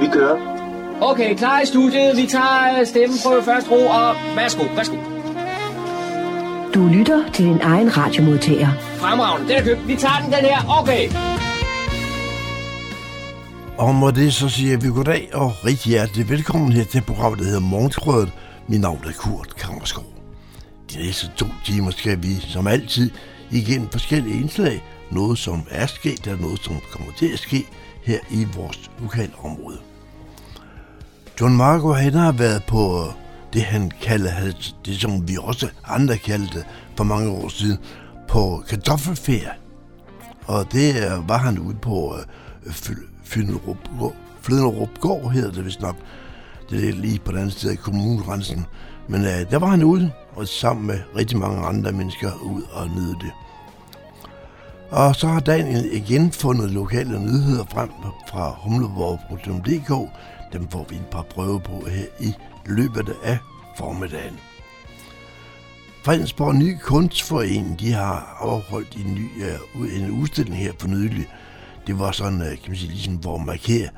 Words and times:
Vi 0.00 0.06
kører. 0.12 0.36
Okay, 1.00 1.36
klar 1.36 1.60
i 1.60 1.66
studiet. 1.66 2.16
Vi 2.16 2.26
tager 2.26 2.84
stemmeprøve 2.84 3.42
først 3.42 3.70
ro, 3.70 3.86
og 3.86 4.14
værsgo, 4.36 4.64
værsgo. 4.76 4.96
Du 6.74 6.86
lytter 6.86 7.22
til 7.32 7.44
din 7.44 7.60
egen 7.62 7.96
radiomodtager. 7.96 8.68
Fremragende, 8.80 9.48
den 9.48 9.56
er 9.56 9.64
købt. 9.64 9.88
Vi 9.88 9.96
tager 9.96 10.18
den, 10.22 10.32
den 10.32 10.40
her. 10.40 10.80
Okay. 10.80 11.08
Og 13.78 13.94
med 13.94 14.12
det 14.12 14.34
så 14.34 14.48
siger 14.48 14.78
vi 14.78 14.88
goddag 14.88 15.30
og 15.32 15.64
rigtig 15.64 15.90
hjertelig 15.90 16.28
velkommen 16.28 16.72
her 16.72 16.84
til 16.84 17.00
programmet, 17.00 17.38
der 17.38 17.44
hedder 17.44 17.60
Morgenskrødet. 17.60 18.32
Mit 18.68 18.80
navn 18.80 19.04
er 19.06 19.12
Kurt 19.18 19.56
Kammerskov. 19.56 20.04
De 20.92 20.98
næste 20.98 21.30
to 21.36 21.46
timer 21.64 21.90
skal 21.90 22.22
vi 22.22 22.34
som 22.40 22.66
altid 22.66 23.10
igennem 23.50 23.88
forskellige 23.88 24.40
indslag. 24.40 24.82
Noget 25.10 25.38
som 25.38 25.62
er 25.70 25.86
sket, 25.86 26.26
og 26.26 26.38
noget 26.40 26.60
som 26.64 26.74
kommer 26.92 27.12
til 27.18 27.32
at 27.32 27.38
ske 27.38 27.66
her 28.04 28.18
i 28.30 28.46
vores 28.56 28.90
lokale 29.00 29.32
område. 29.42 29.78
John 31.40 31.56
Marco 31.56 31.92
han 31.92 32.14
har 32.14 32.32
været 32.32 32.64
på 32.64 33.04
det, 33.52 33.62
han 33.62 33.90
kalder, 34.02 34.30
det 34.84 35.00
som 35.00 35.28
vi 35.28 35.36
også 35.40 35.68
andre 35.84 36.18
kaldte 36.18 36.64
for 36.96 37.04
mange 37.04 37.30
år 37.30 37.48
siden, 37.48 37.78
på 38.28 38.62
kartoffelferie. 38.68 39.52
Og 40.46 40.72
det 40.72 40.94
var 41.28 41.38
han 41.38 41.58
ude 41.58 41.76
på 41.76 42.16
øh, 42.66 42.72
Gård, 45.00 45.32
hedder 45.32 45.52
det 45.52 45.64
vist 45.64 45.80
nok. 45.80 45.96
Det 46.70 46.88
er 46.88 46.92
lige 46.92 47.18
på 47.18 47.32
den 47.32 47.38
anden 47.38 47.50
side 47.50 47.72
af 47.72 47.78
kommunegrænsen. 47.78 48.66
Men 49.08 49.20
øh, 49.24 49.50
der 49.50 49.58
var 49.58 49.66
han 49.66 49.82
ude, 49.82 50.10
og 50.36 50.48
sammen 50.48 50.86
med 50.86 50.98
rigtig 51.16 51.38
mange 51.38 51.66
andre 51.66 51.92
mennesker 51.92 52.32
ud 52.42 52.62
og 52.72 52.88
nyde 52.88 53.14
det. 53.20 53.32
Og 54.94 55.16
så 55.16 55.26
har 55.26 55.40
Daniel 55.40 55.88
igen 55.92 56.32
fundet 56.32 56.70
lokale 56.70 57.20
nyheder 57.20 57.64
frem 57.64 57.90
fra 58.28 58.54
humleborg.dk. 58.58 60.10
Dem 60.52 60.68
får 60.68 60.86
vi 60.90 60.96
et 60.96 61.06
par 61.10 61.22
prøve 61.22 61.60
på 61.60 61.86
her 61.88 62.06
i 62.20 62.34
løbet 62.66 63.16
af 63.24 63.38
formiddagen. 63.78 64.38
Fredensborg 66.04 66.54
Ny 66.54 66.76
Kunstforening, 66.82 67.80
de 67.80 67.92
har 67.92 68.36
afholdt 68.40 68.96
en, 68.96 69.14
ny, 69.14 69.28
uh, 69.74 69.96
en 69.96 70.10
udstilling 70.10 70.56
her 70.56 70.72
for 70.78 70.88
nylig. 70.88 71.28
Det 71.86 71.98
var 71.98 72.12
sådan, 72.12 72.40
uh, 72.40 72.46
kan 72.46 72.68
man 72.68 72.76
sige, 72.76 72.90
ligesom 72.90 73.14
hvor 73.14 73.38
at 73.38 73.46
markere 73.46 73.88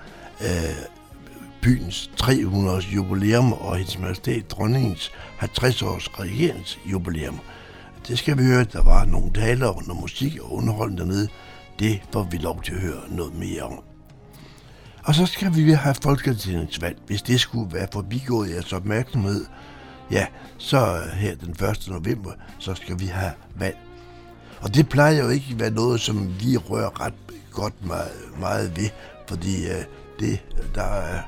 uh, 0.40 0.46
øh, 0.46 0.76
byens 1.62 2.10
300 2.16 2.76
års 2.76 2.94
jubilæum 2.94 3.52
og 3.52 3.76
hendes 3.76 3.98
majestæt 3.98 4.50
dronningens 4.50 5.12
50 5.36 5.82
års 5.82 6.20
regeringsjubilæum. 6.20 7.40
Det 8.08 8.18
skal 8.18 8.38
vi 8.38 8.44
høre. 8.44 8.64
Der 8.64 8.82
var 8.82 9.04
nogle 9.04 9.32
taler 9.32 9.66
og 9.66 9.82
noget 9.86 10.00
musik 10.00 10.38
og 10.40 10.52
underholdning 10.52 10.98
dernede. 10.98 11.28
Det 11.78 12.02
får 12.12 12.22
vi 12.30 12.36
lov 12.36 12.62
til 12.62 12.72
at 12.72 12.80
høre 12.80 13.00
noget 13.08 13.34
mere 13.34 13.62
om. 13.62 13.82
Og 15.04 15.14
så 15.14 15.26
skal 15.26 15.54
vi 15.54 15.70
have 15.70 15.94
folketingsvalg. 16.02 16.98
Hvis 17.06 17.22
det 17.22 17.40
skulle 17.40 17.74
være 17.74 17.88
forbigået 17.92 18.50
jeres 18.50 18.72
opmærksomhed, 18.72 19.44
ja, 20.10 20.26
så 20.58 20.96
øh, 20.96 21.08
her 21.08 21.34
den 21.34 21.50
1. 21.50 21.88
november, 21.88 22.30
så 22.58 22.74
skal 22.74 23.00
vi 23.00 23.06
have 23.06 23.32
valg. 23.56 23.76
Og 24.60 24.74
det 24.74 24.88
plejer 24.88 25.22
jo 25.22 25.28
ikke 25.28 25.46
at 25.50 25.60
være 25.60 25.70
noget, 25.70 26.00
som 26.00 26.40
vi 26.40 26.56
rører 26.56 27.00
ret 27.00 27.14
godt 27.52 27.86
meget, 27.86 28.40
meget 28.40 28.76
ved, 28.76 28.88
fordi 29.28 29.66
øh, 29.66 29.84
det, 30.20 30.38
der 30.74 30.82
er, 30.82 31.22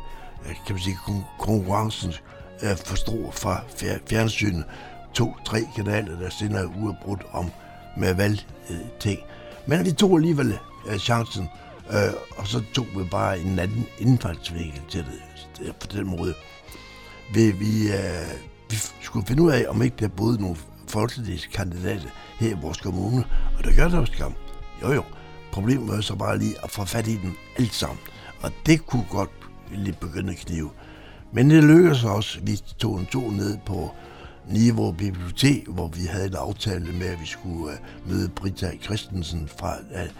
øh, 0.49 0.55
kan 0.67 0.75
man 0.75 0.79
sige, 0.79 0.99
konkurrencen 1.39 2.13
er 2.61 2.77
for 2.77 2.97
stor 2.97 3.31
fra 3.31 3.63
fjernsynet. 4.09 4.65
To-tre 5.19 5.61
kanaler, 5.77 6.19
der 6.19 6.31
sender 6.31 6.65
uafbrudt 6.65 7.23
om 7.33 7.51
med 7.97 8.15
valgting. 8.15 9.19
Øh, 9.19 9.69
Men 9.69 9.85
vi 9.85 9.93
tog 9.93 10.17
alligevel 10.17 10.59
øh, 10.89 10.99
chancen, 10.99 11.49
Øh, 11.91 12.15
og 12.37 12.47
så 12.47 12.63
tog 12.75 12.87
vi 12.97 13.05
bare 13.11 13.41
en 13.41 13.59
anden 13.59 13.87
indfaldsvinkel 13.99 14.81
til 14.89 15.05
det 15.05 15.67
øh, 15.67 15.75
på 15.75 15.87
den 15.93 16.07
måde. 16.07 16.35
Vi, 17.35 17.51
vi, 17.51 17.89
øh, 17.89 18.29
vi 18.71 18.77
skulle 19.01 19.27
finde 19.27 19.43
ud 19.43 19.51
af, 19.51 19.67
om 19.69 19.83
ikke 19.83 19.97
der 20.01 20.09
boede 20.09 20.41
nogle 20.41 20.57
folketingskandidater 20.89 22.09
her 22.39 22.51
i 22.51 22.61
vores 22.63 22.81
kommune, 22.81 23.25
og 23.59 23.65
det 23.65 23.77
gør 23.77 23.89
der 23.89 23.99
også 23.99 24.13
skam. 24.13 24.35
Jo 24.83 24.93
jo, 24.93 25.03
problemet 25.53 25.89
var 25.89 26.01
så 26.01 26.15
bare 26.15 26.39
lige 26.39 26.55
at 26.65 26.71
få 26.71 26.85
fat 26.85 27.07
i 27.07 27.17
dem 27.17 27.33
alt 27.59 27.75
sammen, 27.75 27.99
og 28.43 28.53
det 28.67 28.87
kunne 28.87 29.07
godt 29.11 29.31
lige 29.71 29.97
begynde 30.01 30.33
at 30.33 30.39
knive. 30.39 30.71
Men 31.33 31.51
det 31.51 31.65
lykkedes 31.65 32.05
også. 32.05 32.39
Vi 32.43 32.57
tog 32.79 32.99
en 33.01 33.07
tur 33.07 33.31
ned 33.31 33.59
på 33.67 33.95
Niveau 34.51 34.93
Bibliotek, 34.93 35.69
hvor 35.69 35.89
vi 35.89 36.01
havde 36.11 36.27
en 36.27 36.35
aftale 36.35 36.93
med, 36.93 37.07
at 37.07 37.21
vi 37.21 37.27
skulle 37.27 37.65
uh, 37.65 38.11
møde 38.11 38.29
Britta 38.29 38.77
Christensen 38.83 39.49
fra 39.59 39.75
uh, 39.79 40.11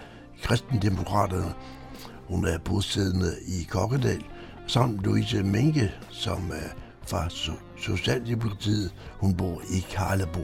kristendemokraterne. 0.43 1.53
Hun 2.29 2.45
er 2.45 2.59
bosiddende 2.59 3.33
i 3.47 3.63
Kokkedal, 3.63 4.25
samt 4.67 5.01
Louise 5.05 5.43
Menke, 5.43 5.93
som 6.11 6.51
er 6.53 6.69
fra 7.07 7.29
Socialdemokratiet. 7.77 8.95
Hun 9.21 9.35
bor 9.35 9.63
i 9.71 9.87
Karlebo. 9.91 10.41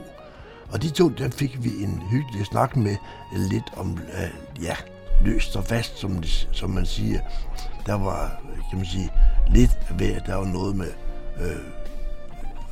Og 0.73 0.83
de 0.83 0.91
to, 0.91 1.09
der 1.09 1.31
fik 1.31 1.65
vi 1.65 1.83
en 1.83 2.03
hyggelig 2.11 2.47
snak 2.47 2.77
med 2.77 2.97
lidt 3.51 3.73
om, 3.77 3.93
uh, 3.93 4.63
ja, 4.65 4.77
løst 5.25 5.57
og 5.57 5.65
fast, 5.65 5.99
som, 5.99 6.23
som 6.53 6.71
man 6.71 6.87
siger. 6.87 7.21
Der 7.87 7.95
var, 7.95 8.43
kan 8.71 8.79
man 8.79 8.87
sige, 8.87 9.11
lidt 9.51 9.79
ved, 9.99 10.21
der 10.27 10.35
var 10.35 10.47
noget 10.47 10.77
med, 10.77 10.91
øh, 11.41 11.84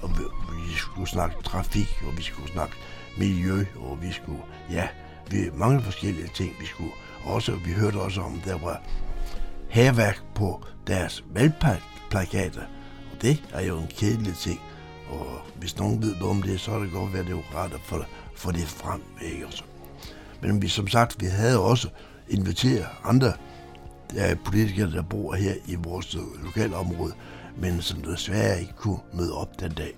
og 0.03 0.11
vi 0.19 0.77
skulle 0.77 1.09
snakke 1.09 1.37
trafik, 1.45 2.03
og 2.07 2.17
vi 2.17 2.23
skulle 2.23 2.53
snakke 2.53 2.75
miljø, 3.19 3.65
og 3.77 4.03
vi 4.03 4.13
skulle, 4.13 4.43
ja, 4.71 4.89
vi, 5.31 5.51
mange 5.55 5.83
forskellige 5.83 6.31
ting, 6.35 6.55
vi 6.61 6.67
skulle 6.67 6.93
også, 7.25 7.53
vi 7.53 7.73
hørte 7.73 7.97
også 7.97 8.21
om, 8.21 8.41
der 8.45 8.59
var 8.59 8.83
herværk 9.69 10.23
på 10.35 10.65
deres 10.87 11.25
valgplakater. 11.35 12.63
Og 13.13 13.23
det 13.23 13.43
er 13.53 13.61
jo 13.61 13.79
en 13.79 13.89
kedelig 13.89 14.35
ting. 14.37 14.61
Og 15.11 15.41
hvis 15.57 15.79
nogen 15.79 16.03
ved 16.03 16.15
noget 16.15 16.31
om 16.31 16.43
det, 16.43 16.61
så 16.61 16.73
er 16.73 16.79
det 16.79 16.93
godt 16.93 17.13
være, 17.13 17.25
det 17.25 17.33
er 17.33 17.57
rart 17.57 17.73
at 17.73 17.81
få, 17.85 18.05
få 18.37 18.53
det 18.53 18.69
frem. 18.69 19.03
Ikke? 19.23 19.47
Også. 19.47 19.65
Men 20.43 20.63
vi, 20.63 20.69
som 20.69 20.89
sagt, 20.89 21.21
vi 21.21 21.27
havde 21.27 21.61
også 21.61 21.89
inviteret 22.29 22.87
andre 23.05 23.33
der 24.15 24.35
politikere, 24.35 24.91
der 24.91 25.03
bor 25.03 25.35
her 25.35 25.55
i 25.67 25.75
vores 25.75 26.17
lokalområde, 26.45 27.13
men 27.57 27.83
som 27.83 28.01
desværre 28.01 28.61
ikke 28.61 28.73
kunne 28.77 29.01
møde 29.13 29.33
op 29.33 29.61
den 29.61 29.73
dag. 29.73 29.93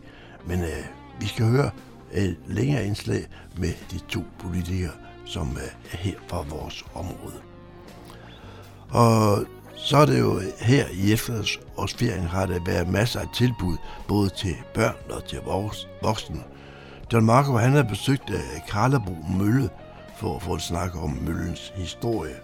Men 0.46 0.60
øh, 0.60 0.84
vi 1.20 1.26
skal 1.26 1.46
høre 1.46 1.70
et 2.12 2.36
længere 2.46 2.86
indslag 2.86 3.26
med 3.56 3.72
de 3.90 3.98
to 3.98 4.20
politikere, 4.38 4.92
som 5.26 5.50
øh, 5.56 5.92
er 5.92 5.96
her 5.96 6.14
fra 6.28 6.44
vores 6.48 6.84
område. 6.94 7.40
Og 8.90 9.44
så 9.76 9.96
er 9.96 10.06
det 10.06 10.20
jo 10.20 10.40
her 10.60 10.86
i 10.92 11.12
efterårsferien 11.12 12.26
har 12.26 12.46
der 12.46 12.64
været 12.66 12.88
masser 12.88 13.20
af 13.20 13.26
tilbud, 13.34 13.76
både 14.08 14.30
til 14.30 14.56
børn 14.74 14.96
og 15.10 15.24
til 15.24 15.38
voksne. 16.02 16.42
John 17.12 17.26
Marco 17.26 17.52
han 17.52 17.72
har 17.72 17.82
besøgt 17.82 18.30
øh, 18.30 18.40
Karlebo 18.68 19.16
Mølle 19.38 19.70
for 20.16 20.36
at 20.36 20.42
få 20.42 20.54
et 20.54 20.62
snak 20.62 21.02
om 21.02 21.10
møllens 21.10 21.72
historie. 21.76 22.34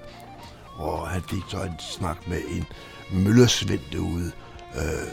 Og 0.76 1.08
han 1.08 1.22
fik 1.22 1.42
så 1.48 1.62
en 1.62 1.78
snak 1.78 2.28
med 2.28 2.40
en 2.50 2.64
møllesvend 3.24 3.80
derude. 3.92 4.32
Øh, 4.76 5.08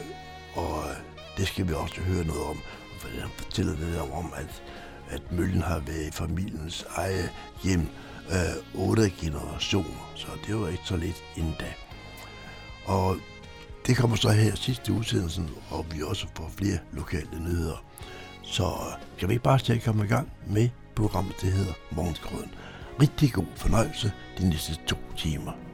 og 0.54 0.84
øh, 0.90 0.98
det 1.38 1.48
skal 1.48 1.68
vi 1.68 1.74
også 1.74 2.02
høre 2.02 2.26
noget 2.26 2.44
om. 2.44 2.58
For 3.00 3.08
han 3.08 3.30
fortæller 3.38 3.76
lidt 3.76 4.00
om, 4.12 4.34
at 4.36 4.64
at 5.10 5.32
møllen 5.32 5.62
har 5.62 5.80
været 5.80 6.08
i 6.08 6.12
familiens 6.12 6.86
eget 6.90 7.30
hjem 7.64 7.88
øh, 8.30 8.82
otte 8.88 9.10
generationer, 9.10 10.12
så 10.16 10.28
det 10.48 10.60
var 10.60 10.68
ikke 10.68 10.84
så 10.86 10.98
lidt 10.98 11.24
endda. 11.38 11.74
Og 12.86 13.18
det 13.88 13.98
kommer 13.98 14.18
så 14.18 14.30
her 14.30 14.56
sidste 14.56 14.94
udsendelsen, 14.94 15.50
og 15.70 15.86
vi 15.92 16.02
også 16.02 16.28
får 16.36 16.52
flere 16.58 16.78
lokale 16.94 17.44
nyheder. 17.44 17.84
Så 18.44 18.64
øh, 18.64 19.20
kan 19.20 19.30
vi 19.30 19.34
ikke 19.34 19.44
bare 19.44 19.60
til 19.60 19.74
at 19.74 19.84
komme 19.84 20.06
i 20.06 20.08
gang 20.08 20.32
med 20.48 20.70
programmet, 20.96 21.36
det 21.42 21.52
hedder 21.52 21.74
Morgenskrøden. 21.92 22.52
Rigtig 23.02 23.34
god 23.34 23.46
fornøjelse 23.56 24.12
de 24.38 24.50
næste 24.50 24.76
to 24.88 24.98
timer. 25.18 25.67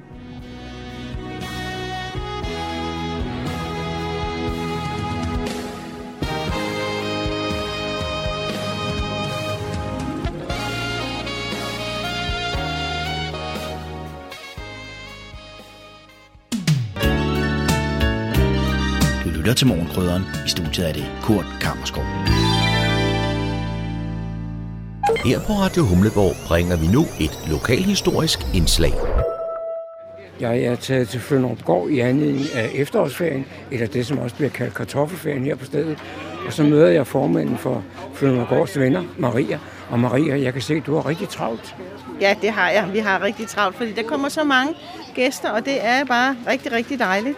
Lytter 19.44 19.56
til 19.56 19.68
Morgenkrydderen. 19.68 20.24
I 20.45 20.50
studiet 20.50 20.90
er 20.90 20.94
det 20.94 21.06
Kurt 21.22 21.45
Kammerskov. 21.62 22.04
Her 25.25 25.40
på 25.48 25.54
Radio 25.54 25.84
Humleborg 25.84 26.36
bringer 26.48 26.78
vi 26.78 26.88
nu 26.88 27.01
et 27.19 27.40
lokalhistorisk 27.50 28.40
indslag. 28.54 28.94
Jeg 30.40 30.60
er 30.60 30.75
taget 30.75 31.10
til 31.10 31.19
Flønderup 31.19 31.63
Gård 31.63 31.90
i 31.90 32.00
anledning 32.00 32.45
af 32.56 32.72
efterårsferien, 32.74 33.45
eller 33.72 33.88
det, 33.88 34.06
som 34.06 34.19
også 34.19 34.36
bliver 34.36 34.50
kaldt 34.50 34.74
kartoffelferien 34.74 35.44
her 35.44 35.56
på 35.56 35.66
stedet. 35.66 35.98
Og 36.48 36.54
så 36.54 36.63
møder 36.63 36.88
jeg 36.88 37.07
formanden 37.07 37.57
for 37.57 37.84
Flønderup 38.13 38.50
Gårds 38.50 38.80
venner, 38.80 39.04
Maria. 39.18 39.60
Og 39.90 40.00
Maria, 40.00 40.42
jeg 40.42 40.54
kan 40.54 40.62
se, 40.62 40.74
at 40.74 40.86
du 40.86 40.95
har 40.95 41.06
rigtig 41.06 41.30
travlt. 41.30 41.75
Ja, 42.22 42.36
det 42.42 42.50
har 42.50 42.69
jeg. 42.69 42.90
Vi 42.94 43.00
har 43.00 43.22
rigtig 43.22 43.48
travlt, 43.48 43.78
fordi 43.78 43.92
der 43.92 44.04
kommer 44.04 44.30
så 44.30 44.44
mange 44.44 44.74
gæster, 45.16 45.50
og 45.50 45.66
det 45.66 45.86
er 45.86 46.06
bare 46.06 46.36
rigtig, 46.48 46.72
rigtig 46.72 47.00
dejligt 47.00 47.38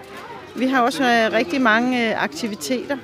vi 0.56 0.68
har 0.68 0.82
også 0.82 1.04
øh, 1.04 1.34
rigtig 1.34 1.62
mange 1.62 2.10
øh, 2.10 2.24
aktiviteter. 2.24 2.98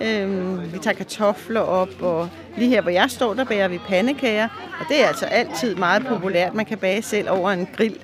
Øhm, 0.00 0.72
vi 0.72 0.78
tager 0.78 0.96
kartofler 0.96 1.60
op, 1.60 2.02
og 2.02 2.28
lige 2.56 2.68
her, 2.68 2.82
hvor 2.82 2.90
jeg 2.90 3.10
står, 3.10 3.34
der 3.34 3.44
bager 3.44 3.68
vi 3.68 3.78
pandekager. 3.88 4.48
Og 4.80 4.86
det 4.88 5.02
er 5.02 5.06
altså 5.06 5.26
altid 5.26 5.74
meget 5.74 6.06
populært. 6.06 6.54
Man 6.54 6.66
kan 6.66 6.78
bage 6.78 7.02
selv 7.02 7.30
over 7.30 7.50
en 7.50 7.68
grill. 7.76 7.98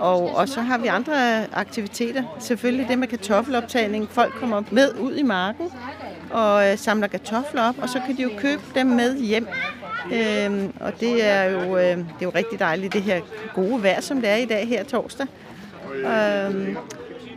Og, 0.00 0.36
og 0.36 0.48
så 0.48 0.60
har 0.60 0.78
vi 0.78 0.86
andre 0.86 1.12
øh, 1.12 1.46
aktiviteter. 1.52 2.22
Selvfølgelig 2.38 2.88
det 2.88 2.98
med 2.98 3.08
kartoffeloptagning. 3.08 4.08
Folk 4.10 4.34
kommer 4.40 4.62
med 4.70 4.94
ud 5.00 5.16
i 5.16 5.22
marken 5.22 5.70
og 6.30 6.70
øh, 6.70 6.78
samler 6.78 7.06
kartofler 7.06 7.68
op, 7.68 7.74
og 7.82 7.88
så 7.88 8.00
kan 8.06 8.16
de 8.16 8.22
jo 8.22 8.30
købe 8.38 8.62
dem 8.74 8.86
med 8.86 9.18
hjem. 9.18 9.46
Øhm, 10.12 10.72
og 10.80 11.00
det 11.00 11.26
er, 11.26 11.44
jo, 11.44 11.76
øh, 11.76 11.82
det 11.82 11.98
er 11.98 12.22
jo 12.22 12.32
rigtig 12.34 12.58
dejligt, 12.58 12.92
det 12.92 13.02
her 13.02 13.20
gode 13.54 13.82
vejr, 13.82 14.00
som 14.00 14.20
det 14.20 14.30
er 14.30 14.36
i 14.36 14.44
dag 14.44 14.68
her 14.68 14.84
torsdag. 14.84 15.26
Øhm, 15.94 16.76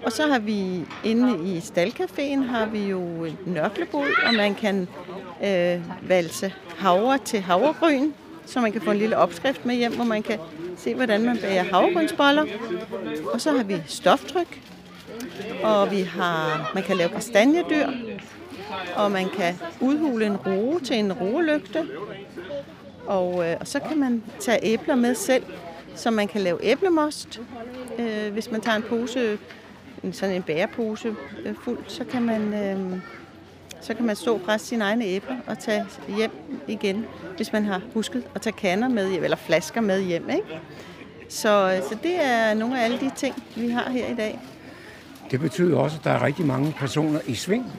og 0.03 0.11
så 0.11 0.27
har 0.27 0.39
vi 0.39 0.85
inde 1.03 1.53
i 1.53 1.57
Stalcaféen 1.57 2.43
har 2.43 2.65
vi 2.65 2.79
jo 2.79 3.27
nørklebod, 3.45 4.07
og 4.27 4.33
man 4.33 4.55
kan 4.55 4.87
øh, 5.43 6.09
valse 6.09 6.53
havre 6.77 7.17
til 7.17 7.41
havregryn, 7.41 8.11
så 8.45 8.59
man 8.59 8.71
kan 8.71 8.81
få 8.81 8.91
en 8.91 8.97
lille 8.97 9.17
opskrift 9.17 9.65
med 9.65 9.75
hjem, 9.75 9.95
hvor 9.95 10.05
man 10.05 10.23
kan 10.23 10.39
se, 10.77 10.95
hvordan 10.95 11.25
man 11.25 11.37
bager 11.37 11.63
havregrynsboller. 11.63 12.45
Og 13.33 13.41
så 13.41 13.51
har 13.51 13.63
vi 13.63 13.81
stoftryk, 13.85 14.61
og 15.63 15.91
vi 15.91 16.01
har, 16.01 16.71
man 16.73 16.83
kan 16.83 16.97
lave 16.97 17.09
kastanjedyr, 17.09 17.87
og 18.95 19.11
man 19.11 19.29
kan 19.29 19.55
udhule 19.79 20.25
en 20.25 20.37
roe 20.37 20.79
til 20.79 20.99
en 20.99 21.13
roelygte. 21.13 21.87
Og, 23.07 23.49
øh, 23.49 23.57
og 23.59 23.67
så 23.67 23.79
kan 23.79 23.99
man 23.99 24.23
tage 24.39 24.59
æbler 24.63 24.95
med 24.95 25.15
selv, 25.15 25.43
så 25.95 26.11
man 26.11 26.27
kan 26.27 26.41
lave 26.41 26.65
æblemost. 26.65 27.41
Øh, 27.99 28.33
hvis 28.33 28.51
man 28.51 28.61
tager 28.61 28.77
en 28.77 28.83
pose, 28.83 29.37
en, 30.03 30.13
sådan 30.13 30.35
en 30.35 30.43
bærepose 30.43 31.15
øh, 31.45 31.55
fuld, 31.63 31.79
så 31.87 32.03
kan 32.03 32.21
man... 32.21 32.53
Øh, 32.53 32.99
så 33.81 33.93
kan 33.93 34.05
man 34.05 34.15
stå 34.15 34.33
og 34.33 34.41
presse 34.41 34.67
sine 34.67 34.83
egne 34.83 35.05
æbler 35.05 35.35
og 35.47 35.59
tage 35.59 35.85
hjem 36.17 36.31
igen, 36.67 37.05
hvis 37.35 37.53
man 37.53 37.65
har 37.65 37.81
husket 37.93 38.23
at 38.35 38.41
tage 38.41 38.53
kander 38.53 38.87
med 38.87 39.11
hjem, 39.11 39.23
eller 39.23 39.37
flasker 39.37 39.81
med 39.81 40.01
hjem. 40.01 40.29
Ikke? 40.29 40.59
Så, 41.29 41.81
så 41.89 41.97
det 42.03 42.23
er 42.23 42.53
nogle 42.53 42.79
af 42.79 42.85
alle 42.85 42.99
de 42.99 43.11
ting, 43.15 43.43
vi 43.55 43.69
har 43.69 43.89
her 43.89 44.07
i 44.07 44.15
dag. 44.15 44.39
Det 45.31 45.39
betyder 45.39 45.77
også, 45.77 45.97
at 45.97 46.03
der 46.03 46.11
er 46.11 46.23
rigtig 46.23 46.45
mange 46.45 46.75
personer 46.77 47.19
i 47.27 47.35
sving. 47.35 47.71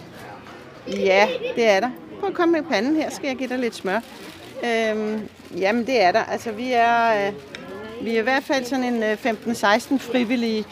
Ja, 0.89 1.29
det 1.57 1.69
er 1.69 1.81
der. 1.81 1.91
Prøv 2.21 2.29
at 2.29 2.35
komme 2.35 2.53
med 2.53 2.63
panden 2.63 2.97
her, 2.97 3.11
skal 3.11 3.27
jeg 3.27 3.37
give 3.37 3.49
dig 3.49 3.59
lidt 3.59 3.75
smør. 3.75 4.01
Øhm, 4.65 5.29
jamen, 5.57 5.87
det 5.87 6.03
er 6.03 6.13
der. 6.13 6.25
Altså, 6.25 6.53
vi 6.53 6.73
er, 6.73 7.27
øh, 7.27 7.33
vi 8.05 8.15
er 8.15 8.21
i 8.21 8.23
hvert 8.23 8.43
fald 8.43 8.65
sådan 8.65 8.85
en 8.85 9.03
øh, 9.03 9.13
15-16 9.13 9.99
frivillige, 9.99 10.65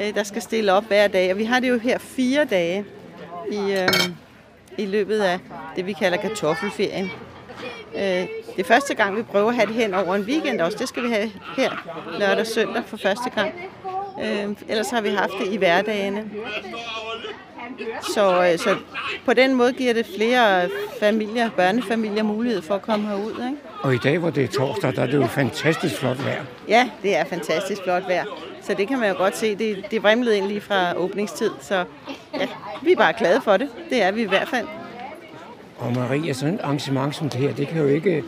øh, 0.00 0.14
der 0.14 0.22
skal 0.22 0.42
stille 0.42 0.72
op 0.72 0.84
hver 0.84 1.08
dag. 1.08 1.32
Og 1.32 1.38
vi 1.38 1.44
har 1.44 1.60
det 1.60 1.68
jo 1.68 1.78
her 1.78 1.98
fire 1.98 2.44
dage 2.44 2.84
i, 3.52 3.72
øh, 3.72 3.88
i 4.78 4.86
løbet 4.86 5.20
af 5.20 5.38
det, 5.76 5.86
vi 5.86 5.92
kalder 5.92 6.18
kartoffelferien. 6.18 7.10
Øh, 7.94 8.02
det 8.56 8.58
er 8.58 8.64
første 8.64 8.94
gang, 8.94 9.16
vi 9.16 9.22
prøver 9.22 9.48
at 9.48 9.54
have 9.54 9.66
det 9.66 9.74
hen 9.74 9.94
over 9.94 10.14
en 10.14 10.22
weekend 10.22 10.60
også. 10.60 10.78
Det 10.78 10.88
skal 10.88 11.02
vi 11.02 11.08
have 11.08 11.30
her 11.56 11.70
lørdag 12.18 12.40
og 12.40 12.46
søndag 12.46 12.82
for 12.86 12.96
første 12.96 13.30
gang. 13.30 13.54
Øh, 14.22 14.48
ellers 14.68 14.90
har 14.90 15.00
vi 15.00 15.08
haft 15.08 15.32
det 15.40 15.52
i 15.52 15.56
hverdagene. 15.56 16.24
Så, 18.14 18.44
øh, 18.52 18.58
så 18.58 18.76
på 19.24 19.34
den 19.34 19.54
måde 19.54 19.72
giver 19.72 19.94
det 19.94 20.06
flere 20.16 20.68
familier, 21.00 21.50
børnefamilier 21.50 22.22
mulighed 22.22 22.62
for 22.62 22.74
at 22.74 22.82
komme 22.82 23.08
herud. 23.08 23.30
Ikke? 23.30 23.56
Og 23.82 23.94
i 23.94 23.98
dag, 23.98 24.18
hvor 24.18 24.30
det 24.30 24.44
er 24.44 24.48
torsdag, 24.48 24.96
der 24.96 25.02
er 25.02 25.06
det 25.06 25.14
jo 25.14 25.26
fantastisk 25.26 25.96
flot 25.96 26.24
vejr. 26.24 26.44
Ja, 26.68 26.90
det 27.02 27.16
er 27.16 27.24
fantastisk 27.24 27.82
flot 27.82 28.02
vejr. 28.08 28.24
Så 28.68 28.74
det 28.74 28.88
kan 28.88 28.98
man 28.98 29.08
jo 29.08 29.16
godt 29.16 29.36
se. 29.36 29.54
Det, 29.54 29.84
det 29.90 30.02
vrimlede 30.02 30.36
ind 30.36 30.46
lige 30.46 30.60
fra 30.60 30.96
åbningstid. 30.96 31.50
Så 31.60 31.84
ja, 32.34 32.46
vi 32.82 32.92
er 32.92 32.96
bare 32.96 33.12
glade 33.18 33.40
for 33.40 33.56
det. 33.56 33.68
Det 33.90 34.02
er 34.02 34.10
vi 34.10 34.22
i 34.22 34.28
hvert 34.28 34.48
fald. 34.48 34.66
Og 35.78 35.92
Maria, 35.92 36.32
sådan 36.32 36.54
et 36.54 36.60
arrangement 36.60 37.14
som 37.14 37.28
det 37.28 37.40
her, 37.40 37.54
det 37.54 37.68
kan 37.68 37.82
jo 37.82 37.86
ikke, 37.86 38.24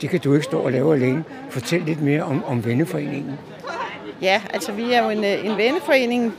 det 0.00 0.10
kan 0.10 0.20
du 0.20 0.34
ikke 0.34 0.44
stå 0.44 0.58
og 0.58 0.72
lave 0.72 0.94
alene. 0.94 1.24
Fortæl 1.50 1.82
lidt 1.82 2.02
mere 2.02 2.22
om, 2.22 2.44
om 2.44 2.64
venneforeningen. 2.64 3.38
Ja, 4.22 4.42
altså 4.52 4.72
vi 4.72 4.92
er 4.92 5.04
jo 5.04 5.10
en, 5.10 5.24
en 5.24 5.56
venneforening, 5.56 6.34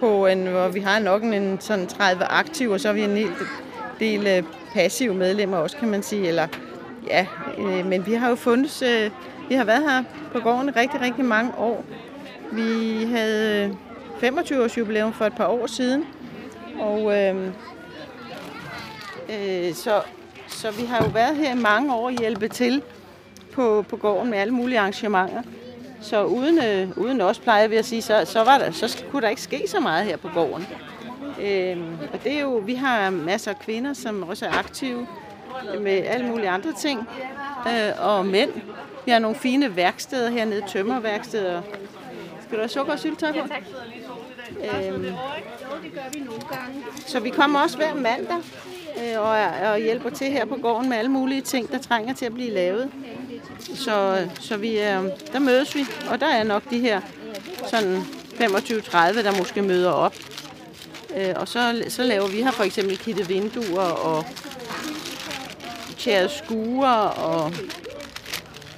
på 0.00 0.26
en, 0.26 0.46
hvor 0.46 0.68
vi 0.68 0.80
har 0.80 0.98
nok 0.98 1.22
en 1.22 1.60
sådan 1.60 1.86
30 1.86 2.24
aktive, 2.24 2.72
og 2.74 2.80
så 2.80 2.88
er 2.88 2.92
vi 2.92 3.02
en 3.02 3.16
hel 3.16 3.30
del 4.00 4.26
øh, 4.26 4.42
passive 4.72 5.14
medlemmer 5.14 5.56
også, 5.56 5.76
kan 5.76 5.88
man 5.88 6.02
sige. 6.02 6.28
Eller, 6.28 6.46
ja, 7.06 7.26
øh, 7.58 7.86
men 7.86 8.06
vi 8.06 8.14
har 8.14 8.28
jo 8.28 8.34
fundet, 8.34 8.82
øh, 8.82 9.10
vi 9.48 9.54
har 9.54 9.64
været 9.64 9.82
her 9.82 10.02
på 10.32 10.40
gården 10.40 10.76
rigtig, 10.76 11.00
rigtig 11.00 11.24
mange 11.24 11.52
år. 11.58 11.84
Vi 12.54 13.04
havde 13.04 13.64
øh, 13.68 13.74
25 14.20 14.64
års 14.64 14.78
jubilæum 14.78 15.12
for 15.12 15.24
et 15.24 15.32
par 15.36 15.46
år 15.46 15.66
siden, 15.66 16.04
og 16.80 17.18
øh, 17.18 17.46
øh, 19.28 19.74
så, 19.74 20.02
så 20.48 20.70
vi 20.70 20.84
har 20.84 21.04
jo 21.04 21.10
været 21.10 21.36
her 21.36 21.54
i 21.54 21.58
mange 21.58 21.94
år 21.94 22.06
og 22.06 22.12
hjælpe 22.12 22.48
til 22.48 22.82
på, 23.52 23.84
på 23.88 23.96
gården 23.96 24.30
med 24.30 24.38
alle 24.38 24.54
mulige 24.54 24.78
arrangementer. 24.78 25.42
Så 26.00 26.24
uden, 26.24 26.58
øh, 26.64 26.98
uden 26.98 27.20
os, 27.20 27.38
plejer 27.38 27.68
vi 27.68 27.76
at 27.76 27.84
sige, 27.84 28.02
så, 28.02 28.24
så, 28.24 28.44
var 28.44 28.58
der, 28.58 28.70
så 28.70 29.04
kunne 29.10 29.22
der 29.22 29.28
ikke 29.28 29.42
ske 29.42 29.64
så 29.68 29.80
meget 29.80 30.04
her 30.04 30.16
på 30.16 30.28
gården. 30.34 30.66
Øh, 31.40 31.78
og 32.12 32.24
det 32.24 32.32
er 32.32 32.40
jo, 32.40 32.56
vi 32.56 32.74
har 32.74 33.10
masser 33.10 33.50
af 33.50 33.58
kvinder, 33.58 33.92
som 33.92 34.22
også 34.22 34.46
er 34.46 34.58
aktive 34.58 35.06
med 35.80 35.92
alle 35.92 36.26
mulige 36.26 36.48
andre 36.48 36.72
ting. 36.72 37.08
Øh, 37.66 38.08
og 38.08 38.26
mænd. 38.26 38.50
Vi 39.04 39.10
har 39.10 39.18
nogle 39.18 39.36
fine 39.36 39.76
værksteder 39.76 40.30
hernede, 40.30 40.62
tømmerværksteder. 40.68 41.62
Skal 42.46 42.56
du 42.56 42.60
have 42.60 42.68
sukker 42.68 42.92
og 42.92 42.98
syltetøj 42.98 43.32
på? 43.32 43.38
Øhm, 44.88 45.06
så 47.06 47.20
vi 47.20 47.30
kommer 47.30 47.60
også 47.60 47.76
hver 47.76 47.94
mandag 47.94 48.36
øh, 48.98 49.20
og, 49.20 49.70
og 49.72 49.78
hjælper 49.78 50.10
til 50.10 50.26
her 50.26 50.44
på 50.44 50.56
gården 50.56 50.88
med 50.88 50.96
alle 50.96 51.10
mulige 51.10 51.40
ting, 51.40 51.72
der 51.72 51.78
trænger 51.78 52.14
til 52.14 52.26
at 52.26 52.34
blive 52.34 52.50
lavet. 52.50 52.90
Så, 53.74 54.26
så 54.40 54.56
vi, 54.56 54.70
øh, 54.78 55.04
der 55.32 55.38
mødes 55.38 55.74
vi, 55.74 55.86
og 56.10 56.20
der 56.20 56.26
er 56.26 56.44
nok 56.44 56.70
de 56.70 56.78
her 56.78 57.00
sådan 57.70 57.96
25-30, 58.40 58.96
der 58.96 59.38
måske 59.38 59.62
møder 59.62 59.90
op. 59.90 60.14
Øh, 61.16 61.34
og 61.36 61.48
så, 61.48 61.84
så 61.88 62.02
laver 62.02 62.26
vi 62.26 62.42
her 62.42 62.50
for 62.50 62.64
eksempel 62.64 62.98
kitte 62.98 63.28
vinduer 63.28 63.82
og 63.82 64.24
tjæret 65.98 66.30
skuer 66.30 66.88
og 67.06 67.52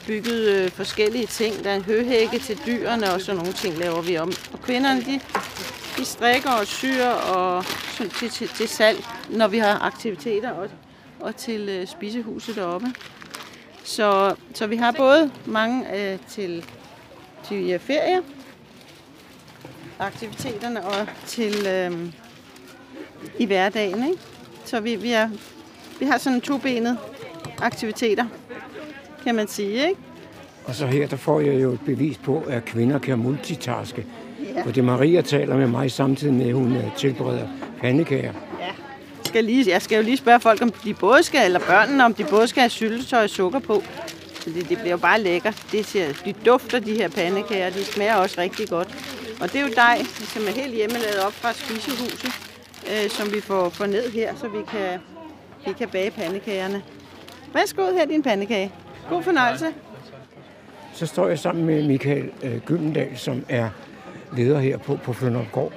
bygget 0.06 0.48
øh, 0.48 0.70
forskellige 0.70 1.26
ting. 1.26 1.64
Der 1.64 1.70
er 1.70 1.76
en 1.76 1.82
høhække 1.82 2.38
til 2.38 2.60
dyrene 2.66 3.12
og 3.12 3.20
sådan 3.20 3.36
nogle 3.36 3.52
ting 3.52 3.78
laver 3.78 4.02
vi 4.02 4.18
om. 4.18 4.32
Og 4.52 4.62
kvinderne, 4.62 5.00
de, 5.00 5.20
de 5.98 6.04
strikker 6.04 6.50
og 6.50 6.66
syr 6.66 7.06
og 7.06 7.64
sådan, 7.64 8.10
til, 8.10 8.30
til, 8.30 8.48
til 8.48 8.68
salg, 8.68 9.04
når 9.30 9.48
vi 9.48 9.58
har 9.58 9.78
aktiviteter 9.78 10.50
og, 10.50 10.68
og 11.20 11.36
til 11.36 11.68
øh, 11.68 11.86
spisehuset 11.86 12.56
deroppe. 12.56 12.86
Så, 13.84 14.34
så 14.54 14.66
vi 14.66 14.76
har 14.76 14.92
både 14.92 15.30
mange 15.44 15.96
øh, 15.96 16.18
til, 16.28 16.64
til 17.48 17.66
ja, 17.66 17.76
ferie, 17.76 18.22
aktiviteterne 19.98 20.86
og 20.86 21.06
til 21.26 21.66
øh, 21.66 22.12
i 23.38 23.46
hverdagen. 23.46 24.08
Ikke? 24.08 24.22
Så 24.64 24.80
vi, 24.80 24.96
vi, 24.96 25.12
er, 25.12 25.30
vi 25.98 26.06
har 26.06 26.18
sådan 26.18 26.40
to 26.40 26.58
benet 26.58 26.98
aktiviteter, 27.58 28.26
kan 29.26 29.34
man 29.34 29.48
sige. 29.48 29.88
Ikke? 29.88 30.00
Og 30.64 30.74
så 30.74 30.86
her, 30.86 31.06
der 31.06 31.16
får 31.16 31.40
jeg 31.40 31.62
jo 31.62 31.72
et 31.72 31.80
bevis 31.86 32.18
på, 32.18 32.42
at 32.48 32.64
kvinder 32.64 32.98
kan 32.98 33.18
multitaske. 33.18 34.06
Ja. 34.54 34.62
For 34.62 34.70
det 34.70 34.84
Maria 34.84 35.20
taler 35.20 35.56
med 35.56 35.66
mig 35.66 35.90
samtidig 35.90 36.34
med, 36.34 36.46
at 36.48 36.54
hun 36.54 36.76
øh, 36.76 36.96
tilbereder 36.96 37.48
pandekager. 37.80 38.32
skal 39.24 39.44
lige, 39.44 39.70
jeg 39.70 39.82
skal 39.82 39.96
jo 39.96 40.02
lige 40.02 40.16
spørge 40.16 40.40
folk, 40.40 40.62
om 40.62 40.72
de 40.84 40.94
både 40.94 41.22
skal, 41.22 41.44
eller 41.44 41.60
børnene, 41.60 42.04
om 42.04 42.14
de 42.14 42.24
både 42.24 42.48
skal 42.48 42.60
have 42.60 42.70
syltetøj 42.70 43.22
og 43.22 43.30
sukker 43.30 43.58
på. 43.58 43.82
Så 44.40 44.50
det, 44.50 44.66
bliver 44.66 44.90
jo 44.90 44.96
bare 44.96 45.20
lækkert. 45.20 45.66
Det 45.72 45.86
ser, 45.86 46.06
de 46.24 46.34
dufter, 46.46 46.78
de 46.78 46.94
her 46.94 47.08
pandekager, 47.08 47.70
de 47.70 47.84
smager 47.84 48.14
også 48.14 48.40
rigtig 48.40 48.68
godt. 48.68 48.88
Og 49.40 49.52
det 49.52 49.60
er 49.60 49.62
jo 49.62 49.72
dej, 49.76 50.02
som 50.04 50.42
er 50.42 50.50
helt 50.50 50.74
hjemmelavet 50.74 51.18
op 51.26 51.32
fra 51.32 51.52
spisehuset, 51.52 52.32
øh, 52.90 53.10
som 53.10 53.34
vi 53.34 53.40
får, 53.40 53.68
får 53.68 53.86
ned 53.86 54.10
her, 54.10 54.34
så 54.36 54.48
vi 54.48 54.58
kan, 54.70 55.00
vi 55.66 55.72
kan 55.72 55.88
bage 55.88 56.10
pandekagerne. 56.10 56.82
Værsgo 57.54 57.82
her, 57.92 58.06
din 58.06 58.22
pandekage. 58.22 58.72
God 59.08 59.22
fornøjelse. 59.22 59.66
Så 60.92 61.06
står 61.06 61.28
jeg 61.28 61.38
sammen 61.38 61.64
med 61.64 61.88
Michael 61.88 62.30
øh, 62.42 62.58
Gyldendal, 62.58 63.18
som 63.18 63.44
er 63.48 63.68
leder 64.32 64.60
her 64.60 64.78
på, 64.78 64.98
på 65.04 65.12
Fløndergård. 65.12 65.72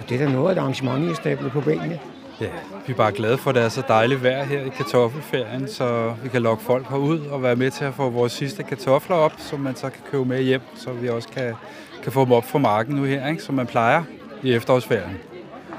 Og 0.00 0.08
det 0.08 0.20
er 0.20 0.26
da 0.26 0.32
noget 0.32 0.48
af 0.48 0.52
et 0.52 0.58
arrangement, 0.58 1.04
I 1.04 1.10
er 1.10 1.14
stablet 1.14 1.52
på 1.52 1.60
benene. 1.60 2.00
Ja, 2.40 2.48
vi 2.86 2.92
er 2.92 2.96
bare 2.96 3.12
glade 3.12 3.38
for, 3.38 3.50
at 3.50 3.56
det 3.56 3.62
er 3.62 3.68
så 3.68 3.82
dejligt 3.88 4.22
vejr 4.22 4.44
her 4.44 4.60
i 4.60 4.68
kartoffelferien, 4.68 5.68
så 5.68 6.14
vi 6.22 6.28
kan 6.28 6.42
lokke 6.42 6.62
folk 6.62 6.86
herud 6.90 7.20
og 7.20 7.42
være 7.42 7.56
med 7.56 7.70
til 7.70 7.84
at 7.84 7.94
få 7.94 8.10
vores 8.10 8.32
sidste 8.32 8.62
kartofler 8.62 9.16
op, 9.16 9.32
som 9.38 9.60
man 9.60 9.76
så 9.76 9.90
kan 9.90 10.02
købe 10.10 10.24
med 10.24 10.42
hjem, 10.42 10.60
så 10.74 10.92
vi 10.92 11.08
også 11.08 11.28
kan, 11.28 11.54
kan 12.02 12.12
få 12.12 12.24
dem 12.24 12.32
op 12.32 12.44
fra 12.44 12.58
marken 12.58 12.96
nu 12.96 13.02
her, 13.02 13.28
ikke? 13.28 13.42
som 13.42 13.54
man 13.54 13.66
plejer 13.66 14.02
i 14.42 14.52
efterårsferien. 14.52 15.16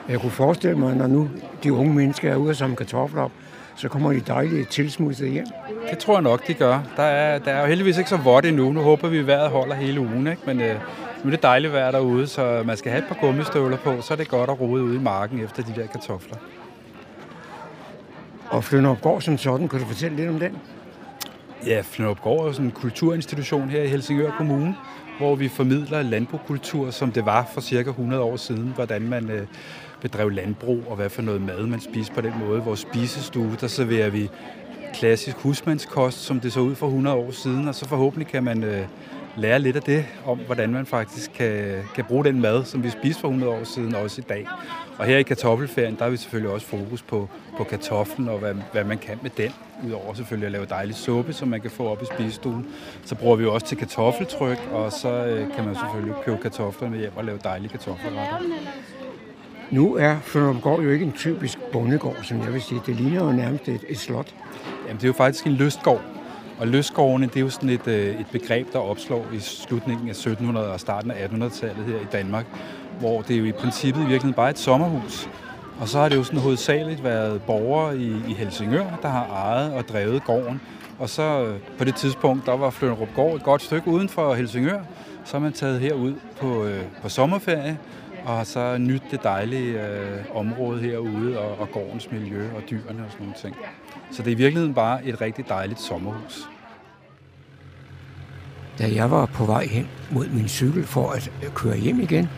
Jeg 0.09 0.19
kunne 0.19 0.31
forestille 0.31 0.77
mig, 0.77 0.95
når 0.95 1.07
nu 1.07 1.29
de 1.63 1.73
unge 1.73 1.93
mennesker 1.93 2.31
er 2.31 2.35
ude 2.35 2.49
og 2.49 2.55
samle 2.55 2.75
kartofler 2.75 3.21
op, 3.21 3.31
så 3.75 3.89
kommer 3.89 4.13
de 4.13 4.19
dejligt 4.19 4.69
tilsmudset 4.69 5.31
hjem. 5.31 5.45
Det 5.89 5.97
tror 5.97 6.13
jeg 6.13 6.21
nok, 6.21 6.47
de 6.47 6.53
gør. 6.53 6.79
Der 6.97 7.03
er, 7.03 7.39
der 7.39 7.51
er 7.51 7.61
jo 7.61 7.67
heldigvis 7.67 7.97
ikke 7.97 8.09
så 8.09 8.17
vådt 8.17 8.45
endnu. 8.45 8.71
Nu 8.71 8.81
håber 8.81 9.07
vi, 9.07 9.17
at 9.17 9.27
vejret 9.27 9.49
holder 9.49 9.75
hele 9.75 9.99
ugen, 9.99 10.27
ikke? 10.27 10.41
men 10.45 10.61
øh, 10.61 10.75
nu 11.23 11.27
er 11.27 11.31
det 11.31 11.43
dejligt 11.43 11.73
vejr 11.73 11.91
derude, 11.91 12.27
så 12.27 12.63
man 12.65 12.77
skal 12.77 12.91
have 12.91 13.03
et 13.03 13.07
par 13.07 13.17
gummistøvler 13.21 13.77
på, 13.77 14.01
så 14.01 14.13
er 14.13 14.17
det 14.17 14.27
godt 14.27 14.49
at 14.49 14.59
rode 14.61 14.83
ude 14.83 14.95
i 14.95 14.99
marken 14.99 15.39
efter 15.39 15.63
de 15.63 15.81
der 15.81 15.87
kartofler. 15.87 16.37
Og 18.49 18.63
Flønderupgård 18.63 19.21
som 19.21 19.37
sådan, 19.37 19.67
kan 19.67 19.79
du 19.79 19.85
fortælle 19.85 20.17
lidt 20.17 20.29
om 20.29 20.39
den? 20.39 20.57
Ja, 21.65 21.81
Flønderupgård 21.81 22.47
er 22.47 22.51
sådan 22.51 22.65
en 22.65 22.71
kulturinstitution 22.71 23.69
her 23.69 23.83
i 23.83 23.87
Helsingør 23.87 24.31
Kommune, 24.31 24.75
hvor 25.17 25.35
vi 25.35 25.47
formidler 25.47 26.01
landbrugskultur, 26.01 26.91
som 26.91 27.11
det 27.11 27.25
var 27.25 27.49
for 27.53 27.61
cirka 27.61 27.89
100 27.89 28.23
år 28.23 28.35
siden, 28.35 28.71
hvordan 28.75 29.01
man 29.01 29.29
øh, 29.29 29.47
bedrev 30.03 30.29
landbrug 30.29 30.83
og 30.89 30.95
hvad 30.95 31.09
for 31.09 31.21
noget 31.21 31.41
mad 31.41 31.67
man 31.67 31.81
spiser 31.81 32.13
på 32.13 32.21
den 32.21 32.33
måde. 32.47 32.61
Vores 32.61 32.79
spisestue, 32.79 33.57
der 33.61 33.67
serverer 33.67 34.09
vi 34.09 34.29
klassisk 34.93 35.37
husmandskost, 35.37 36.17
som 36.17 36.39
det 36.39 36.53
så 36.53 36.59
ud 36.59 36.75
for 36.75 36.85
100 36.85 37.15
år 37.15 37.31
siden, 37.31 37.67
og 37.67 37.75
så 37.75 37.87
forhåbentlig 37.87 38.27
kan 38.27 38.43
man 38.43 38.63
øh, 38.63 38.85
lære 39.35 39.59
lidt 39.59 39.75
af 39.75 39.81
det, 39.81 40.05
om 40.25 40.39
hvordan 40.45 40.69
man 40.69 40.85
faktisk 40.85 41.31
kan, 41.33 41.83
kan 41.95 42.05
bruge 42.05 42.25
den 42.25 42.41
mad, 42.41 42.65
som 42.65 42.83
vi 42.83 42.89
spiste 42.89 43.21
for 43.21 43.27
100 43.27 43.51
år 43.53 43.63
siden, 43.63 43.95
også 43.95 44.21
i 44.21 44.23
dag. 44.29 44.47
Og 44.97 45.05
her 45.05 45.17
i 45.17 45.23
kartoffelferien, 45.23 45.95
der 45.95 46.03
har 46.03 46.09
vi 46.09 46.17
selvfølgelig 46.17 46.51
også 46.51 46.67
fokus 46.67 47.01
på, 47.01 47.29
på 47.57 47.63
kartoflen 47.63 48.29
og 48.29 48.39
hvad, 48.39 48.53
hvad 48.71 48.83
man 48.83 48.97
kan 48.97 49.19
med 49.21 49.29
den. 49.37 49.51
Udover 49.87 50.13
selvfølgelig 50.13 50.45
at 50.45 50.51
lave 50.51 50.65
dejlig 50.65 50.95
suppe, 50.95 51.33
som 51.33 51.47
man 51.47 51.61
kan 51.61 51.71
få 51.71 51.87
op 51.87 52.01
i 52.01 52.05
spisestuen, 52.05 52.67
så 53.05 53.15
bruger 53.15 53.35
vi 53.35 53.43
jo 53.43 53.53
også 53.53 53.67
til 53.67 53.77
kartoffeltryk, 53.77 54.59
og 54.71 54.91
så 54.91 55.09
øh, 55.09 55.55
kan 55.55 55.65
man 55.65 55.75
selvfølgelig 55.75 56.15
købe 56.25 56.37
kartoflerne 56.37 56.97
hjem 56.97 57.11
og 57.15 57.25
lave 57.25 57.39
dejlige 57.43 57.69
kartoffelretter. 57.69 58.37
Nu 59.71 59.95
er 59.95 60.15
Flønderupgård 60.19 60.83
jo 60.83 60.89
ikke 60.89 61.05
en 61.05 61.11
typisk 61.11 61.59
bondegård, 61.71 62.17
som 62.23 62.41
jeg 62.41 62.53
vil 62.53 62.61
sige. 62.61 62.81
Det 62.85 62.95
ligner 62.95 63.25
jo 63.25 63.31
nærmest 63.31 63.67
et, 63.67 63.83
et 63.89 63.99
slot. 63.99 64.35
Jamen, 64.85 64.97
det 64.97 65.03
er 65.03 65.07
jo 65.07 65.13
faktisk 65.13 65.45
en 65.45 65.51
lystgård. 65.51 66.01
Og 66.59 66.67
lystgårdene, 66.67 67.27
det 67.27 67.35
er 67.35 67.41
jo 67.41 67.49
sådan 67.49 67.69
et, 67.69 67.87
øh, 67.87 68.19
et 68.19 68.25
begreb, 68.31 68.73
der 68.73 68.79
opslår 68.79 69.25
i 69.33 69.39
slutningen 69.39 70.09
af 70.09 70.13
1700- 70.13 70.57
og 70.57 70.79
starten 70.79 71.11
af 71.11 71.27
1800-tallet 71.27 71.85
her 71.85 71.95
i 71.95 72.07
Danmark, 72.11 72.45
hvor 72.99 73.21
det 73.21 73.39
jo 73.39 73.43
i 73.43 73.51
princippet 73.51 74.01
i 74.01 74.05
virkeligheden 74.05 74.33
bare 74.33 74.49
et 74.49 74.59
sommerhus. 74.59 75.29
Og 75.79 75.87
så 75.87 75.99
har 75.99 76.09
det 76.09 76.15
jo 76.15 76.23
sådan 76.23 76.39
hovedsageligt 76.39 77.03
været 77.03 77.41
borgere 77.41 77.97
i, 77.97 78.15
i 78.27 78.33
Helsingør, 78.33 78.99
der 79.01 79.07
har 79.07 79.25
ejet 79.25 79.73
og 79.73 79.87
drevet 79.87 80.23
gården. 80.23 80.61
Og 80.99 81.09
så 81.09 81.45
øh, 81.45 81.59
på 81.77 81.83
det 81.83 81.95
tidspunkt, 81.95 82.45
der 82.45 82.57
var 82.57 82.69
Flønderup 82.69 83.09
Gård 83.15 83.35
et 83.35 83.43
godt 83.43 83.61
stykke 83.61 83.87
uden 83.87 84.09
for 84.09 84.33
Helsingør. 84.33 84.79
Så 85.25 85.37
er 85.37 85.41
man 85.41 85.53
taget 85.53 85.79
herud 85.79 86.13
på, 86.39 86.65
øh, 86.65 86.81
på 87.01 87.09
sommerferie, 87.09 87.77
og 88.25 88.37
har 88.37 88.43
så 88.43 88.77
nyt 88.77 89.03
det 89.11 89.23
dejlige 89.23 89.87
øh, 89.87 90.19
område 90.33 90.81
herude, 90.81 91.39
og, 91.39 91.59
og 91.59 91.71
gårdens 91.71 92.11
miljø 92.11 92.51
og 92.55 92.61
dyrene 92.69 93.05
og 93.05 93.11
sådan 93.11 93.25
nogle 93.25 93.35
ting. 93.41 93.55
Så 94.11 94.23
det 94.23 94.27
er 94.27 94.35
i 94.35 94.37
virkeligheden 94.37 94.73
bare 94.73 95.05
et 95.05 95.21
rigtig 95.21 95.49
dejligt 95.49 95.79
sommerhus. 95.79 96.49
Da 98.79 98.93
jeg 98.95 99.11
var 99.11 99.25
på 99.25 99.45
vej 99.45 99.65
hen 99.65 99.89
mod 100.11 100.27
min 100.27 100.47
cykel 100.47 100.83
for 100.83 101.11
at 101.11 101.31
øh, 101.43 101.49
køre 101.53 101.77
hjem 101.77 101.99
igen, 101.99 102.29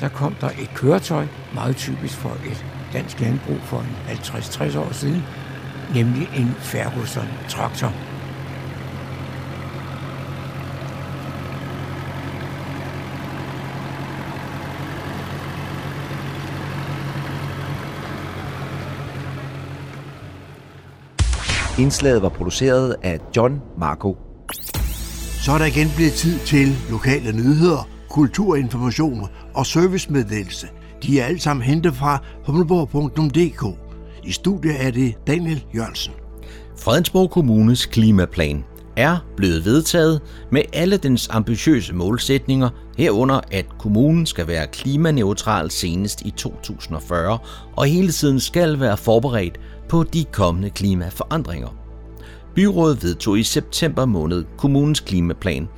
der 0.00 0.08
kom 0.08 0.34
der 0.34 0.48
et 0.48 0.70
køretøj, 0.74 1.26
meget 1.54 1.76
typisk 1.76 2.16
for 2.16 2.30
et 2.30 2.66
dansk 2.92 3.20
landbrug 3.20 3.60
for 3.60 3.78
en 3.78 3.96
50-60 4.08 4.78
år 4.78 4.92
siden, 4.92 5.22
nemlig 5.94 6.28
en 6.36 6.48
Ferguson-traktor. 6.58 8.11
Indslaget 21.82 22.22
var 22.22 22.28
produceret 22.28 22.96
af 23.02 23.18
John 23.36 23.60
Marco. 23.78 24.16
Så 25.44 25.52
er 25.52 25.58
der 25.58 25.64
igen 25.64 25.88
blevet 25.96 26.12
tid 26.12 26.38
til 26.38 26.68
lokale 26.90 27.32
nyheder, 27.32 27.88
kulturinformation 28.10 29.28
og 29.54 29.66
servicemeddelelse. 29.66 30.66
De 31.02 31.20
er 31.20 31.24
alle 31.24 31.40
sammen 31.40 31.62
hentet 31.62 31.94
fra 31.94 32.18
humleborg.dk. 32.46 33.78
I 34.24 34.32
studiet 34.32 34.86
er 34.86 34.90
det 34.90 35.14
Daniel 35.26 35.64
Jørgensen. 35.74 36.12
Fredensborg 36.78 37.30
Kommunes 37.30 37.86
klimaplan 37.86 38.64
er 38.96 39.18
blevet 39.36 39.64
vedtaget 39.64 40.20
med 40.52 40.62
alle 40.72 40.96
dens 40.96 41.28
ambitiøse 41.30 41.94
målsætninger, 41.94 42.68
herunder 42.98 43.40
at 43.50 43.66
kommunen 43.78 44.26
skal 44.26 44.46
være 44.46 44.66
klimaneutral 44.66 45.70
senest 45.70 46.20
i 46.20 46.30
2040 46.30 47.38
og 47.76 47.86
hele 47.86 48.12
tiden 48.12 48.40
skal 48.40 48.80
være 48.80 48.96
forberedt 48.96 49.60
på 49.92 50.02
de 50.02 50.24
kommende 50.24 50.70
klimaforandringer. 50.70 51.68
Byrådet 52.54 53.02
vedtog 53.02 53.38
i 53.38 53.42
september 53.42 54.04
måned 54.04 54.44
kommunens 54.58 55.00
klimaplan, 55.00 55.68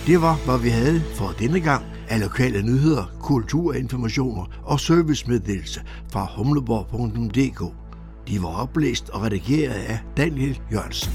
Det 0.08 0.22
var, 0.22 0.40
hvad 0.46 0.60
vi 0.60 0.70
havde 0.70 1.02
for 1.16 1.36
denne 1.40 1.60
gang 1.60 1.86
af 2.10 2.20
lokale 2.20 2.62
nyheder, 2.62 3.12
kulturinformationer 3.22 4.46
og 4.64 4.80
servicemeddelelse 4.80 5.82
fra 6.12 6.28
humleborg.dk. 6.36 7.89
De 8.30 8.42
var 8.44 8.62
oplæst 8.62 9.10
og 9.10 9.22
redigeret 9.22 9.74
af 9.74 10.00
Daniel 10.18 10.62
Jørgensen. 10.72 11.14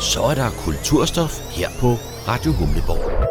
Så 0.00 0.22
er 0.22 0.34
der 0.34 0.50
kulturstof 0.64 1.56
her 1.56 1.68
på 1.80 1.94
Radio 2.28 2.52
Humleborg. 2.52 3.28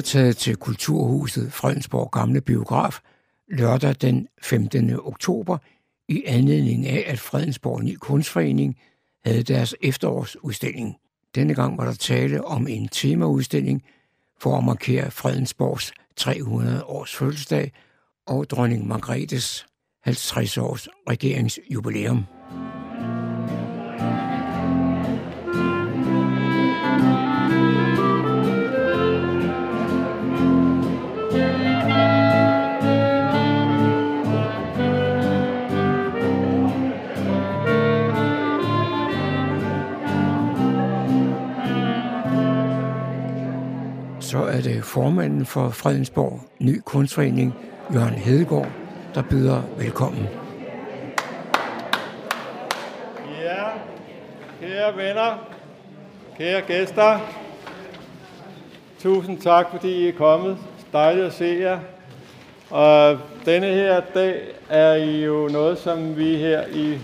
Taget 0.00 0.36
til 0.36 0.56
Kulturhuset 0.56 1.52
Fredensborg 1.52 2.10
Gamle 2.10 2.40
Biograf 2.40 3.00
lørdag 3.48 3.94
den 4.00 4.28
15. 4.42 5.00
oktober 5.00 5.58
i 6.08 6.22
anledning 6.26 6.86
af, 6.86 7.04
at 7.06 7.18
Fredensborg 7.18 7.84
Ny 7.84 7.96
Kunstforening 7.96 8.76
havde 9.24 9.42
deres 9.42 9.74
efterårsudstilling. 9.82 10.96
Denne 11.34 11.54
gang 11.54 11.78
var 11.78 11.84
der 11.84 11.92
tale 11.92 12.44
om 12.44 12.68
en 12.68 12.88
temaudstilling 12.88 13.82
for 14.40 14.58
at 14.58 14.64
markere 14.64 15.10
Fredensborgs 15.10 15.92
300 16.16 16.84
års 16.84 17.14
fødselsdag 17.14 17.72
og 18.26 18.50
dronning 18.50 18.86
Margrethes 18.86 19.66
50 20.04 20.58
års 20.58 20.88
regeringsjubilæum. 21.08 22.37
Så 44.28 44.38
er 44.38 44.60
det 44.60 44.84
formanden 44.84 45.46
for 45.46 45.70
Fredensborg 45.70 46.40
Ny 46.58 46.80
Kunstforening, 46.84 47.54
Jørgen 47.94 48.14
Hedegaard, 48.14 48.68
der 49.14 49.22
byder 49.22 49.62
velkommen. 49.78 50.28
Ja, 53.42 53.64
kære 54.60 54.96
venner, 54.96 55.48
kære 56.38 56.60
gæster, 56.60 57.18
tusind 58.98 59.38
tak, 59.40 59.66
fordi 59.70 59.88
I 59.88 60.08
er 60.08 60.12
kommet. 60.12 60.58
Dejligt 60.92 61.26
at 61.26 61.32
se 61.32 61.58
jer. 61.60 61.78
Og 62.70 63.18
denne 63.44 63.66
her 63.66 64.00
dag 64.14 64.40
er 64.68 64.94
jo 64.94 65.48
noget, 65.52 65.78
som 65.78 66.16
vi 66.16 66.36
her 66.36 66.62
i 66.72 66.98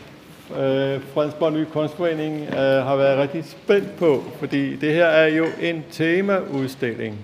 øh, 0.51 1.01
Fredensborg 1.15 1.53
Nye 1.53 1.67
Kunstforening 1.73 2.43
øh, 2.49 2.59
har 2.59 2.97
været 2.97 3.19
rigtig 3.19 3.45
spændt 3.45 3.97
på, 3.97 4.23
fordi 4.39 4.77
det 4.77 4.93
her 4.93 5.07
er 5.07 5.29
jo 5.29 5.47
en 5.61 5.85
temaudstilling. 5.91 7.19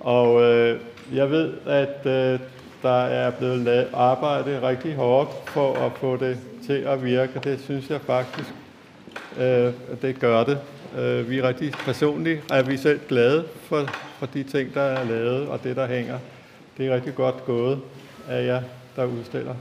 Og 0.00 0.42
øh, 0.42 0.80
jeg 1.14 1.30
ved, 1.30 1.52
at 1.66 2.06
øh, 2.06 2.40
der 2.82 3.02
er 3.04 3.30
blevet 3.30 3.58
lavet 3.58 3.88
arbejde 3.92 4.68
rigtig 4.68 4.94
hårdt 4.94 5.30
for 5.46 5.74
at 5.74 5.92
få 5.96 6.16
det 6.16 6.38
til 6.66 6.72
at 6.72 7.04
virke. 7.04 7.40
Det 7.44 7.60
synes 7.64 7.90
jeg 7.90 8.00
faktisk, 8.00 8.48
øh, 9.38 9.72
det 10.02 10.20
gør 10.20 10.44
det. 10.44 10.58
Øh, 10.98 11.30
vi 11.30 11.38
er 11.38 11.48
rigtig 11.48 11.72
personligt, 11.72 12.52
er 12.52 12.62
vi 12.62 12.76
selv 12.76 13.00
glade 13.08 13.44
for, 13.62 13.86
for 14.18 14.26
de 14.26 14.42
ting, 14.42 14.74
der 14.74 14.82
er 14.82 15.04
lavet 15.04 15.48
og 15.48 15.64
det, 15.64 15.76
der 15.76 15.86
hænger. 15.86 16.18
Det 16.78 16.86
er 16.86 16.94
rigtig 16.94 17.14
godt 17.14 17.44
gået 17.44 17.78
af 18.28 18.46
jer, 18.46 18.62
der 18.96 19.04
udstiller. 19.04 19.54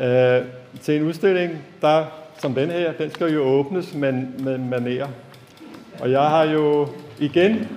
Øh, 0.00 0.44
til 0.82 0.96
en 0.96 1.02
udstilling, 1.02 1.58
der, 1.80 2.04
som 2.38 2.54
den 2.54 2.70
her, 2.70 2.92
den 2.92 3.10
skal 3.10 3.32
jo 3.32 3.42
åbnes 3.42 3.94
med, 3.94 4.12
med 4.38 4.58
maner. 4.58 5.06
Og 6.00 6.10
jeg 6.10 6.22
har 6.22 6.44
jo 6.44 6.88
igen 7.18 7.68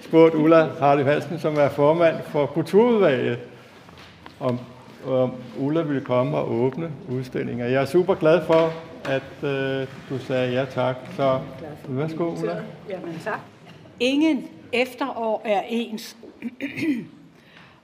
spurgt 0.00 0.34
Ulla 0.34 0.68
Hardy 0.80 1.04
Hansen, 1.04 1.38
som 1.38 1.56
er 1.58 1.68
formand 1.68 2.16
for 2.24 2.46
Kulturudvalget, 2.46 3.38
om, 4.40 4.58
om 5.06 5.32
Ulla 5.58 5.82
ville 5.82 6.00
komme 6.00 6.36
og 6.36 6.52
åbne 6.52 6.90
udstillingen. 7.08 7.66
Jeg 7.66 7.82
er 7.82 7.84
super 7.84 8.14
glad 8.14 8.46
for, 8.46 8.72
at 9.04 9.48
øh, 9.48 9.86
du 10.08 10.18
sagde 10.18 10.52
ja 10.52 10.64
tak. 10.64 10.96
Så 11.16 11.38
værsgo, 11.88 12.24
Ulla. 12.24 12.56
Jamen 12.88 13.20
tak. 13.24 13.40
Ingen 14.00 14.44
efterår 14.72 15.42
er 15.44 15.62
ens. 15.68 16.16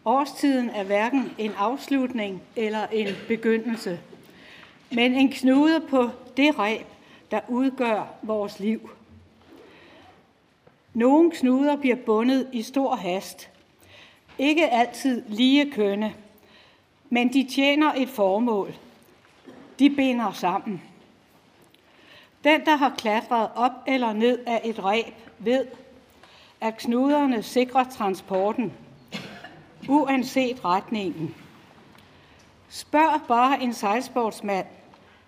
Årstiden 0.04 0.70
er 0.70 0.84
hverken 0.84 1.32
en 1.38 1.52
afslutning 1.58 2.42
eller 2.56 2.86
en 2.86 3.08
begyndelse, 3.28 4.00
men 4.90 5.14
en 5.14 5.28
knude 5.28 5.80
på 5.80 6.10
det 6.36 6.58
reb, 6.58 6.86
der 7.30 7.40
udgør 7.48 8.14
vores 8.22 8.60
liv. 8.60 8.90
Nogle 10.94 11.30
knuder 11.30 11.76
bliver 11.76 11.96
bundet 11.96 12.48
i 12.52 12.62
stor 12.62 12.96
hast. 12.96 13.50
Ikke 14.38 14.68
altid 14.68 15.22
lige 15.28 15.70
kønne, 15.70 16.14
men 17.10 17.32
de 17.32 17.48
tjener 17.50 17.92
et 17.96 18.08
formål. 18.08 18.74
De 19.78 19.90
binder 19.90 20.32
sammen. 20.32 20.82
Den, 22.44 22.64
der 22.64 22.76
har 22.76 22.94
klatret 22.98 23.50
op 23.54 23.72
eller 23.86 24.12
ned 24.12 24.38
af 24.46 24.60
et 24.64 24.84
reb, 24.84 25.14
ved, 25.38 25.66
at 26.60 26.76
knuderne 26.76 27.42
sikrer 27.42 27.84
transporten– 27.84 28.72
uanset 29.88 30.64
retningen. 30.64 31.34
Spørg 32.68 33.20
bare 33.28 33.62
en 33.62 33.72
sejlsportsmand. 33.72 34.66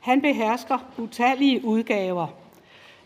Han 0.01 0.21
behersker 0.21 0.79
utallige 0.99 1.65
udgaver. 1.65 2.27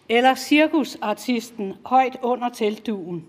Eller 0.08 0.34
cirkusartisten 0.34 1.74
højt 1.86 2.16
under 2.22 2.48
teltduen. 2.48 3.26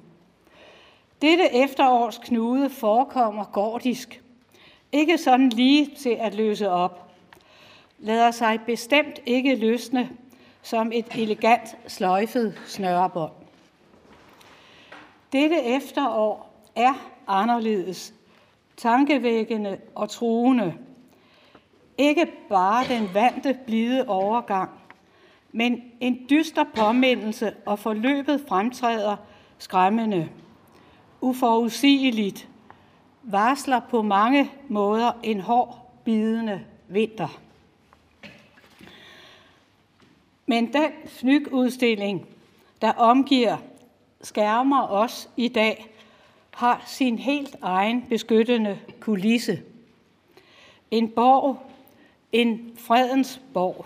Dette 1.22 1.56
efterårs 1.56 2.18
knude 2.18 2.70
forekommer 2.70 3.44
gordisk. 3.44 4.22
Ikke 4.92 5.18
sådan 5.18 5.50
lige 5.50 5.92
til 5.98 6.18
at 6.20 6.36
løse 6.36 6.70
op. 6.70 7.12
Lader 8.00 8.32
sig 8.32 8.60
bestemt 8.66 9.20
ikke 9.26 9.56
løsne 9.56 10.10
som 10.62 10.92
et 10.92 11.06
elegant 11.16 11.78
sløjfet 11.88 12.62
snørebånd. 12.66 13.32
Dette 15.32 15.64
efterår 15.64 16.55
er 16.76 16.94
anderledes, 17.28 18.14
tankevækkende 18.78 19.78
og 19.96 20.10
truende. 20.10 20.74
Ikke 21.98 22.28
bare 22.50 22.88
den 22.88 23.10
vante 23.14 23.58
blide 23.66 24.08
overgang, 24.08 24.70
men 25.52 25.82
en 26.00 26.26
dyster 26.30 26.64
påmindelse, 26.76 27.54
og 27.66 27.80
forløbet 27.80 28.46
fremtræder 28.48 29.16
skræmmende. 29.58 30.30
Uforudsigeligt 31.22 32.48
varsler 33.24 33.80
på 33.90 34.02
mange 34.02 34.52
måder 34.68 35.12
en 35.24 35.40
hård, 35.40 35.92
bidende 36.04 36.66
vinter. 36.88 37.40
Men 40.46 40.74
den 40.74 40.92
fnygudstilling, 41.08 42.28
der 42.82 42.92
omgiver 42.92 43.58
skærmer 44.22 44.88
os 44.88 45.30
i 45.38 45.48
dag, 45.48 45.95
har 46.56 46.84
sin 46.86 47.20
helt 47.20 47.56
egen 47.62 48.06
beskyttende 48.10 48.80
kulisse. 49.00 49.62
En 50.92 51.10
borg, 51.10 51.58
en 52.32 52.72
fredens 52.78 53.42
borg. 53.54 53.86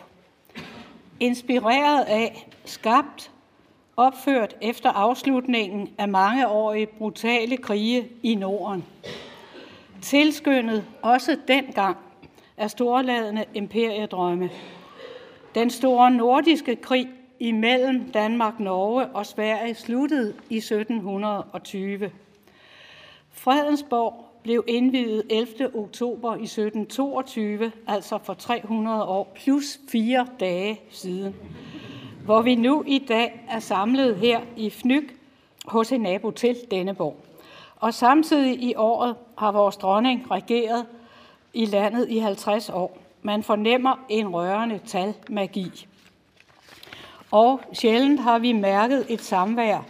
Inspireret 1.20 2.04
af, 2.04 2.48
skabt, 2.66 3.32
opført 3.98 4.56
efter 4.62 4.90
afslutningen 4.90 5.90
af 5.98 6.08
mangeårige 6.08 6.86
brutale 6.86 7.58
krige 7.58 8.08
i 8.24 8.36
Norden. 8.36 8.86
Tilskyndet 10.02 10.86
også 11.02 11.38
dengang 11.48 11.98
af 12.58 12.72
storladende 12.72 13.46
imperiedrømme. 13.54 14.50
Den 15.56 15.70
store 15.70 16.12
nordiske 16.12 16.76
krig 16.76 17.08
imellem 17.40 18.12
Danmark, 18.12 18.60
Norge 18.60 19.06
og 19.06 19.26
Sverige 19.26 19.76
sluttede 19.76 20.34
i 20.50 20.58
1720. 20.58 22.12
Fredensborg 23.40 24.26
blev 24.44 24.64
indvidet 24.68 25.24
11. 25.30 25.76
oktober 25.76 26.36
i 26.36 26.44
1722, 26.44 27.72
altså 27.88 28.18
for 28.24 28.34
300 28.34 29.04
år 29.04 29.32
plus 29.36 29.80
fire 29.92 30.28
dage 30.40 30.82
siden, 30.92 31.36
hvor 32.26 32.42
vi 32.42 32.56
nu 32.56 32.84
i 32.88 33.00
dag 33.08 33.46
er 33.50 33.60
samlet 33.60 34.16
her 34.16 34.42
i 34.58 34.70
Fnyk 34.70 35.16
hos 35.66 35.92
en 35.92 36.02
nabo 36.02 36.32
til 36.32 36.58
Denneborg. 36.72 37.16
Og 37.76 37.94
samtidig 37.94 38.64
i 38.64 38.76
året 38.76 39.16
har 39.38 39.52
vores 39.52 39.78
dronning 39.78 40.32
regeret 40.32 40.86
i 41.54 41.66
landet 41.66 42.10
i 42.10 42.18
50 42.18 42.70
år. 42.70 42.98
Man 43.22 43.44
fornemmer 43.44 44.06
en 44.10 44.28
rørende 44.28 44.80
talmagi. 44.86 45.88
Og 47.32 47.62
sjældent 47.74 48.20
har 48.20 48.40
vi 48.40 48.52
mærket 48.54 49.06
et 49.10 49.22
samvær, 49.22 49.86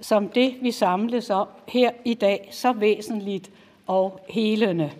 som 0.00 0.28
det 0.28 0.54
vi 0.60 0.70
samles 0.70 1.30
om 1.30 1.48
her 1.68 1.90
i 2.04 2.14
dag, 2.14 2.48
så 2.50 2.72
væsentligt 2.72 3.50
og 3.86 4.20
helende. 4.28 4.90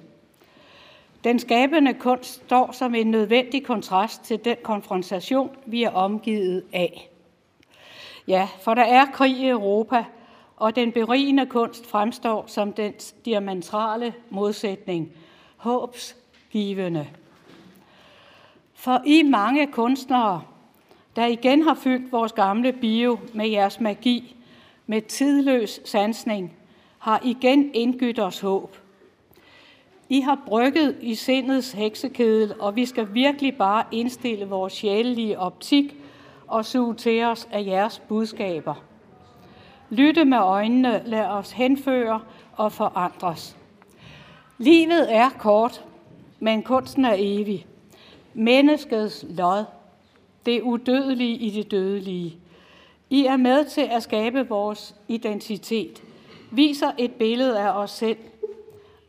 Den 1.25 1.39
skabende 1.39 1.95
kunst 1.95 2.35
står 2.35 2.73
som 2.73 2.95
en 2.95 3.07
nødvendig 3.07 3.65
kontrast 3.65 4.23
til 4.23 4.45
den 4.45 4.57
konfrontation, 4.63 5.51
vi 5.67 5.83
er 5.83 5.91
omgivet 5.91 6.65
af. 6.73 7.11
Ja, 8.29 8.49
for 8.61 8.75
der 8.75 8.83
er 8.83 9.07
krig 9.13 9.37
i 9.37 9.49
Europa, 9.49 10.05
og 10.57 10.77
den 10.77 10.93
berigende 10.93 11.47
kunst 11.47 11.87
fremstår 11.87 12.45
som 12.47 12.73
den 12.73 12.93
diametrale 13.25 14.15
modsætning, 14.31 15.13
håbsgivende. 15.57 17.09
For 18.75 19.03
I 19.07 19.23
mange 19.23 19.67
kunstnere, 19.67 20.43
der 21.17 21.27
igen 21.27 21.63
har 21.63 21.75
fyldt 21.75 22.13
vores 22.13 22.33
gamle 22.33 22.73
bio 22.73 23.19
med 23.35 23.49
jeres 23.49 23.81
magi, 23.81 24.37
med 24.91 25.03
tidløs 25.03 25.81
sansning, 25.85 26.57
har 26.99 27.21
igen 27.25 27.71
indgydt 27.75 28.19
os 28.19 28.41
håb. 28.41 28.77
I 30.09 30.21
har 30.21 30.39
brygget 30.47 30.97
i 31.01 31.15
sindets 31.15 31.73
heksekedel, 31.73 32.55
og 32.61 32.77
vi 32.77 32.87
skal 32.87 33.15
virkelig 33.15 33.57
bare 33.57 33.85
indstille 33.93 34.45
vores 34.45 34.73
sjælelige 34.73 35.39
optik 35.39 35.97
og 36.47 36.65
suge 36.65 36.95
til 36.95 37.25
os 37.25 37.49
af 37.53 37.67
jeres 37.67 37.99
budskaber. 38.09 38.75
Lytte 39.91 40.25
med 40.25 40.39
øjnene, 40.39 41.03
lad 41.07 41.25
os 41.25 41.53
henføre 41.53 42.21
og 42.53 42.73
forandres. 42.73 43.57
Livet 44.59 45.15
er 45.15 45.29
kort, 45.39 45.85
men 46.41 46.63
kunsten 46.63 47.05
er 47.05 47.15
evig. 47.19 47.67
Menneskets 48.35 49.25
lod, 49.29 49.65
det 50.47 50.63
udødelige 50.63 51.37
i 51.37 51.51
det 51.51 51.71
dødelige. 51.71 52.37
I 53.11 53.27
er 53.27 53.37
med 53.37 53.65
til 53.65 53.89
at 53.91 54.03
skabe 54.03 54.49
vores 54.49 54.95
identitet, 55.09 56.03
viser 56.51 56.91
et 56.99 57.13
billede 57.13 57.61
af 57.61 57.71
os 57.71 57.91
selv, 57.91 58.19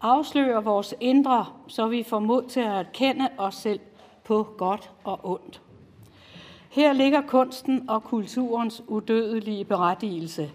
afslører 0.02 0.62
vores 0.62 0.96
indre, 1.00 1.46
så 1.68 1.88
vi 1.88 2.04
får 2.04 2.20
mod 2.20 2.44
til 2.44 2.60
at 2.60 2.72
erkende 2.72 3.30
os 3.38 3.56
selv 3.56 3.80
på 4.24 4.48
godt 4.58 4.92
og 5.04 5.20
ondt. 5.24 5.62
Her 6.70 6.94
ligger 6.94 7.22
kunsten 7.22 7.90
og 7.90 8.04
kulturens 8.04 8.84
udødelige 8.88 9.66
berettigelse. 9.66 10.52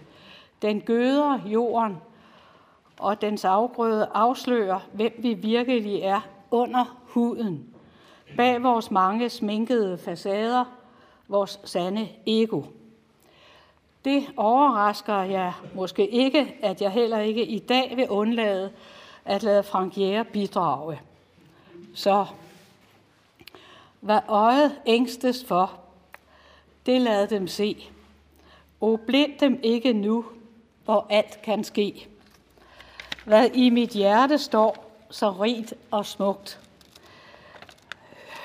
Den 0.61 0.81
gøder 0.81 1.39
jorden, 1.45 1.97
og 2.99 3.21
dens 3.21 3.45
afgrøde 3.45 4.07
afslører, 4.13 4.79
hvem 4.93 5.13
vi 5.17 5.33
virkelig 5.33 6.01
er 6.01 6.21
under 6.51 6.97
huden. 7.05 7.65
Bag 8.37 8.63
vores 8.63 8.91
mange 8.91 9.29
sminkede 9.29 9.97
facader, 9.97 10.65
vores 11.27 11.59
sande 11.63 12.07
ego. 12.25 12.61
Det 14.07 14.27
overrasker 14.37 15.21
jeg 15.21 15.53
måske 15.73 16.07
ikke, 16.07 16.55
at 16.61 16.81
jeg 16.81 16.91
heller 16.91 17.19
ikke 17.19 17.45
i 17.45 17.59
dag 17.59 17.97
vil 17.97 18.09
undlade 18.09 18.71
at 19.25 19.43
lade 19.43 19.63
Frank 19.63 19.97
Jæger 19.97 20.23
bidrage. 20.23 21.01
Så 21.95 22.25
hvad 23.99 24.19
øjet 24.27 24.75
ængstes 24.85 25.45
for, 25.45 25.79
det 26.85 27.01
lad 27.01 27.27
dem 27.27 27.47
se. 27.47 27.87
Og 28.81 28.99
blind 29.07 29.39
dem 29.39 29.59
ikke 29.63 29.93
nu, 29.93 30.25
hvor 30.85 31.07
alt 31.09 31.41
kan 31.41 31.63
ske. 31.63 32.07
Hvad 33.25 33.49
i 33.49 33.69
mit 33.69 33.89
hjerte 33.89 34.37
står 34.37 34.91
så 35.09 35.31
rigt 35.31 35.73
og 35.91 36.05
smukt. 36.05 36.59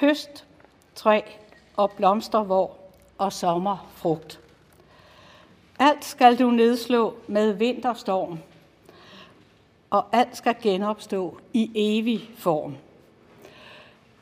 Høst, 0.00 0.44
træ 0.94 1.20
og 1.76 1.90
blomster, 1.90 2.42
hvor 2.42 2.76
og 3.18 3.32
sommerfrugt. 3.32 4.41
Alt 5.82 6.04
skal 6.04 6.38
du 6.38 6.50
nedslå 6.50 7.14
med 7.26 7.52
vinterstorm, 7.52 8.38
og 9.90 10.04
alt 10.12 10.36
skal 10.36 10.54
genopstå 10.62 11.38
i 11.52 11.70
evig 11.74 12.30
form. 12.38 12.76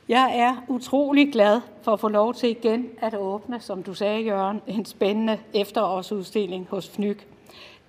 Jeg 0.09 0.38
er 0.38 0.57
utrolig 0.68 1.33
glad 1.33 1.61
for 1.83 1.92
at 1.92 2.01
få 2.01 2.09
lov 2.09 2.35
til 2.35 2.51
igen 2.51 2.88
at 3.01 3.14
åbne, 3.14 3.61
som 3.61 3.83
du 3.83 3.94
sagde, 3.94 4.20
Jørgen, 4.20 4.62
en 4.66 4.85
spændende 4.85 5.38
efterårsudstilling 5.55 6.66
hos 6.70 6.88
Fnyk. 6.88 7.27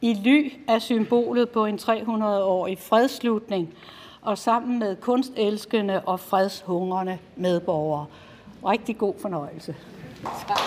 I 0.02 0.14
ly 0.14 0.54
af 0.68 0.82
symbolet 0.82 1.50
på 1.50 1.66
en 1.66 1.80
300-årig 1.82 2.78
fredslutning, 2.80 3.74
og 4.22 4.38
sammen 4.38 4.80
med 4.80 4.96
kunstelskende 4.96 6.02
og 6.06 6.20
fredshungrende 6.20 7.18
medborgere. 7.36 8.06
Rigtig 8.66 8.98
god 8.98 9.14
fornøjelse. 9.22 9.76
Tak. 10.48 10.60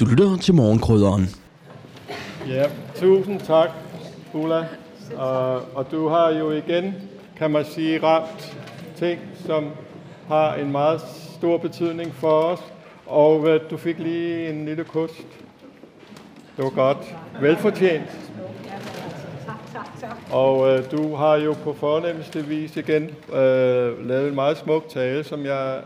Du 0.00 0.04
lytter 0.04 0.36
til 0.36 0.54
morgenkrydderen. 0.54 1.28
Ja, 2.48 2.64
tusind 2.96 3.40
tak, 3.40 3.68
Ulla. 4.34 4.66
Og, 5.16 5.62
og 5.74 5.90
du 5.90 6.08
har 6.08 6.30
jo 6.30 6.50
igen, 6.50 6.94
kan 7.36 7.50
man 7.50 7.64
sige, 7.64 8.02
ramt 8.02 8.56
ting, 8.96 9.20
som 9.46 9.68
har 10.28 10.54
en 10.54 10.72
meget 10.72 11.00
stor 11.38 11.58
betydning 11.58 12.14
for 12.14 12.40
os. 12.42 12.58
Og 13.06 13.40
uh, 13.40 13.48
du 13.70 13.76
fik 13.76 13.98
lige 13.98 14.50
en 14.50 14.64
lille 14.64 14.84
kost. 14.84 15.26
Det 16.56 16.64
var 16.64 16.70
godt. 16.70 17.14
Velfortjent. 17.40 18.30
Og 20.30 20.68
øh, 20.68 20.90
du 20.90 21.14
har 21.14 21.36
jo 21.36 21.54
på 21.64 21.72
fornemmeste 21.72 22.46
vis 22.46 22.76
igen 22.76 23.02
øh, 23.32 24.08
lavet 24.08 24.28
en 24.28 24.34
meget 24.34 24.56
smuk 24.58 24.88
tale, 24.88 25.24
som 25.24 25.44
jeg 25.44 25.80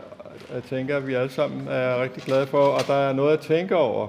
jeg 0.53 0.63
tænker, 0.63 0.97
at 0.97 1.07
vi 1.07 1.13
alle 1.13 1.31
sammen 1.31 1.67
er 1.67 2.01
rigtig 2.01 2.23
glade 2.23 2.47
for, 2.47 2.57
og 2.57 2.87
der 2.87 2.93
er 2.93 3.13
noget 3.13 3.33
at 3.33 3.39
tænke 3.39 3.75
over. 3.75 4.07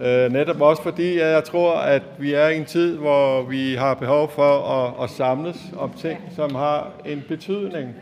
Øh, 0.00 0.32
netop 0.32 0.60
også 0.60 0.82
fordi 0.82 1.18
at 1.18 1.28
jeg 1.28 1.44
tror, 1.44 1.74
at 1.74 2.02
vi 2.18 2.32
er 2.32 2.48
i 2.48 2.56
en 2.56 2.64
tid, 2.64 2.96
hvor 2.96 3.42
vi 3.42 3.74
har 3.74 3.94
behov 3.94 4.30
for 4.30 4.58
at, 4.62 5.04
at 5.04 5.10
samles 5.10 5.56
om 5.76 5.92
ting, 5.92 6.18
som 6.36 6.54
har 6.54 6.90
en 7.04 7.24
betydning. 7.28 7.94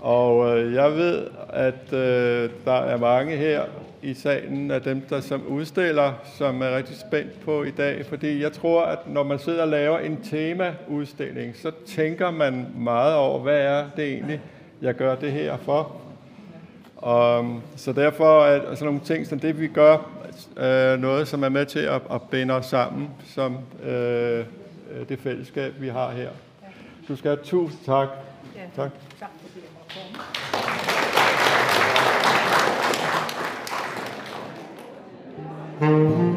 Og 0.00 0.58
øh, 0.58 0.74
jeg 0.74 0.92
ved, 0.92 1.26
at 1.52 1.92
øh, 1.92 2.50
der 2.64 2.72
er 2.72 2.98
mange 2.98 3.36
her 3.36 3.62
i 4.02 4.14
salen 4.14 4.70
af 4.70 4.82
dem, 4.82 5.00
der 5.00 5.20
som 5.20 5.46
udstiller, 5.46 6.12
som 6.38 6.62
er 6.62 6.76
rigtig 6.76 6.96
spændt 6.96 7.40
på 7.40 7.62
i 7.62 7.70
dag, 7.70 8.06
fordi 8.06 8.42
jeg 8.42 8.52
tror, 8.52 8.82
at 8.82 8.98
når 9.08 9.22
man 9.22 9.38
sidder 9.38 9.62
og 9.62 9.68
laver 9.68 9.98
en 9.98 10.22
temaudstilling, 10.22 11.56
så 11.56 11.70
tænker 11.86 12.30
man 12.30 12.66
meget 12.76 13.14
over, 13.14 13.38
hvad 13.38 13.58
er 13.58 13.84
det 13.96 14.12
egentlig, 14.12 14.40
jeg 14.82 14.94
gør 14.94 15.14
det 15.14 15.32
her 15.32 15.56
for. 15.56 16.02
Og, 17.02 17.38
øhm, 17.38 17.60
så 17.76 17.92
derfor 17.92 18.44
er 18.44 18.74
sådan 18.74 18.84
nogle 18.84 19.00
ting 19.04 19.26
som 19.26 19.40
det, 19.40 19.60
vi 19.60 19.66
gør, 19.66 19.96
øh, 20.56 21.00
noget, 21.00 21.28
som 21.28 21.44
er 21.44 21.48
med 21.48 21.66
til 21.66 21.78
at, 21.78 22.02
at 22.10 22.22
binde 22.22 22.54
os 22.54 22.66
sammen, 22.66 23.10
som 23.26 23.58
øh, 23.82 24.38
øh 24.38 24.44
det 25.08 25.18
fællesskab, 25.18 25.72
vi 25.80 25.88
har 25.88 26.10
her. 26.10 26.28
Du 27.08 27.16
skal 27.16 27.30
have 27.30 27.44
tusind 27.44 27.80
tak. 27.84 28.08
Ja. 28.56 28.60
Tak. 28.82 28.90
tak. 29.20 29.28
thank 35.80 35.92
mm-hmm. 35.92 36.26
you 36.26 36.31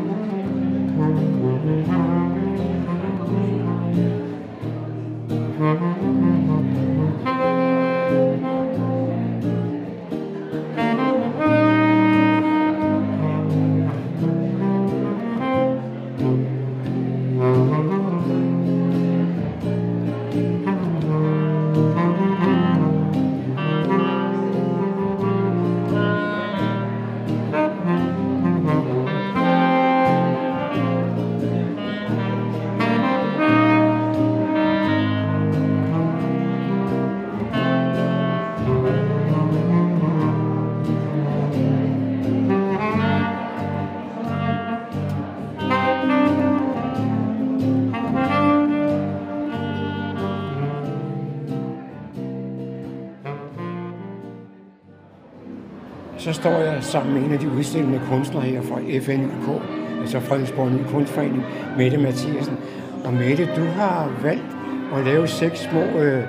sammen 56.85 57.13
med 57.13 57.23
en 57.23 57.31
af 57.31 57.39
de 57.39 57.49
udstillende 57.49 58.01
kunstnere 58.09 58.43
her 58.43 58.61
fra 58.61 58.79
FNK, 58.79 59.61
altså 60.01 60.19
Fredensborg 60.19 60.71
Ny 60.71 60.83
Kunstforening, 60.91 61.43
Mette 61.77 61.97
Mathiasen. 61.97 62.57
Og 63.05 63.13
Mette, 63.13 63.49
du 63.55 63.65
har 63.65 64.11
valgt 64.21 64.57
at 64.95 65.05
lave 65.05 65.27
seks 65.27 65.59
små 65.59 65.81
øh, 65.81 66.23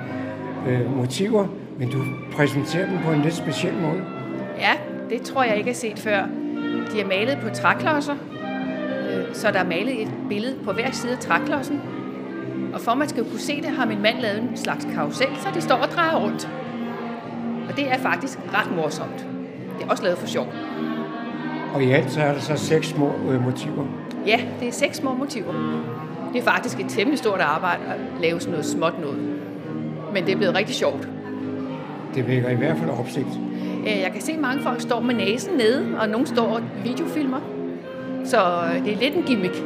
øh, 0.67 0.97
motiver, 0.97 1.47
men 1.79 1.89
du 1.89 1.97
præsenterer 2.31 2.89
dem 2.89 2.97
på 3.05 3.11
en 3.11 3.21
lidt 3.21 3.33
speciel 3.33 3.73
måde. 3.73 4.03
Ja, 4.59 4.73
det 5.09 5.21
tror 5.21 5.43
jeg 5.43 5.57
ikke 5.57 5.69
er 5.69 5.75
set 5.75 5.99
før. 5.99 6.25
De 6.93 7.01
er 7.01 7.07
malet 7.07 7.37
på 7.41 7.49
træklodser, 7.49 8.15
øh, 9.09 9.25
så 9.33 9.51
der 9.51 9.59
er 9.59 9.67
malet 9.67 10.01
et 10.01 10.11
billede 10.29 10.55
på 10.63 10.71
hver 10.71 10.91
side 10.91 11.11
af 11.11 11.19
træklodsen. 11.19 11.81
Og 12.73 12.81
for 12.81 12.91
at 12.91 12.97
man 12.97 13.09
skal 13.09 13.23
kunne 13.23 13.39
se 13.39 13.61
det, 13.61 13.69
har 13.69 13.85
min 13.85 14.01
mand 14.01 14.19
lavet 14.19 14.41
en 14.41 14.57
slags 14.57 14.87
karusel, 14.95 15.27
så 15.35 15.47
de 15.53 15.61
står 15.61 15.75
og 15.75 15.87
drejer 15.87 16.15
rundt. 16.15 16.49
Og 17.69 17.77
det 17.77 17.91
er 17.91 17.97
faktisk 17.97 18.39
ret 18.53 18.75
morsomt. 18.75 19.36
Også 19.89 20.03
lavet 20.03 20.17
for 20.17 20.27
sjov. 20.27 20.47
Og 21.73 21.83
i 21.83 21.91
alt 21.91 22.11
så 22.11 22.21
er 22.21 22.33
der 22.33 22.39
så 22.39 22.55
seks 22.55 22.87
små 22.87 23.11
øh, 23.29 23.45
motiver. 23.45 23.85
Ja, 24.25 24.39
det 24.59 24.67
er 24.67 24.71
seks 24.71 24.97
små 24.97 25.13
motiver. 25.13 25.53
Det 26.33 26.39
er 26.39 26.43
faktisk 26.43 26.79
et 26.79 26.85
temmelig 26.89 27.19
stort 27.19 27.39
arbejde 27.39 27.81
at 27.87 28.21
lave 28.21 28.39
sådan 28.39 28.51
noget 28.51 28.65
småt 28.65 28.99
noget. 29.01 29.39
Men 30.13 30.25
det 30.25 30.33
er 30.33 30.37
blevet 30.37 30.55
rigtig 30.55 30.75
sjovt. 30.75 31.07
Det 32.15 32.27
vækker 32.27 32.49
i 32.49 32.55
hvert 32.55 32.77
fald 32.77 32.89
opsigt. 32.89 33.27
Øh, 33.87 33.99
jeg 33.99 34.11
kan 34.13 34.21
se, 34.21 34.31
at 34.31 34.39
mange 34.39 34.63
folk 34.63 34.81
står 34.81 34.99
med 34.99 35.15
næsen 35.15 35.57
nede, 35.57 35.99
og 35.99 36.09
nogle 36.09 36.27
står 36.27 36.47
og 36.47 36.61
videofilmer. 36.83 37.39
Så 38.25 38.37
øh, 38.37 38.85
det 38.85 38.93
er 38.93 38.97
lidt 38.97 39.15
en 39.15 39.23
gimmick. 39.23 39.63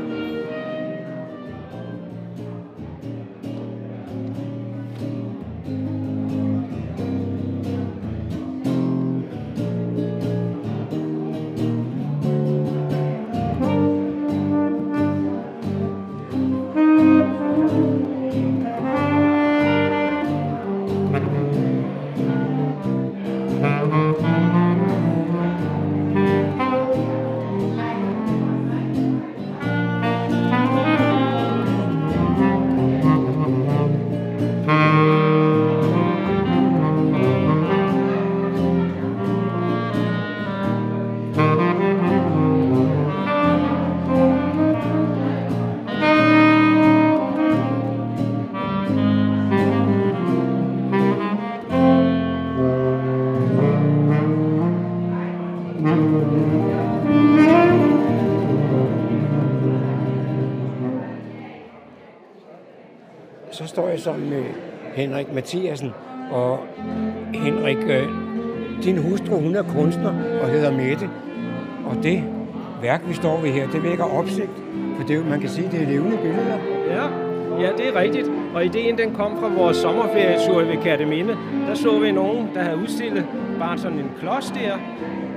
Jeg 63.91 63.99
sammen 63.99 64.29
med 64.29 64.43
Henrik 64.95 65.33
Mathiasen, 65.33 65.91
og 66.31 66.59
Henrik, 67.33 67.77
øh, 67.77 68.07
din 68.83 68.97
hustru, 68.97 69.35
hun 69.35 69.55
er 69.55 69.63
kunstner 69.63 70.13
og 70.41 70.49
hedder 70.49 70.71
Mette. 70.71 71.09
Og 71.85 72.03
det 72.03 72.23
værk, 72.81 73.01
vi 73.07 73.13
står 73.13 73.41
ved 73.41 73.49
her, 73.49 73.67
det 73.67 73.83
vækker 73.83 74.03
opsigt, 74.03 74.49
for 74.97 75.07
det, 75.07 75.29
man 75.29 75.39
kan 75.39 75.49
sige, 75.49 75.69
det 75.71 75.81
er 75.81 75.87
levende 75.87 76.17
billeder. 76.17 76.57
Ja, 76.89 77.03
ja, 77.61 77.71
det 77.77 77.87
er 77.87 77.99
rigtigt. 77.99 78.31
Og 78.55 78.65
ideen 78.65 78.97
den 78.97 79.13
kom 79.13 79.39
fra 79.39 79.47
vores 79.47 79.77
sommerferietur 79.77 80.63
ved 80.63 80.77
Kærteminde. 80.83 81.37
Der 81.67 81.73
så 81.73 81.99
vi 81.99 82.11
nogen, 82.11 82.49
der 82.53 82.61
havde 82.61 82.77
udstillet 82.77 83.25
bare 83.59 83.77
sådan 83.77 83.99
en 83.99 84.11
klods 84.19 84.51
der, 84.51 84.77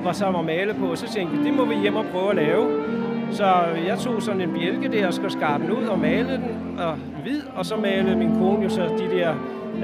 hvor 0.02 0.12
så 0.12 0.24
var 0.24 0.42
malet 0.42 0.76
på. 0.76 0.96
Så 0.96 1.12
tænkte 1.12 1.38
vi, 1.38 1.44
det 1.44 1.54
må 1.54 1.64
vi 1.64 1.74
hjem 1.82 1.96
og 1.96 2.04
prøve 2.12 2.30
at 2.30 2.36
lave. 2.36 2.84
Så 3.30 3.44
jeg 3.86 3.98
tog 3.98 4.22
sådan 4.22 4.40
en 4.40 4.52
bjælke 4.52 4.88
der 4.88 5.06
og 5.06 5.14
skulle 5.14 5.32
skarpe 5.32 5.64
den 5.64 5.72
ud 5.72 5.84
og 5.84 5.98
malede 5.98 6.36
den 6.36 6.78
og 6.78 6.98
hvid, 7.24 7.40
og 7.54 7.66
så 7.66 7.76
malede 7.76 8.16
min 8.16 8.32
kone 8.38 8.62
jo 8.62 8.68
så 8.68 8.82
de 8.82 9.16
der 9.16 9.34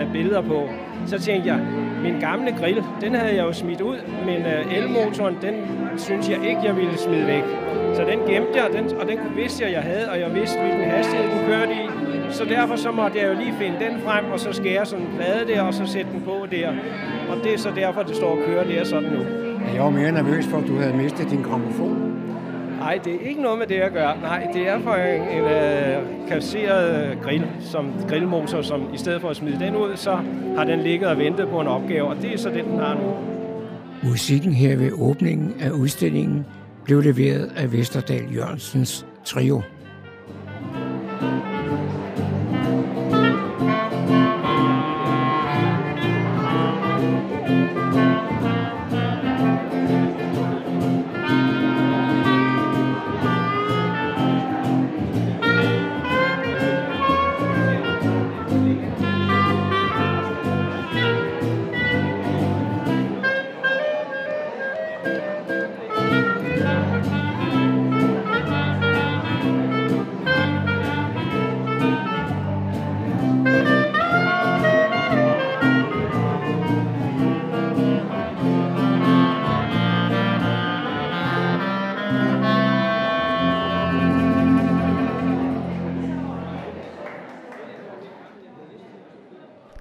øh, 0.01 0.13
billeder 0.13 0.43
på. 0.43 0.69
Så 1.07 1.19
tænkte 1.19 1.49
jeg, 1.49 1.59
min 2.03 2.21
gamle 2.21 2.53
grill, 2.61 2.83
den 3.01 3.15
havde 3.15 3.35
jeg 3.37 3.45
jo 3.45 3.53
smidt 3.53 3.81
ud, 3.81 3.97
men 4.27 4.37
øh, 4.37 4.77
elmotoren, 4.77 5.37
den 5.43 5.55
synes 5.97 6.29
jeg 6.29 6.39
ikke, 6.49 6.61
jeg 6.65 6.77
ville 6.77 6.99
smide 6.99 7.27
væk. 7.27 7.45
Så 7.95 8.03
den 8.11 8.19
gemte 8.19 8.55
jeg, 8.55 8.67
den, 8.73 8.97
og 9.01 9.09
den 9.09 9.19
vidste 9.37 9.65
jeg, 9.65 9.73
jeg 9.73 9.83
havde, 9.83 10.11
og 10.11 10.21
jeg 10.21 10.35
vidste, 10.35 10.61
hvilken 10.61 10.85
hastighed 10.85 11.31
den 11.31 11.47
kørte 11.47 11.73
i. 11.73 11.85
Så 12.31 12.45
derfor 12.45 12.77
så 12.77 12.91
måtte 12.91 13.19
jeg 13.19 13.29
jo 13.29 13.35
lige 13.35 13.55
finde 13.59 13.77
den 13.85 14.01
frem, 14.01 14.25
og 14.33 14.41
så 14.41 14.53
skære 14.53 14.87
sådan 14.87 15.05
en 15.05 15.13
plade 15.17 15.49
der, 15.49 15.63
og 15.63 15.75
så 15.75 15.87
sætte 15.87 16.11
den 16.13 16.21
på 16.21 16.47
der. 16.51 16.69
Og 17.31 17.37
det 17.45 17.55
er 17.55 17.59
så 17.59 17.71
derfor, 17.77 18.03
det 18.03 18.17
står 18.17 18.31
og 18.31 18.39
kører 18.47 18.65
der 18.65 18.85
sådan 18.85 19.09
nu. 19.09 19.23
Jeg 19.75 19.83
var 19.83 19.91
mere 19.91 20.13
nervøs 20.13 20.47
for, 20.47 20.59
at 20.59 20.67
du 20.69 20.77
havde 20.77 20.97
mistet 20.97 21.31
din 21.31 21.43
gramofon. 21.43 22.10
Nej, 22.81 23.01
det 23.05 23.15
er 23.15 23.29
ikke 23.29 23.43
noget 23.43 23.59
med 23.59 23.67
det 23.67 23.75
at 23.75 23.93
gøre. 23.93 24.21
Nej, 24.21 24.47
det 24.53 24.69
er 24.69 24.81
for 24.81 24.95
en, 24.95 25.23
en 25.23 25.45
øh, 25.45 26.29
kasseret 26.29 27.19
grill, 27.23 27.47
som 27.61 27.93
grillmotor, 28.09 28.63
som 28.63 28.95
i 28.95 28.99
stedet 28.99 29.21
for 29.21 29.29
at 29.29 29.37
smide 29.37 29.61
den 29.61 29.77
ud, 29.77 29.97
så 29.97 30.19
har 30.57 30.65
den 30.65 30.81
ligget 30.81 31.09
og 31.09 31.19
ventet 31.19 31.49
på 31.49 31.61
en 31.61 31.67
opgave, 31.67 32.07
og 32.09 32.17
det 32.23 32.35
er 32.35 32.39
så 32.39 32.49
den, 32.49 32.65
den 32.65 32.79
har 32.79 32.95
nu. 32.95 33.15
Musikken 34.09 34.53
her 34.53 34.77
ved 34.77 34.93
åbningen 34.93 35.55
af 35.61 35.71
udstillingen 35.71 36.47
blev 36.85 37.01
leveret 37.01 37.53
af 37.57 37.73
Vesterdal 37.73 38.35
Jørgensens 38.35 39.07
trio. 39.25 39.63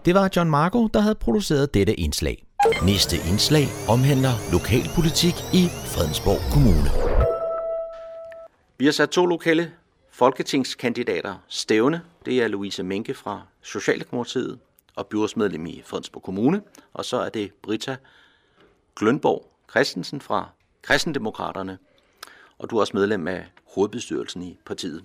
Det 0.10 0.16
var 0.16 0.30
John 0.36 0.50
Marco, 0.50 0.88
der 0.88 1.00
havde 1.00 1.16
produceret 1.16 1.74
dette 1.74 1.94
indslag. 1.94 2.46
Næste 2.86 3.16
indslag 3.32 3.66
omhandler 3.90 4.30
lokalpolitik 4.52 5.34
i 5.54 5.64
Fredensborg 5.94 6.42
Kommune. 6.54 6.90
Vi 8.78 8.86
har 8.86 8.92
sat 8.92 9.10
to 9.10 9.26
lokale 9.26 9.72
folketingskandidater 10.12 11.36
stævne. 11.48 12.02
Det 12.26 12.44
er 12.44 12.48
Louise 12.48 12.84
Menke 12.84 13.14
fra 13.14 13.42
Socialdemokratiet 13.62 14.60
og 14.96 15.08
byrådsmedlem 15.08 15.66
i 15.66 15.82
Fredensborg 15.86 16.24
Kommune. 16.24 16.62
Og 16.94 17.06
så 17.06 17.18
er 17.18 17.30
det 17.30 17.52
Britta 17.62 17.96
Glønborg 18.96 19.52
Christensen 19.70 20.22
fra 20.22 20.50
Kristendemokraterne. 20.82 21.78
Og 22.58 22.70
du 22.70 22.76
er 22.76 22.80
også 22.80 22.98
medlem 22.98 23.28
af 23.28 23.46
hovedbestyrelsen 23.76 24.42
i 24.42 24.58
partiet. 24.66 25.04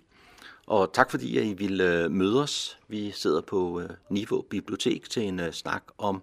Og 0.67 0.93
tak 0.93 1.11
fordi 1.11 1.39
at 1.39 1.45
I 1.45 1.53
ville 1.53 2.05
øh, 2.05 2.11
møde 2.11 2.43
os. 2.43 2.79
Vi 2.89 3.11
sidder 3.11 3.41
på 3.41 3.81
øh, 3.81 3.89
Niveau 4.11 4.43
Bibliotek 4.43 5.11
til 5.11 5.23
en 5.23 5.41
øh, 5.41 5.53
snak 5.53 5.83
om 5.99 6.23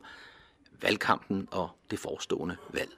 valgkampen 0.82 1.48
og 1.52 1.70
det 1.92 2.00
forestående 2.00 2.58
valg. 2.74 2.90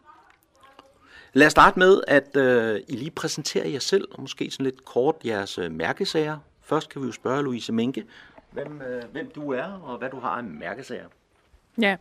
Lad 1.33 1.47
os 1.47 1.51
starte 1.51 1.79
med, 1.79 2.01
at 2.07 2.37
øh, 2.37 2.79
I 2.87 2.95
lige 2.95 3.11
præsenterer 3.11 3.67
jer 3.67 3.79
selv, 3.79 4.07
og 4.11 4.21
måske 4.21 4.51
sådan 4.51 4.63
lidt 4.63 4.85
kort 4.85 5.15
jeres 5.25 5.57
øh, 5.57 5.71
mærkesager. 5.71 6.37
Først 6.61 6.89
kan 6.89 7.01
vi 7.01 7.05
jo 7.05 7.11
spørge 7.11 7.43
Louise 7.43 7.73
Minke, 7.73 8.05
hvem, 8.51 8.81
øh, 8.81 9.03
hvem 9.11 9.31
du 9.35 9.51
er, 9.51 9.63
og 9.63 9.97
hvad 9.97 10.09
du 10.09 10.19
har 10.19 10.29
af 10.29 10.43
mærkesager. 10.43 11.05
Ja, 11.81 11.95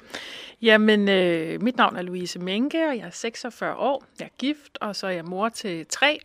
jamen 0.63 1.09
øh, 1.09 1.63
mit 1.63 1.77
navn 1.77 1.97
er 1.97 2.03
Louise 2.03 2.39
Menke, 2.39 2.89
og 2.89 2.97
jeg 2.97 3.07
er 3.07 3.11
46 3.11 3.77
år. 3.77 4.05
Jeg 4.19 4.25
er 4.25 4.37
gift, 4.39 4.79
og 4.81 4.97
så 4.97 5.07
er 5.07 5.11
jeg 5.11 5.25
mor 5.25 5.49
til 5.49 5.87
tre. 5.87 6.21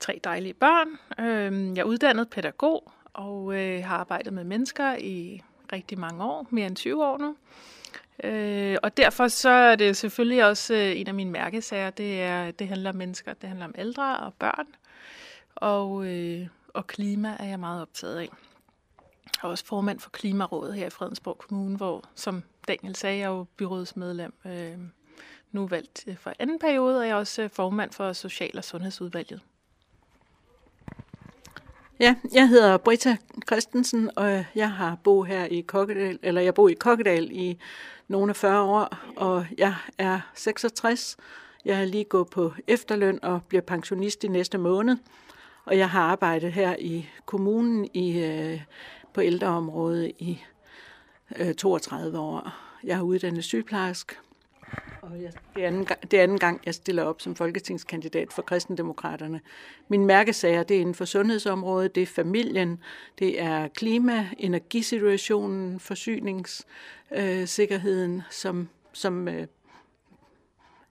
Tre 0.00 0.20
dejlige 0.24 0.54
børn. 0.54 0.88
Øh, 1.24 1.76
jeg 1.76 1.82
er 1.82 1.84
uddannet 1.84 2.30
pædagog, 2.30 2.92
og 3.12 3.54
øh, 3.54 3.84
har 3.84 3.96
arbejdet 3.96 4.32
med 4.32 4.44
mennesker 4.44 4.96
i 4.96 5.42
rigtig 5.72 5.98
mange 5.98 6.24
år, 6.24 6.46
mere 6.50 6.66
end 6.66 6.76
20 6.76 7.06
år 7.06 7.18
nu. 7.18 7.36
Øh, 8.24 8.76
og 8.82 8.96
derfor 8.96 9.28
så 9.28 9.50
er 9.50 9.76
det 9.76 9.96
selvfølgelig 9.96 10.44
også 10.44 10.74
øh, 10.74 11.00
en 11.00 11.08
af 11.08 11.14
mine 11.14 11.30
mærkesager, 11.30 11.90
det, 11.90 12.22
er, 12.22 12.50
det 12.50 12.68
handler 12.68 12.90
om 12.90 12.96
mennesker, 12.96 13.34
det 13.34 13.48
handler 13.48 13.66
om 13.66 13.74
ældre 13.78 14.16
og 14.16 14.34
børn, 14.34 14.66
og, 15.54 16.06
øh, 16.06 16.46
og 16.74 16.86
klima 16.86 17.36
er 17.38 17.44
jeg 17.44 17.60
meget 17.60 17.82
optaget 17.82 18.16
af. 18.16 18.28
Jeg 19.42 19.48
er 19.48 19.48
også 19.48 19.66
formand 19.66 20.00
for 20.00 20.10
Klimarådet 20.10 20.74
her 20.74 20.86
i 20.86 20.90
Fredensborg 20.90 21.38
Kommune, 21.38 21.76
hvor, 21.76 22.04
som 22.14 22.42
Daniel 22.68 22.96
sagde, 22.96 23.18
jeg 23.18 23.24
er 23.24 23.28
jo 23.28 23.46
byrådsmedlem, 23.56 24.32
øh, 24.46 24.78
nu 25.52 25.66
valgt 25.66 26.04
øh, 26.06 26.16
for 26.16 26.32
anden 26.38 26.58
periode, 26.58 26.98
og 26.98 27.06
jeg 27.06 27.12
er 27.12 27.16
også 27.16 27.42
øh, 27.42 27.50
formand 27.50 27.92
for 27.92 28.12
Social- 28.12 28.58
og 28.58 28.64
Sundhedsudvalget. 28.64 29.40
Ja, 32.00 32.14
jeg 32.34 32.48
hedder 32.48 32.76
Britta 32.76 33.16
Christensen, 33.46 34.10
og 34.16 34.44
jeg 34.54 34.72
har 34.72 34.98
boet 35.04 35.28
her 35.28 35.44
i 35.44 35.60
Kokkedal, 35.60 36.18
eller 36.22 36.40
jeg 36.40 36.54
bor 36.54 36.68
i 36.68 36.72
Kokkedal 36.72 37.28
i 37.32 37.58
nogle 38.08 38.34
40 38.34 38.60
år, 38.62 38.96
og 39.16 39.46
jeg 39.58 39.74
er 39.98 40.20
66. 40.34 41.16
Jeg 41.64 41.80
er 41.80 41.84
lige 41.84 42.04
gået 42.04 42.28
på 42.28 42.52
efterløn 42.66 43.18
og 43.22 43.42
bliver 43.48 43.62
pensionist 43.62 44.24
i 44.24 44.28
næste 44.28 44.58
måned, 44.58 44.96
og 45.64 45.78
jeg 45.78 45.90
har 45.90 46.02
arbejdet 46.02 46.52
her 46.52 46.76
i 46.78 47.08
kommunen 47.26 47.88
i, 47.94 48.18
øh, 48.18 48.60
på 49.14 49.20
ældreområdet 49.20 50.12
i 50.18 50.42
øh, 51.36 51.54
32 51.54 52.18
år. 52.18 52.52
Jeg 52.84 52.96
har 52.96 53.02
uddannet 53.02 53.44
sygeplejersk, 53.44 54.18
og 55.10 55.22
jeg, 55.22 55.32
det, 55.56 55.62
er 55.62 55.66
anden 55.66 55.84
gang, 55.84 56.10
det 56.10 56.18
er 56.18 56.22
anden 56.22 56.38
gang, 56.38 56.60
jeg 56.66 56.74
stiller 56.74 57.02
op 57.02 57.20
som 57.20 57.34
folketingskandidat 57.34 58.32
for 58.32 58.42
kristendemokraterne. 58.42 59.40
Mine 59.88 60.06
mærkesager 60.06 60.62
det 60.62 60.76
er 60.76 60.80
inden 60.80 60.94
for 60.94 61.04
sundhedsområdet, 61.04 61.94
det 61.94 62.02
er 62.02 62.06
familien, 62.06 62.82
det 63.18 63.40
er 63.40 63.68
klima, 63.68 64.28
energisituationen, 64.38 65.80
forsyningssikkerheden, 65.80 68.16
øh, 68.16 68.22
som, 68.30 68.68
som 68.92 69.28
øh, 69.28 69.46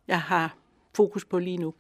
jeg 0.07 0.21
har 0.21 0.55
fokus 0.95 1.25
på 1.25 1.39
lige 1.39 1.57
nu 1.57 1.73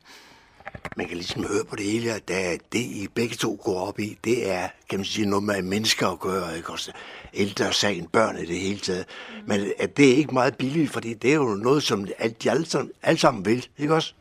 man 0.97 1.07
kan 1.07 1.17
ligesom 1.17 1.43
høre 1.43 1.65
på 1.69 1.75
det 1.75 1.85
hele, 1.85 2.11
at 2.11 2.27
det, 2.73 2.79
I 2.79 3.07
begge 3.15 3.35
to 3.35 3.59
går 3.63 3.87
op 3.87 3.99
i, 3.99 4.17
det 4.23 4.51
er, 4.51 4.67
kan 4.89 4.99
man 4.99 5.05
sige, 5.05 5.29
noget 5.29 5.43
med 5.43 5.61
mennesker 5.61 6.07
at 6.07 6.19
gøre, 6.19 6.57
ikke 6.57 6.69
også? 6.69 6.91
Ældre 7.33 7.73
sagen, 7.73 8.07
børn 8.07 8.37
i 8.37 8.45
det 8.45 8.59
hele 8.59 8.79
taget. 8.79 9.05
Men 9.45 9.71
at 9.79 9.97
det 9.97 10.11
er 10.11 10.15
ikke 10.15 10.33
meget 10.33 10.57
billigt, 10.57 10.91
fordi 10.91 11.13
det 11.13 11.31
er 11.31 11.35
jo 11.35 11.43
noget, 11.43 11.83
som 11.83 12.05
de 12.43 12.51
alle 12.51 12.65
sammen, 12.65 12.91
alle 13.03 13.19
sammen 13.19 13.45
vil, 13.45 13.67
ikke 13.77 13.95
også? 13.95 14.13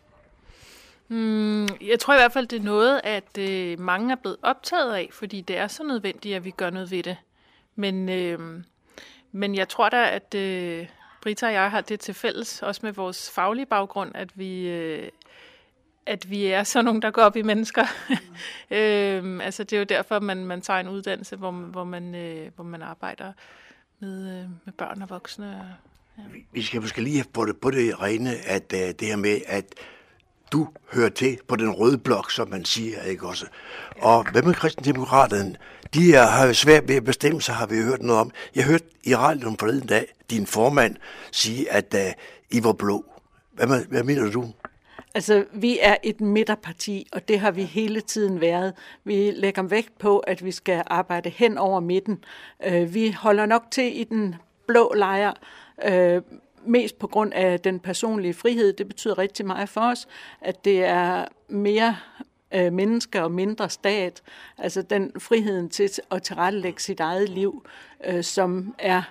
Mm, 1.09 1.63
jeg 1.63 2.01
tror 2.01 2.15
i 2.15 2.17
hvert 2.17 2.33
fald, 2.33 2.47
det 2.47 2.59
er 2.59 2.65
noget, 2.65 3.01
at 3.05 3.39
øh, 3.39 3.81
mange 3.81 4.13
er 4.13 4.17
blevet 4.17 4.39
optaget 4.43 4.95
af, 4.95 5.09
fordi 5.13 5.41
det 5.41 5.57
er 5.57 5.69
så 5.69 5.83
nødvendigt, 5.83 6.37
at 6.37 6.45
vi 6.45 6.51
gør 6.51 6.71
noget 6.71 6.91
ved 6.91 7.03
det. 7.03 7.17
Men, 7.77 8.09
øh, 8.09 8.39
men 9.33 9.55
jeg 9.55 9.69
tror 9.69 9.89
da, 9.89 10.11
at 10.11 10.35
øh, 10.35 10.87
Brita 11.23 11.47
og 11.47 11.53
jeg 11.53 11.71
har 11.71 11.81
det 11.81 12.01
til 12.01 12.15
fælles, 12.15 12.63
også 12.63 12.81
med 12.85 12.93
vores 12.93 13.31
faglige 13.31 13.67
baggrund, 13.67 14.11
at 14.15 14.39
vi, 14.39 14.69
øh, 14.69 15.09
at 16.09 16.31
vi 16.31 16.47
er 16.47 16.62
sådan 16.62 16.85
nogen, 16.85 17.03
der 17.03 17.11
går 17.11 17.23
op 17.23 17.37
i 17.37 17.42
mennesker. 17.42 17.85
Øhm, 18.71 19.40
altså 19.40 19.64
det 19.64 19.73
er 19.73 19.79
jo 19.79 19.85
derfor, 19.85 20.21
man, 20.21 20.47
man 20.47 20.61
tager 20.61 20.81
en 20.81 20.88
uddannelse, 20.88 21.37
hvor, 21.37 21.51
hvor, 21.51 21.85
man, 21.85 22.14
øh, 22.14 22.51
hvor 22.55 22.64
man 22.64 22.83
arbejder 22.83 23.33
med, 24.01 24.40
øh, 24.40 24.51
med 24.64 24.73
børn 24.73 25.03
og 25.03 25.11
voksne. 25.11 25.47
Ja. 26.18 26.23
Vi 26.53 26.62
skal 26.62 26.81
måske 26.81 27.03
lige 27.03 27.25
få 27.35 27.47
det 27.47 27.57
på 27.57 27.71
det 27.71 28.03
rene, 28.03 28.35
at 28.37 28.73
øh, 28.75 28.81
det 28.81 29.03
her 29.03 29.16
med, 29.16 29.40
at 29.47 29.64
du 30.53 30.68
hører 30.92 31.09
til 31.09 31.38
på 31.49 31.57
den 31.57 31.71
røde 31.71 31.99
blok, 31.99 32.31
som 32.31 32.49
man 32.49 32.64
siger, 32.64 33.03
ikke 33.03 33.27
også? 33.27 33.47
Og 34.01 34.31
hvad 34.31 34.42
med 34.42 34.55
kristendemokraterne? 34.55 35.57
De 35.94 36.14
er, 36.14 36.27
har 36.27 36.47
jo 36.47 36.55
svært 36.55 36.88
ved 36.88 36.97
at 36.97 37.05
bestemme 37.05 37.42
sig, 37.42 37.55
har 37.55 37.66
vi 37.66 37.83
hørt 37.83 38.03
noget 38.03 38.21
om. 38.21 38.31
Jeg 38.55 38.64
hørte 38.64 38.85
i 39.05 39.16
radioen 39.16 39.57
forleden 39.59 39.87
dag 39.87 40.07
din 40.31 40.47
formand 40.47 40.97
sige, 41.33 41.73
at 41.73 41.94
uh, 41.94 42.59
I 42.59 42.64
var 42.64 42.73
blå. 42.73 43.05
Hvad, 43.53 43.87
hvad 43.88 44.03
mener 44.03 44.31
du? 44.31 44.53
Altså, 45.18 45.44
vi 45.52 45.78
er 45.83 45.96
et 46.02 46.20
midterparti, 46.20 47.07
og 47.12 47.28
det 47.28 47.40
har 47.40 47.50
vi 47.50 47.62
hele 47.62 48.00
tiden 48.00 48.40
været. 48.40 48.74
Vi 49.04 49.31
lægger 49.31 49.62
vægt 49.62 49.98
på, 49.98 50.18
at 50.18 50.44
vi 50.44 50.50
skal 50.50 50.83
arbejde 50.87 51.28
hen 51.31 51.59
over 51.59 51.81
midten. 51.81 52.24
Øh, 52.64 52.94
vi 52.94 53.11
holder 53.11 53.46
nok 53.46 53.64
til 53.70 54.00
i 54.00 54.04
den 54.04 54.35
blå 54.66 54.92
lejr, 54.96 55.33
øh, 55.85 56.22
mest 56.66 56.98
på 56.98 57.07
grund 57.07 57.33
af 57.33 57.61
den 57.61 57.81
personlige 57.81 58.35
frihed. 58.35 58.72
Det 58.72 58.88
betyder 58.88 59.18
rigtig 59.18 59.46
meget 59.46 59.68
for 59.68 59.81
os, 59.81 60.09
at 60.40 60.64
det 60.64 60.85
er 60.85 61.24
mere 61.48 61.96
øh, 62.54 62.72
mennesker 62.72 63.22
og 63.22 63.33
mindre 63.33 63.70
stat. 63.70 64.22
Altså 64.59 64.83
den 64.83 65.12
friheden 65.18 65.68
til 65.68 65.90
at 66.11 66.22
tilrettelægge 66.22 66.83
sit 66.83 67.00
eget 67.00 67.28
liv, 67.28 67.66
som 68.22 68.74
er 68.78 69.02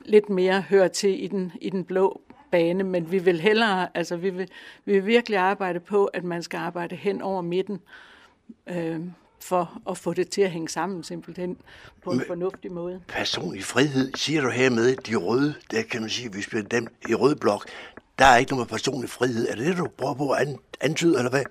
lidt 0.00 0.28
mere 0.28 0.60
hører 0.60 0.88
til 0.88 1.24
i 1.24 1.26
den, 1.26 1.52
i 1.60 1.70
den 1.70 1.84
blå 1.84 2.20
bane, 2.50 2.84
men 2.84 3.12
vi 3.12 3.18
vil 3.18 3.40
hellere, 3.40 3.88
altså 3.94 4.16
vi 4.16 4.30
vil, 4.30 4.48
vi 4.84 4.92
vil 4.92 5.06
virkelig 5.06 5.38
arbejde 5.38 5.80
på, 5.80 6.04
at 6.04 6.24
man 6.24 6.42
skal 6.42 6.58
arbejde 6.58 6.96
hen 6.96 7.22
over 7.22 7.42
midten, 7.42 7.80
øh, 8.66 9.00
for 9.40 9.80
at 9.90 9.98
få 9.98 10.14
det 10.14 10.28
til 10.28 10.42
at 10.42 10.50
hænge 10.50 10.68
sammen 10.68 11.02
simpelthen 11.02 11.56
på 12.02 12.10
en 12.10 12.16
men, 12.16 12.26
fornuftig 12.26 12.72
måde. 12.72 13.00
Personlig 13.08 13.64
frihed, 13.64 14.12
siger 14.14 14.42
du 14.42 14.50
her 14.50 14.70
med 14.70 14.96
de 14.96 15.16
røde, 15.16 15.54
der 15.70 15.82
kan 15.82 16.00
man 16.00 16.10
sige, 16.10 16.30
hvis 16.30 16.54
vi 16.54 16.62
dem 16.62 16.86
i 17.08 17.14
rød 17.14 17.34
blok, 17.34 17.68
der 18.18 18.24
er 18.24 18.36
ikke 18.36 18.52
noget 18.52 18.70
med 18.70 18.78
personlig 18.78 19.10
frihed. 19.10 19.48
Er 19.48 19.54
det 19.54 19.66
det, 19.66 19.76
du 19.78 19.88
prøver 19.98 20.14
på 20.14 20.30
at 20.30 20.48
antyde, 20.80 21.18
eller 21.18 21.30
hvad? 21.30 21.44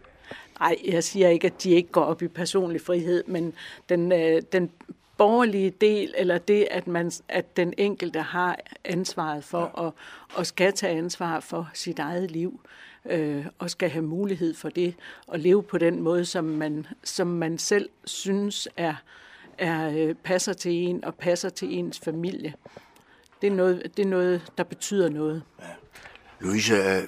Nej, 0.60 0.76
jeg 0.86 1.04
siger 1.04 1.30
ikke, 1.30 1.48
at 1.48 1.64
de 1.64 1.72
ikke 1.72 1.92
går 1.92 2.04
op 2.04 2.22
i 2.22 2.28
personlig 2.28 2.82
frihed, 2.82 3.24
men 3.28 3.54
den, 3.90 4.12
øh, 4.12 4.42
den 4.52 4.72
borgerlige 5.20 5.70
del, 5.70 6.14
eller 6.18 6.38
det, 6.38 6.68
at, 6.72 6.88
man, 6.88 7.12
at 7.28 7.58
den 7.58 7.74
enkelte 7.78 8.22
har 8.22 8.60
ansvaret 8.86 9.44
for 9.44 9.62
ja. 9.62 9.66
og, 9.66 9.96
og 10.34 10.46
skal 10.46 10.74
tage 10.74 10.98
ansvar 10.98 11.40
for 11.40 11.70
sit 11.74 12.00
eget 12.00 12.32
liv, 12.32 12.60
øh, 13.06 13.46
og 13.60 13.70
skal 13.70 13.90
have 13.90 14.06
mulighed 14.06 14.54
for 14.54 14.70
det, 14.70 14.96
og 15.28 15.40
leve 15.40 15.64
på 15.64 15.78
den 15.78 16.02
måde, 16.02 16.26
som 16.26 16.44
man, 16.44 16.88
som 17.04 17.28
man 17.28 17.58
selv 17.58 17.90
synes 18.06 18.68
er, 18.78 18.96
er 19.58 19.90
øh, 19.98 20.16
passer 20.16 20.54
til 20.54 20.72
en 20.72 21.06
og 21.06 21.16
passer 21.16 21.50
til 21.50 21.78
ens 21.78 22.00
familie. 22.00 22.54
Det 23.42 23.48
er 23.48 23.56
noget, 23.56 23.98
det 23.98 24.06
er 24.06 24.10
noget 24.10 24.52
der 24.58 24.64
betyder 24.64 25.10
noget. 25.10 25.44
Ja. 25.60 25.66
Louise, 26.40 26.74
øh, 26.74 27.04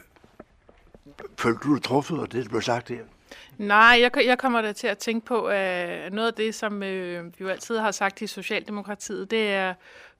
følte 1.37 1.59
du 1.63 1.75
dig 1.75 1.83
truffet 1.83 2.19
af 2.21 2.29
det, 2.29 2.43
der 2.43 2.49
blev 2.49 2.61
sagt 2.61 2.89
her? 2.89 3.03
Nej, 3.57 3.97
jeg, 4.01 4.11
jeg 4.25 4.37
kommer 4.37 4.61
da 4.61 4.71
til 4.71 4.87
at 4.87 4.97
tænke 4.97 5.25
på, 5.25 5.45
at 5.45 6.13
noget 6.13 6.27
af 6.27 6.33
det, 6.33 6.55
som 6.55 6.83
øh, 6.83 7.25
vi 7.25 7.31
jo 7.41 7.47
altid 7.47 7.77
har 7.77 7.91
sagt 7.91 8.21
i 8.21 8.27
Socialdemokratiet, 8.27 9.31
det 9.31 9.53
er, 9.53 9.73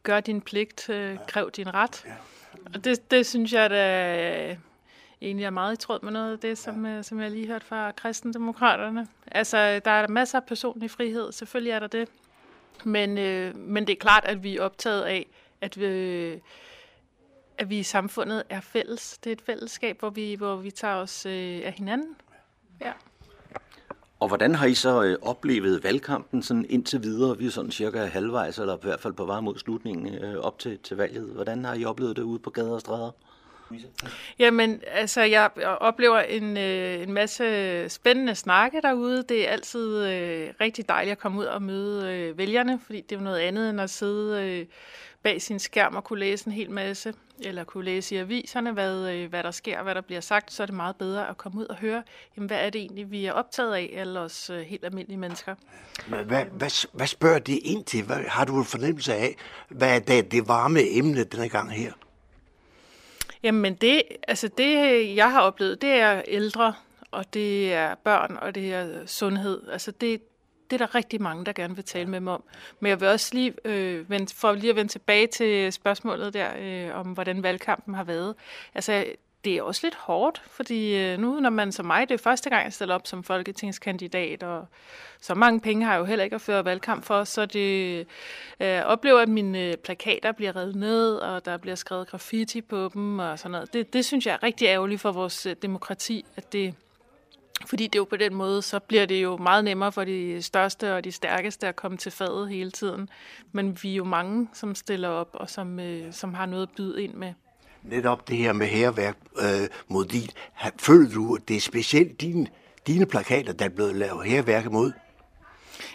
gør 0.04 0.20
din 0.20 0.42
pligt, 0.42 0.90
øh, 0.90 1.18
kræv 1.28 1.52
din 1.52 1.74
ret. 1.74 2.06
Og 2.74 2.86
det, 2.86 3.12
det 3.12 3.26
synes 3.26 3.54
jeg 3.54 3.70
da 3.70 4.58
egentlig 5.22 5.46
er 5.46 5.50
meget 5.50 5.74
i 5.74 5.78
tråd 5.78 6.00
med 6.04 6.12
noget 6.12 6.32
af 6.32 6.40
det, 6.40 6.58
som, 6.58 6.86
ja. 6.86 6.92
Øh, 6.92 7.04
som 7.04 7.20
jeg 7.20 7.32
lige 7.32 7.48
hørte 7.48 7.66
fra 7.66 7.92
kristendemokraterne. 7.92 9.08
Altså, 9.32 9.80
der 9.86 9.92
er 9.92 10.08
masser 10.08 10.40
af 10.40 10.46
personlig 10.46 10.92
frihed, 10.92 11.32
selvfølgelig 11.32 11.72
er 11.72 11.80
der 11.80 11.88
det. 11.88 12.10
Men, 12.84 13.18
øh, 13.18 13.56
men 13.56 13.88
det 13.88 13.94
er 13.94 14.00
klart, 14.00 14.26
at 14.26 14.44
vi 14.44 14.58
er 14.58 14.62
optaget 14.62 15.02
af, 15.02 15.28
at 15.62 15.80
vi, 15.80 16.42
at 17.58 17.70
vi 17.70 17.80
i 17.80 17.84
samfundet 17.84 18.44
er 18.50 18.62
fælles. 18.62 19.18
Det 19.18 19.30
er 19.30 19.34
et 19.34 19.42
fællesskab, 19.42 20.00
hvor 20.00 20.10
vi, 20.10 20.36
hvor 20.36 20.56
vi 20.56 20.72
tager 20.72 20.96
os 20.96 21.26
øh, 21.26 21.62
af 21.66 21.74
hinanden. 21.78 22.16
Ja. 22.82 22.92
Og 24.20 24.28
hvordan 24.28 24.56
har 24.56 24.66
I 24.66 24.74
så 24.74 25.04
øh, 25.04 25.18
oplevet 25.22 25.84
valgkampen 25.84 26.44
sådan 26.44 26.66
indtil 26.70 27.04
videre? 27.04 27.38
Vi 27.38 27.46
er 27.46 27.50
sådan 27.50 27.72
cirka 27.72 28.06
halvvejs, 28.06 28.60
eller 28.60 28.78
i 28.78 28.80
hvert 28.82 29.00
fald 29.00 29.14
på 29.14 29.26
vej 29.26 29.40
mod 29.40 29.58
slutningen 29.58 30.24
øh, 30.24 30.38
op 30.38 30.60
til, 30.60 30.80
til 30.80 30.98
valget. 30.98 31.24
Hvordan 31.24 31.66
har 31.66 31.74
I 31.74 31.86
oplevet 31.86 32.16
det 32.16 32.24
ude 32.24 32.40
på 32.40 32.50
gader 32.50 32.74
og 32.74 32.82
stræder? 32.82 33.12
Jamen, 34.40 34.82
altså, 34.88 35.22
jeg 35.22 35.50
oplever 35.80 36.20
en, 36.20 36.58
øh, 36.58 37.02
en 37.02 37.14
masse 37.14 37.90
spændende 37.90 38.36
snakke 38.36 38.82
derude. 38.82 39.24
Det 39.24 39.48
er 39.48 39.52
altid 39.52 40.06
øh, 40.08 40.54
rigtig 40.62 40.90
dejligt 40.90 41.12
at 41.12 41.20
komme 41.20 41.40
ud 41.40 41.46
og 41.46 41.62
møde 41.62 42.14
øh, 42.14 42.38
vælgerne, 42.38 42.80
fordi 42.86 43.02
det 43.02 43.12
er 43.12 43.20
jo 43.20 43.24
noget 43.24 43.40
andet 43.40 43.70
end 43.70 43.82
at 43.82 43.90
sidde 43.90 44.44
øh, 44.44 44.66
bag 45.24 45.42
sin 45.42 45.60
skærm 45.60 45.96
og 45.96 46.04
kunne 46.04 46.20
læse 46.20 46.48
en 46.48 46.54
hel 46.54 46.72
masse, 46.72 47.14
eller 47.40 47.64
kunne 47.64 47.86
læse 47.86 48.16
i 48.16 48.18
aviserne, 48.18 48.72
hvad, 48.72 49.10
øh, 49.10 49.30
hvad 49.30 49.44
der 49.44 49.52
sker, 49.52 49.84
hvad 49.84 49.96
der 49.96 50.02
bliver 50.02 50.22
sagt, 50.22 50.54
så 50.54 50.64
er 50.64 50.66
det 50.66 50.76
meget 50.76 50.96
bedre 50.96 51.30
at 51.30 51.38
komme 51.38 51.60
ud 51.60 51.66
og 51.66 51.76
høre, 51.76 52.04
jamen, 52.38 52.48
hvad 52.48 52.66
er 52.66 52.70
det 52.70 52.82
egentlig, 52.82 53.12
vi 53.12 53.26
er 53.26 53.34
optaget 53.34 53.74
af, 53.74 53.90
eller 53.94 54.22
os 54.22 54.50
øh, 54.50 54.60
helt 54.60 54.86
almindelige 54.86 55.20
mennesker. 55.20 55.56
Men 56.08 56.26
hvad, 56.26 56.46
hvad, 56.46 56.88
hvad 56.94 57.08
spørger 57.08 57.40
det 57.40 57.60
ind 57.64 57.84
til? 57.84 58.04
Hvad, 58.04 58.18
har 58.28 58.46
du 58.46 58.58
en 58.58 58.66
fornemmelse 58.66 59.14
af, 59.14 59.36
hvad 59.70 59.96
er 59.96 60.00
det, 60.00 60.32
det 60.32 60.48
varme 60.48 60.98
emne 60.98 61.24
denne 61.24 61.50
gang 61.50 61.72
her? 61.72 61.92
Jamen 63.44 63.76
det, 63.76 64.04
altså 64.28 64.48
det, 64.48 65.16
jeg 65.16 65.32
har 65.32 65.42
oplevet, 65.42 65.82
det 65.82 65.90
er 65.90 66.22
ældre, 66.28 66.74
og 67.12 67.34
det 67.34 67.74
er 67.74 67.96
børn, 67.96 68.38
og 68.42 68.56
det 68.56 68.74
er 68.74 69.06
sundhed. 69.06 69.62
Altså 69.72 69.92
det, 69.92 70.22
det 70.72 70.82
er 70.82 70.86
der 70.86 70.96
rigtig 70.96 71.22
mange, 71.22 71.46
der 71.46 71.54
gerne 71.54 71.76
vil 71.76 71.84
tale 71.84 72.10
med 72.10 72.20
mig 72.20 72.34
om. 72.34 72.44
Men 72.80 72.90
jeg 72.90 73.00
vil 73.02 73.08
også 73.08 73.30
lige, 73.34 73.54
øh, 73.66 74.10
vende, 74.10 74.34
for 74.36 74.52
lige 74.52 74.70
at 74.70 74.76
vende 74.76 74.92
tilbage 74.92 75.28
til 75.28 75.74
spørgsmålet 75.74 76.34
der, 76.34 76.50
øh, 76.60 77.00
om 77.00 77.08
hvordan 77.08 77.44
valgkampen 77.44 77.94
har 77.94 78.04
været. 78.04 78.36
Altså, 78.76 79.06
det 79.46 79.58
er 79.58 79.62
også 79.62 79.82
lidt 79.84 79.96
hårdt, 79.96 80.42
fordi 80.46 80.98
øh, 80.98 81.20
nu, 81.20 81.40
når 81.40 81.50
man 81.50 81.72
som 81.72 81.86
mig, 81.86 82.10
det 82.10 82.14
er 82.14 82.24
første 82.24 82.50
gang, 82.50 82.64
jeg 82.64 82.74
stiller 82.74 82.96
op 82.96 83.08
som 83.08 83.24
folketingskandidat, 83.24 84.44
og 84.44 84.66
så 85.22 85.36
mange 85.36 85.60
penge 85.60 85.86
har 85.86 85.94
jeg 85.94 86.00
jo 86.00 86.06
heller 86.06 86.24
ikke 86.24 86.36
at 86.36 86.42
føre 86.42 86.66
valgkamp 86.66 87.04
for, 87.04 87.24
så 87.24 87.46
det 87.46 88.00
øh, 88.60 88.82
oplever, 88.86 89.20
at 89.20 89.30
mine 89.30 89.60
øh, 89.60 89.78
plakater 89.78 90.32
bliver 90.32 90.56
revet 90.56 90.76
ned, 90.76 91.16
og 91.16 91.46
der 91.46 91.58
bliver 91.58 91.76
skrevet 91.76 92.08
graffiti 92.08 92.62
på 92.62 92.90
dem 92.94 93.20
og 93.20 93.40
sådan 93.40 93.52
noget. 93.52 93.74
Det, 93.74 93.94
det 93.94 94.06
synes 94.06 94.26
jeg 94.26 94.34
er 94.34 94.44
rigtig 94.44 94.66
ærgerligt 94.66 95.02
for 95.02 95.12
vores 95.12 95.46
øh, 95.46 95.56
demokrati, 95.62 96.26
at 96.36 96.54
det, 96.54 96.76
fordi 97.66 97.88
det 97.88 98.00
jo 98.00 98.04
på 98.04 98.18
den 98.18 98.36
måde, 98.36 98.62
så 98.62 98.80
bliver 98.80 99.06
det 99.06 99.24
jo 99.24 99.38
meget 99.38 99.64
nemmere 99.64 99.92
for 99.92 100.04
de 100.04 100.42
største 100.42 100.96
og 100.96 101.04
de 101.04 101.12
stærkeste 101.12 101.68
at 101.68 101.76
komme 101.76 101.98
til 101.98 102.12
fadet 102.12 102.50
hele 102.50 102.72
tiden. 102.72 103.10
Men 103.52 103.78
vi 103.82 103.92
er 103.92 103.96
jo 103.96 104.04
mange, 104.04 104.48
som 104.54 104.76
stiller 104.76 105.10
op 105.10 105.30
og 105.34 105.50
som, 105.50 105.80
øh, 105.80 106.14
som 106.14 106.34
har 106.34 106.46
noget 106.46 106.64
at 106.64 106.70
byde 106.78 107.04
ind 107.04 107.14
med. 107.14 107.34
Netop 107.84 108.28
det 108.28 108.38
her 108.38 108.54
med 108.54 108.68
herværk 108.68 109.18
øh, 109.38 109.68
mod 109.88 110.06
din. 110.06 110.30
Føler 110.80 111.10
du, 111.10 111.36
at 111.36 111.48
det 111.48 111.56
er 111.56 111.62
specielt 111.62 112.22
dine, 112.22 112.48
dine 112.88 113.06
plakater, 113.06 113.54
der 113.54 113.66
er 113.66 113.70
blevet 113.70 113.96
lavet 113.96 114.26
herværk 114.26 114.72
mod? 114.72 114.92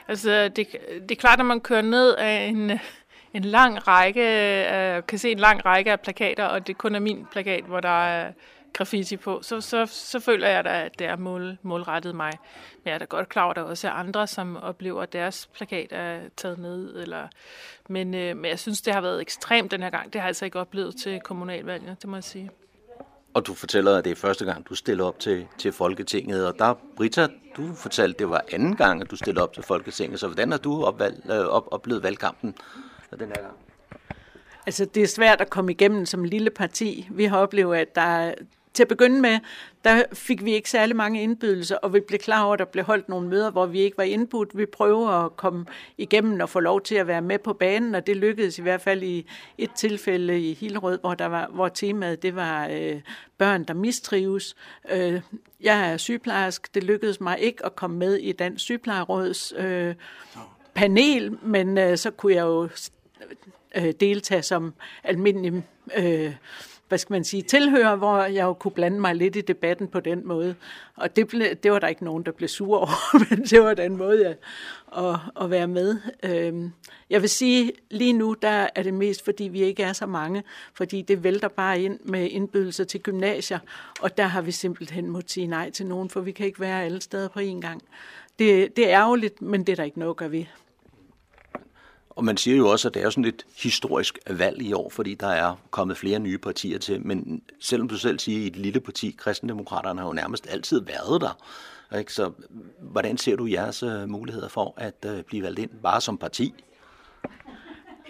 Altså, 0.09 0.49
det, 0.49 0.67
det 1.03 1.11
er 1.11 1.21
klart, 1.21 1.41
at 1.41 1.47
man 1.47 1.61
kører 1.61 1.83
ned 1.83 2.15
af 2.15 2.47
en, 2.47 2.79
en 3.35 3.45
lang 3.45 3.89
række, 3.89 4.21
øh, 4.73 5.03
kan 5.09 5.19
se 5.19 5.31
en 5.31 5.39
lang 5.39 5.67
række 5.67 5.93
af 5.93 6.01
plakater, 6.01 6.45
og 6.45 6.67
det 6.67 6.79
kun 6.79 6.95
er 6.95 7.01
min 7.01 7.27
plakat, 7.33 7.65
hvor 7.65 7.81
der 7.81 8.05
er 8.05 8.33
graffiti 8.77 9.17
på, 9.17 9.39
så, 9.43 9.61
så, 9.61 9.87
så 9.87 10.21
føler 10.21 10.49
jeg 10.49 10.65
da, 10.65 10.85
at 10.85 10.99
det 10.99 11.07
er 11.07 11.17
mål, 11.17 11.59
målrettet 11.63 12.15
mig. 12.15 12.33
Men 12.73 12.83
jeg 12.85 12.95
er 12.95 12.99
da 12.99 13.05
godt 13.05 13.29
klar 13.29 13.43
over, 13.43 13.51
at 13.51 13.57
der 13.57 13.63
også 13.63 13.89
er 13.89 13.93
andre, 13.93 14.27
som 14.27 14.57
oplever, 14.57 15.03
at 15.03 15.13
deres 15.13 15.49
plakat 15.55 15.89
er 15.91 16.21
taget 16.37 16.59
ned. 16.59 17.03
Eller, 17.03 17.29
men, 17.89 18.15
øh, 18.15 18.37
men 18.37 18.45
jeg 18.45 18.59
synes, 18.59 18.83
det 18.83 18.95
har 18.95 19.01
været 19.01 19.21
ekstremt 19.21 19.71
den 19.71 19.83
her 19.83 19.91
gang. 19.91 20.13
Det 20.13 20.15
har 20.15 20.27
jeg 20.27 20.29
altså 20.29 20.45
ikke 20.45 20.61
oplevet 20.61 20.97
til 20.97 21.21
kommunalvalget, 21.21 22.03
det 22.03 22.11
må 22.11 22.17
jeg 22.17 22.25
sige. 22.25 22.51
Og 23.35 23.47
du 23.47 23.55
fortæller, 23.55 23.97
at 23.97 24.05
det 24.05 24.11
er 24.11 24.17
første 24.17 24.45
gang, 24.45 24.69
du 24.69 24.75
stiller 24.75 25.05
op 25.05 25.19
til, 25.19 25.47
til 25.59 25.73
Folketinget. 25.73 26.47
Og 26.47 26.59
der, 26.59 26.75
Britta, 26.97 27.29
du 27.57 27.75
fortalte, 27.75 28.15
at 28.15 28.19
det 28.19 28.31
var 28.31 28.45
anden 28.53 28.77
gang, 28.77 29.01
at 29.03 29.11
du 29.11 29.17
stiller 29.17 29.43
op 29.43 29.53
til 29.53 29.63
Folketinget. 29.63 30.21
Så 30.21 30.27
hvordan 30.27 30.51
har 30.51 30.59
du 30.59 30.85
opvalg, 30.85 31.31
øh, 31.31 31.47
op, 31.47 31.69
oplevet 31.71 32.03
valgkampen 32.03 32.55
den 33.19 33.29
her 33.29 33.43
gang? 33.43 33.55
Altså, 34.67 34.85
det 34.85 35.03
er 35.03 35.07
svært 35.07 35.41
at 35.41 35.51
komme 35.51 35.73
igennem 35.73 36.07
som 36.07 36.25
lille 36.25 36.51
parti. 36.51 37.09
Vi 37.11 37.25
har 37.25 37.39
oplevet, 37.39 37.77
at 37.77 37.95
der, 37.95 38.35
til 38.77 38.83
at 38.83 38.89
begynde 38.89 39.21
med, 39.21 39.39
der 39.85 40.03
fik 40.13 40.45
vi 40.45 40.53
ikke 40.53 40.71
særlig 40.71 40.97
mange 40.97 41.23
indbydelser, 41.23 41.77
og 41.77 41.95
vi 41.95 42.01
blev 42.01 42.19
klar 42.19 42.45
over, 42.45 42.53
at 42.53 42.59
der 42.59 42.65
blev 42.65 42.85
holdt 42.85 43.09
nogle 43.09 43.29
møder, 43.29 43.51
hvor 43.51 43.67
vi 43.67 43.81
ikke 43.81 43.99
var 43.99 44.05
indbudt. 44.05 44.59
Vi 44.59 44.67
prøvede 44.67 45.15
at 45.15 45.37
komme 45.37 45.67
igennem 45.99 46.41
og 46.41 46.49
få 46.49 46.61
lov 46.61 46.81
til 46.81 46.95
at 46.95 47.07
være 47.07 47.23
med 47.23 47.39
på 47.39 47.53
banen, 47.53 47.95
og 47.95 48.07
det 48.07 48.17
lykkedes 48.17 48.59
i 48.59 48.63
hvert 48.63 48.81
fald 48.81 49.03
i 49.03 49.27
et 49.59 49.71
tilfælde 49.73 50.41
i 50.41 50.55
Hillerød, 50.55 50.99
hvor, 50.99 51.15
der 51.15 51.27
var, 51.27 51.49
hvor 51.55 51.69
temaet 51.69 52.23
det 52.23 52.37
var 52.37 52.69
øh, 52.73 53.01
børn, 53.39 53.65
der 53.65 53.75
mistrives. 53.75 54.57
Øh, 54.91 55.21
jeg 55.61 55.93
er 55.93 55.97
sygeplejersk. 55.97 56.75
Det 56.75 56.85
lykkedes 56.85 57.21
mig 57.21 57.39
ikke 57.41 57.67
at 57.67 57.77
komme 57.77 57.97
med 57.97 58.15
i 58.15 58.33
Dansk 58.33 58.65
Sygeplejeråds 58.65 59.53
øh, 59.57 59.95
panel, 60.75 61.39
men 61.43 61.79
øh, 61.79 61.99
så 61.99 62.11
kunne 62.11 62.35
jeg 62.35 62.43
jo 62.43 62.69
øh, 63.75 63.93
deltage 64.01 64.43
som 64.43 64.75
almindelig 65.05 65.65
øh, 65.97 66.35
hvad 66.89 66.99
skal 66.99 67.15
man 67.15 67.25
sige, 67.25 67.43
tilhører, 67.43 67.97
hvor 67.97 68.23
jeg 68.23 68.45
jo 68.45 68.53
kunne 68.53 68.73
blande 68.73 69.01
mig 69.01 69.15
lidt 69.15 69.37
i 69.37 69.41
debatten 69.41 69.89
på 69.89 70.01
den 70.01 70.27
måde. 70.27 70.55
Og 70.97 71.17
det, 71.17 71.29
ble, 71.29 71.55
det 71.55 71.73
var 71.73 71.79
der 71.79 71.89
ikke 71.89 72.05
nogen, 72.05 72.23
der 72.23 72.33
blev 72.33 72.49
sur 72.49 72.79
over, 72.85 73.29
men 73.31 73.45
det 73.45 73.63
var 73.63 73.75
den 73.75 73.97
måde 73.97 74.25
jeg, 74.25 74.37
at, 75.05 75.21
at 75.41 75.51
være 75.51 75.67
med. 75.67 75.97
Øhm, 76.23 76.73
jeg 77.11 77.23
vil 77.23 77.31
sige, 77.31 77.73
lige 77.91 78.13
nu 78.13 78.37
der 78.43 78.69
er 78.75 78.83
det 78.83 78.95
mest, 78.95 79.25
fordi 79.25 79.45
vi 79.45 79.63
ikke 79.63 79.83
er 79.83 79.93
så 79.93 80.07
mange, 80.07 80.43
fordi 80.75 81.03
det 81.03 81.25
vælter 81.25 81.49
bare 81.49 81.81
ind 81.81 82.01
med 82.05 82.31
indbydelser 82.31 82.85
til 82.85 83.01
gymnasier, 83.01 83.59
og 84.01 84.17
der 84.17 84.25
har 84.25 84.43
vi 84.43 84.53
simpelthen 84.53 85.11
måttet 85.11 85.31
sige 85.31 85.47
nej 85.47 85.71
til 85.71 85.87
nogen, 85.87 86.11
for 86.11 86.21
vi 86.21 86.33
kan 86.33 86.47
ikke 86.47 86.61
være 86.61 86.85
alle 86.85 87.01
steder 87.01 87.29
på 87.29 87.41
én 87.41 87.61
gang. 87.61 87.83
Det, 88.39 88.77
det 88.77 88.91
er 88.91 89.01
ærgerligt, 89.01 89.43
men 89.43 89.65
det 89.65 89.73
er 89.73 89.77
der 89.77 89.85
ikke 89.85 89.99
noget 89.99 90.17
gør 90.17 90.29
vi. 90.29 90.49
Og 92.17 92.25
man 92.25 92.37
siger 92.37 92.57
jo 92.57 92.69
også, 92.69 92.89
at 92.89 92.95
det 92.95 93.03
er 93.03 93.11
sådan 93.11 93.25
et 93.25 93.47
historisk 93.63 94.19
valg 94.31 94.63
i 94.63 94.73
år, 94.73 94.91
fordi 94.91 95.15
der 95.15 95.29
er 95.29 95.55
kommet 95.71 95.97
flere 95.97 96.19
nye 96.19 96.39
partier 96.39 96.79
til. 96.79 97.07
Men 97.07 97.43
selvom 97.61 97.89
du 97.89 97.97
selv 97.97 98.19
siger, 98.19 98.41
at 98.41 98.47
et 98.47 98.57
lille 98.57 98.81
parti, 98.81 99.15
Kristendemokraterne, 99.19 100.01
har 100.01 100.07
jo 100.07 100.13
nærmest 100.13 100.47
altid 100.51 100.81
været 100.81 101.21
der. 101.21 101.39
Ikke? 101.99 102.13
Så 102.13 102.33
hvordan 102.81 103.19
ser 103.19 103.37
du 103.37 103.47
jeres 103.47 103.83
øh, 103.83 104.09
muligheder 104.09 104.49
for 104.49 104.75
at 104.77 104.95
øh, 105.07 105.23
blive 105.23 105.43
valgt 105.43 105.59
ind 105.59 105.71
bare 105.83 106.01
som 106.01 106.19
parti? 106.19 106.55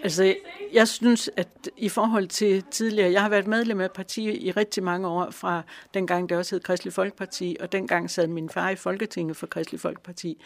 Altså, 0.03 0.35
jeg 0.73 0.87
synes, 0.87 1.29
at 1.37 1.69
i 1.77 1.89
forhold 1.89 2.27
til 2.27 2.63
tidligere, 2.71 3.11
jeg 3.11 3.21
har 3.21 3.29
været 3.29 3.47
medlem 3.47 3.81
af 3.81 3.91
partiet 3.91 4.37
i 4.41 4.51
rigtig 4.51 4.83
mange 4.83 5.07
år, 5.07 5.31
fra 5.31 5.61
dengang 5.93 6.29
det 6.29 6.37
også 6.37 6.55
hed 6.55 6.61
Kristelig 6.61 6.93
Folkeparti, 6.93 7.57
og 7.59 7.71
dengang 7.71 8.09
sad 8.09 8.27
min 8.27 8.49
far 8.49 8.69
i 8.69 8.75
Folketinget 8.75 9.37
for 9.37 9.47
Kristelig 9.47 9.79
Folkeparti. 9.79 10.43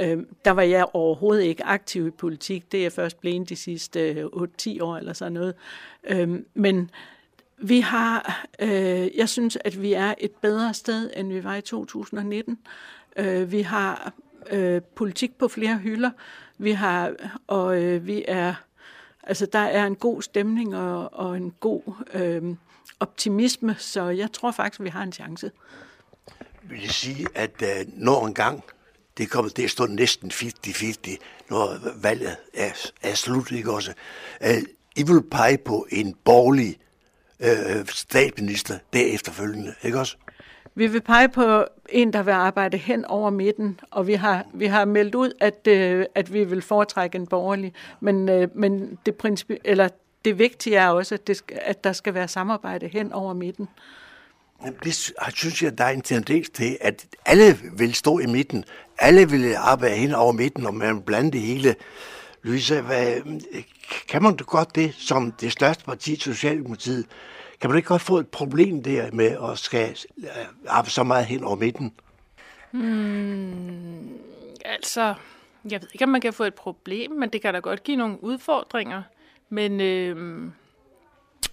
Øh, 0.00 0.18
der 0.44 0.50
var 0.50 0.62
jeg 0.62 0.86
overhovedet 0.92 1.42
ikke 1.42 1.64
aktiv 1.64 2.06
i 2.06 2.10
politik. 2.10 2.72
Det 2.72 2.78
er 2.78 2.84
jeg 2.84 2.92
først 2.92 3.20
blevet 3.20 3.48
de 3.48 3.56
sidste 3.56 4.12
øh, 4.12 4.24
8-10 4.24 4.82
år 4.82 4.96
eller 4.96 5.12
sådan 5.12 5.32
noget. 5.32 5.54
Øh, 6.04 6.38
men 6.54 6.90
vi 7.58 7.80
har, 7.80 8.44
øh, 8.58 9.16
jeg 9.16 9.28
synes, 9.28 9.58
at 9.64 9.82
vi 9.82 9.92
er 9.92 10.14
et 10.18 10.32
bedre 10.32 10.74
sted, 10.74 11.10
end 11.16 11.32
vi 11.32 11.44
var 11.44 11.54
i 11.54 11.60
2019. 11.60 12.58
Øh, 13.16 13.52
vi 13.52 13.62
har 13.62 14.12
øh, 14.50 14.82
politik 14.82 15.38
på 15.38 15.48
flere 15.48 15.78
hylder. 15.78 16.10
Vi 16.58 16.72
har, 16.72 17.12
og 17.46 17.82
øh, 17.82 18.06
vi 18.06 18.24
er 18.28 18.54
Altså, 19.26 19.46
der 19.46 19.58
er 19.58 19.86
en 19.86 19.96
god 19.96 20.22
stemning 20.22 20.76
og, 20.76 21.12
og 21.12 21.36
en 21.36 21.54
god 21.60 21.82
øh, 22.14 22.56
optimisme, 23.00 23.76
så 23.78 24.08
jeg 24.08 24.32
tror 24.32 24.50
faktisk, 24.52 24.80
vi 24.80 24.88
har 24.88 25.02
en 25.02 25.12
chance. 25.12 25.50
Vil 26.62 26.80
jeg 26.80 26.90
sige, 26.90 27.26
at 27.34 27.62
øh, 27.62 27.86
når 27.86 28.26
en 28.26 28.34
gang 28.34 28.64
det 29.18 29.30
kommer 29.30 29.50
til 29.50 29.62
at 29.62 29.70
stå 29.70 29.86
næsten 29.86 30.30
50-50, 30.30 31.16
når 31.50 31.78
valget 32.02 32.36
er, 32.54 32.70
er 33.02 33.14
slut, 33.14 33.50
ikke 33.52 33.72
også? 33.72 33.92
Øh, 34.42 34.62
I 34.96 35.02
vil 35.02 35.22
pege 35.22 35.58
på 35.58 35.86
en 35.90 36.14
borgerlig 36.24 36.78
øh, 37.40 37.86
statsminister 37.86 38.78
derefterfølgende, 38.92 39.74
ikke 39.82 40.00
også? 40.00 40.16
Vi 40.74 40.86
vil 40.86 41.00
pege 41.00 41.28
på 41.28 41.64
en, 41.88 42.12
der 42.12 42.22
vil 42.22 42.32
arbejde 42.32 42.76
hen 42.76 43.04
over 43.04 43.30
midten, 43.30 43.80
og 43.90 44.06
vi 44.06 44.14
har, 44.14 44.46
vi 44.54 44.66
har 44.66 44.84
meldt 44.84 45.14
ud, 45.14 45.32
at, 45.40 45.66
øh, 45.66 46.06
at 46.14 46.32
vi 46.32 46.44
vil 46.44 46.62
foretrække 46.62 47.16
en 47.16 47.26
borgerlig. 47.26 47.72
Men, 48.00 48.28
øh, 48.28 48.48
men 48.54 48.98
det, 49.06 49.14
principi- 49.24 49.60
eller 49.64 49.88
det 50.24 50.38
vigtige 50.38 50.76
er 50.76 50.88
også, 50.88 51.14
at, 51.14 51.26
det 51.26 51.42
at 51.52 51.84
der 51.84 51.92
skal 51.92 52.14
være 52.14 52.28
samarbejde 52.28 52.88
hen 52.88 53.12
over 53.12 53.34
midten. 53.34 53.68
Det 54.84 55.12
synes 55.34 55.62
jeg, 55.62 55.78
der 55.78 55.84
er 55.84 55.90
en 55.90 56.00
tendens 56.00 56.50
til, 56.50 56.78
at 56.80 57.06
alle 57.26 57.58
vil 57.76 57.94
stå 57.94 58.18
i 58.18 58.26
midten. 58.26 58.64
Alle 58.98 59.30
vil 59.30 59.54
arbejde 59.54 59.94
hen 59.94 60.14
over 60.14 60.32
midten, 60.32 60.66
og 60.66 60.74
man 60.74 61.02
blander 61.02 61.30
det 61.30 61.40
hele. 61.40 61.74
Louise, 62.42 62.80
hvad, 62.80 63.16
kan 64.08 64.22
man 64.22 64.36
godt 64.36 64.74
det 64.74 64.94
som 64.94 65.32
det 65.32 65.52
største 65.52 65.84
parti, 65.84 66.16
Socialdemokratiet? 66.16 67.06
Kan 67.60 67.70
man 67.70 67.76
ikke 67.76 67.88
godt 67.88 68.02
få 68.02 68.18
et 68.18 68.28
problem 68.28 68.82
der 68.82 69.12
med 69.12 69.36
at 69.50 69.58
skal 69.58 69.96
øh, 70.18 70.26
arbejde 70.68 70.90
så 70.90 71.02
meget 71.02 71.26
hen 71.26 71.44
over 71.44 71.56
midten? 71.56 71.94
Hmm, 72.70 74.18
altså, 74.64 75.14
jeg 75.70 75.80
ved 75.80 75.88
ikke, 75.92 76.04
om 76.04 76.08
man 76.08 76.20
kan 76.20 76.32
få 76.32 76.44
et 76.44 76.54
problem, 76.54 77.10
men 77.10 77.28
det 77.28 77.42
kan 77.42 77.54
da 77.54 77.60
godt 77.60 77.82
give 77.82 77.96
nogle 77.96 78.24
udfordringer. 78.24 79.02
Men, 79.48 79.80
øh, 79.80 80.16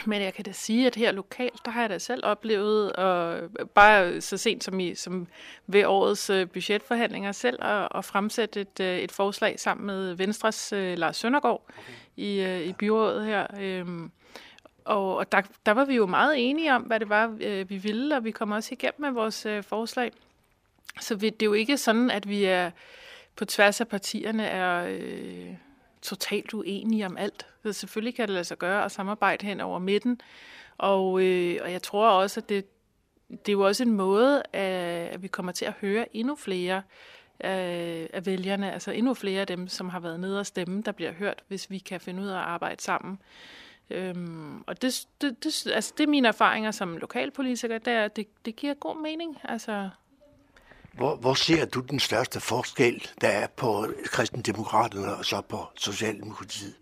men 0.06 0.22
jeg 0.22 0.34
kan 0.34 0.45
da 0.45 0.52
sige, 0.52 0.88
at 0.88 0.95
her 0.95 1.12
lokalt, 1.12 1.66
der 1.66 1.72
har 1.72 1.82
jeg 1.82 1.89
da 1.89 1.97
selv 1.97 2.26
oplevet, 2.26 2.93
og 2.93 3.39
bare 3.76 4.22
så 4.22 4.38
sent 4.38 4.64
som, 4.64 4.80
i, 4.80 4.95
som 4.95 5.28
ved 5.68 5.86
årets 5.86 6.30
øh, 6.30 6.47
budgetforhandlinger 6.47 7.32
selv, 7.32 7.64
at, 7.64 7.88
at 7.95 8.06
fremsætte 8.06 8.62
et, 8.62 8.80
øh, 8.80 8.97
et 8.97 9.12
forslag 9.12 9.60
sammen 9.60 9.88
med 9.88 10.14
Venstres 10.14 10.74
øh, 10.74 10.97
Lars 10.97 11.18
Søndergaard 11.18 11.64
okay. 11.68 11.93
i, 12.16 12.39
øh, 12.39 12.62
i 12.62 12.74
byrådet 12.74 13.26
her. 13.26 13.47
Øh, 13.60 13.86
og, 14.86 15.16
og 15.16 15.32
der, 15.32 15.42
der 15.66 15.72
var 15.72 15.86
vi 15.86 15.96
jo 15.96 16.06
meget 16.06 16.50
enige 16.50 16.76
om, 16.76 16.82
hvad 16.82 17.00
det 17.00 17.10
var, 17.10 17.38
øh, 17.42 17.70
vi 17.70 17.78
ville, 17.78 18.16
og 18.16 18.24
vi 18.24 18.32
kom 18.32 18.52
også 18.52 18.70
igennem 18.72 19.02
med 19.02 19.12
vores 19.12 19.46
øh, 19.46 19.64
forslag. 19.64 20.12
Så 21.00 21.16
vi, 21.16 21.30
det 21.30 21.42
er 21.42 21.46
jo 21.46 21.54
ikke 21.54 21.78
sådan, 21.78 22.12
at 22.12 22.30
vi 22.30 22.44
er 22.44 22.72
på 23.36 23.46
tværs 23.46 23.82
af 23.82 23.88
partierne 23.88 24.46
er 24.46 24.86
øh, 24.90 25.54
totalt 26.02 26.54
uenige 26.54 27.06
om 27.06 27.18
alt. 27.18 27.46
Så 27.64 27.74
selvfølgelig 27.74 28.16
kan 28.16 28.28
det 28.28 28.34
lade 28.34 28.44
sig 28.44 28.58
gøre 28.58 28.86
at 28.86 28.92
samarbejde 28.92 29.46
hen 29.46 29.62
over 29.62 29.80
midten. 29.80 30.22
Og, 30.78 31.22
øh, 31.22 31.60
og 31.64 31.72
jeg 31.72 31.82
tror 31.82 32.10
også, 32.10 32.40
at 32.40 32.50
det, 32.50 32.66
det 33.30 33.50
er 33.50 33.54
jo 33.54 33.62
også 33.62 33.84
en 33.84 33.92
måde, 33.92 34.44
at, 34.54 35.08
at 35.14 35.22
vi 35.24 35.28
kommer 35.28 35.52
til 35.52 35.66
at 35.66 35.74
høre 35.82 36.16
endnu 36.16 36.36
flere 36.36 36.82
af, 37.40 38.10
af 38.14 38.26
vælgerne, 38.26 38.74
altså 38.74 38.92
endnu 38.92 39.14
flere 39.14 39.42
af 39.42 39.48
dem, 39.48 39.68
som 39.68 39.90
har 39.90 40.00
været 40.00 40.20
nede 40.20 40.40
og 40.40 40.46
stemme, 40.46 40.82
der 40.82 40.92
bliver 40.92 41.12
hørt, 41.12 41.44
hvis 41.48 41.70
vi 41.70 41.78
kan 41.78 42.02
finde 42.02 42.22
ud 42.24 42.28
af 42.28 42.38
at 42.38 42.44
arbejde 42.44 42.82
sammen. 42.82 43.20
Øhm, 43.92 44.64
og 44.68 44.82
det, 44.82 45.06
det, 45.22 45.44
det, 45.44 45.68
altså 45.74 45.94
det 45.98 46.04
er 46.04 46.08
mine 46.08 46.28
erfaringer 46.28 46.72
som 46.72 46.98
lokalpolitiker, 46.98 47.78
det, 47.78 47.94
er, 47.94 48.08
det, 48.08 48.28
det 48.46 48.56
giver 48.56 48.74
god 48.74 49.02
mening. 49.02 49.38
Altså, 49.44 49.89
hvor, 50.94 51.16
hvor 51.16 51.34
ser 51.34 51.66
du 51.66 51.80
den 51.80 52.00
største 52.00 52.39
forskel, 52.39 53.08
der 53.22 53.28
er 53.28 53.48
på 53.48 53.88
kristendemokraterne 54.06 55.16
og 55.16 55.26
så 55.26 55.42
på 55.42 55.66
Socialdemokratiet? 55.76 56.74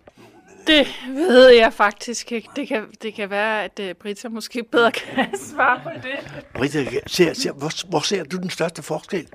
Det 0.68 0.88
ved 1.08 1.50
jeg 1.50 1.74
faktisk 1.74 2.32
ikke. 2.32 2.50
Det 2.56 2.68
kan, 2.68 2.86
det 3.02 3.14
kan 3.14 3.30
være, 3.30 3.64
at 3.64 3.80
uh, 3.80 3.92
Britta 3.92 4.30
måske 4.30 4.64
bedre 4.64 4.92
kan 4.92 5.38
svare 5.50 5.80
på 5.84 5.90
det. 6.04 6.46
Britta, 6.54 6.86
ser, 7.08 7.34
ser, 7.34 7.52
hvor, 7.52 7.90
hvor 7.90 8.00
ser 8.00 8.24
du 8.24 8.38
den 8.38 8.50
største 8.50 8.84
forskel? 8.84 9.28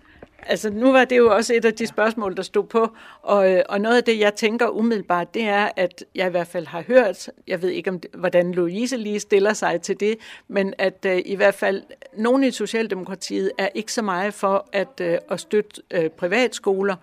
Altså, 0.47 0.71
nu 0.71 0.93
var 0.93 1.05
det 1.05 1.17
jo 1.17 1.35
også 1.35 1.55
et 1.55 1.65
af 1.65 1.75
de 1.75 1.87
spørgsmål, 1.87 2.37
der 2.37 2.43
stod 2.43 2.65
på, 2.65 2.89
og, 3.23 3.53
øh, 3.53 3.63
og 3.69 3.81
noget 3.81 3.97
af 3.97 4.05
det, 4.05 4.19
jeg 4.19 4.35
tænker 4.35 4.69
umiddelbart, 4.69 5.35
det 5.35 5.43
er, 5.43 5.69
at 5.77 6.05
jeg 6.15 6.27
i 6.27 6.31
hvert 6.31 6.47
fald 6.47 6.67
har 6.67 6.83
hørt, 6.83 7.31
jeg 7.47 7.63
ved 7.63 7.69
ikke, 7.69 7.91
om 7.91 8.01
det, 8.01 8.11
hvordan 8.15 8.53
Louise 8.53 8.97
lige 8.97 9.21
stiller 9.21 9.53
sig 9.53 9.83
til 9.83 10.01
det, 10.01 10.17
men 10.49 10.75
at 10.79 11.07
uh, 11.07 11.19
i 11.25 11.35
hvert 11.35 11.55
fald 11.55 11.83
nogen 12.17 12.45
i 12.45 12.51
Socialdemokratiet 12.51 13.53
er 13.59 13.69
ikke 13.75 13.93
så 13.93 14.03
meget 14.03 14.35
for 14.35 14.69
at, 14.73 15.01
uh, 15.01 15.15
at 15.31 15.41
støtte 15.41 15.83
uh, 15.99 16.07
privatskoler. 16.07 16.97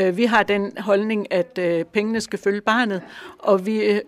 Uh, 0.00 0.16
vi 0.16 0.24
har 0.24 0.42
den 0.42 0.78
holdning, 0.78 1.32
at 1.32 1.58
uh, 1.58 1.86
pengene 1.92 2.20
skal 2.20 2.38
følge 2.38 2.60
barnet, 2.60 3.02
og 3.38 3.66
vi 3.66 4.00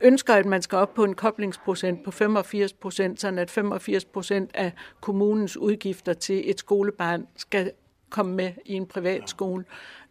ønsker, 0.00 0.34
at 0.34 0.46
man 0.46 0.62
skal 0.62 0.78
op 0.78 0.94
på 0.94 1.04
en 1.04 1.14
koblingsprocent 1.14 2.04
på 2.04 2.10
85 2.10 2.72
procent, 2.72 3.20
sådan 3.20 3.38
at 3.38 3.50
85 3.50 4.04
procent 4.04 4.50
af 4.54 4.72
kommunens 5.00 5.56
udgifter 5.56 6.12
til 6.12 6.50
et 6.50 6.58
skolebarn 6.58 7.26
skal 7.36 7.70
komme 8.10 8.34
med 8.34 8.52
i 8.64 8.72
en 8.72 8.86
privat 8.86 9.30
skole. 9.30 9.64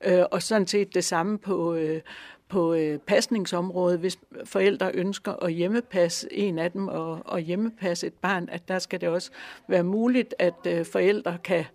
Øh, 0.06 0.24
og 0.32 0.44
sådan 0.44 0.68
set 0.68 0.96
det 0.96 1.04
samme 1.04 1.38
på, 1.38 1.74
øh, 1.74 2.02
på 2.48 2.74
øh, 2.74 3.00
pasningsområdet, 3.00 4.00
hvis 4.00 4.20
forældre 4.46 4.92
ønsker 4.94 5.34
at 5.34 5.54
hjemmepasse 5.54 6.34
en 6.34 6.60
af 6.60 6.72
dem 6.72 6.88
og, 6.88 7.22
og 7.26 7.40
hjemmepasse 7.40 8.08
et 8.08 8.14
barn, 8.14 8.50
at 8.52 8.68
der 8.68 8.80
skal 8.80 9.02
det 9.02 9.10
også 9.10 9.32
være 9.68 9.84
muligt, 9.84 10.36
at 10.40 10.68
øh, 10.68 10.86
forældre 10.86 11.38
kan, 11.44 11.66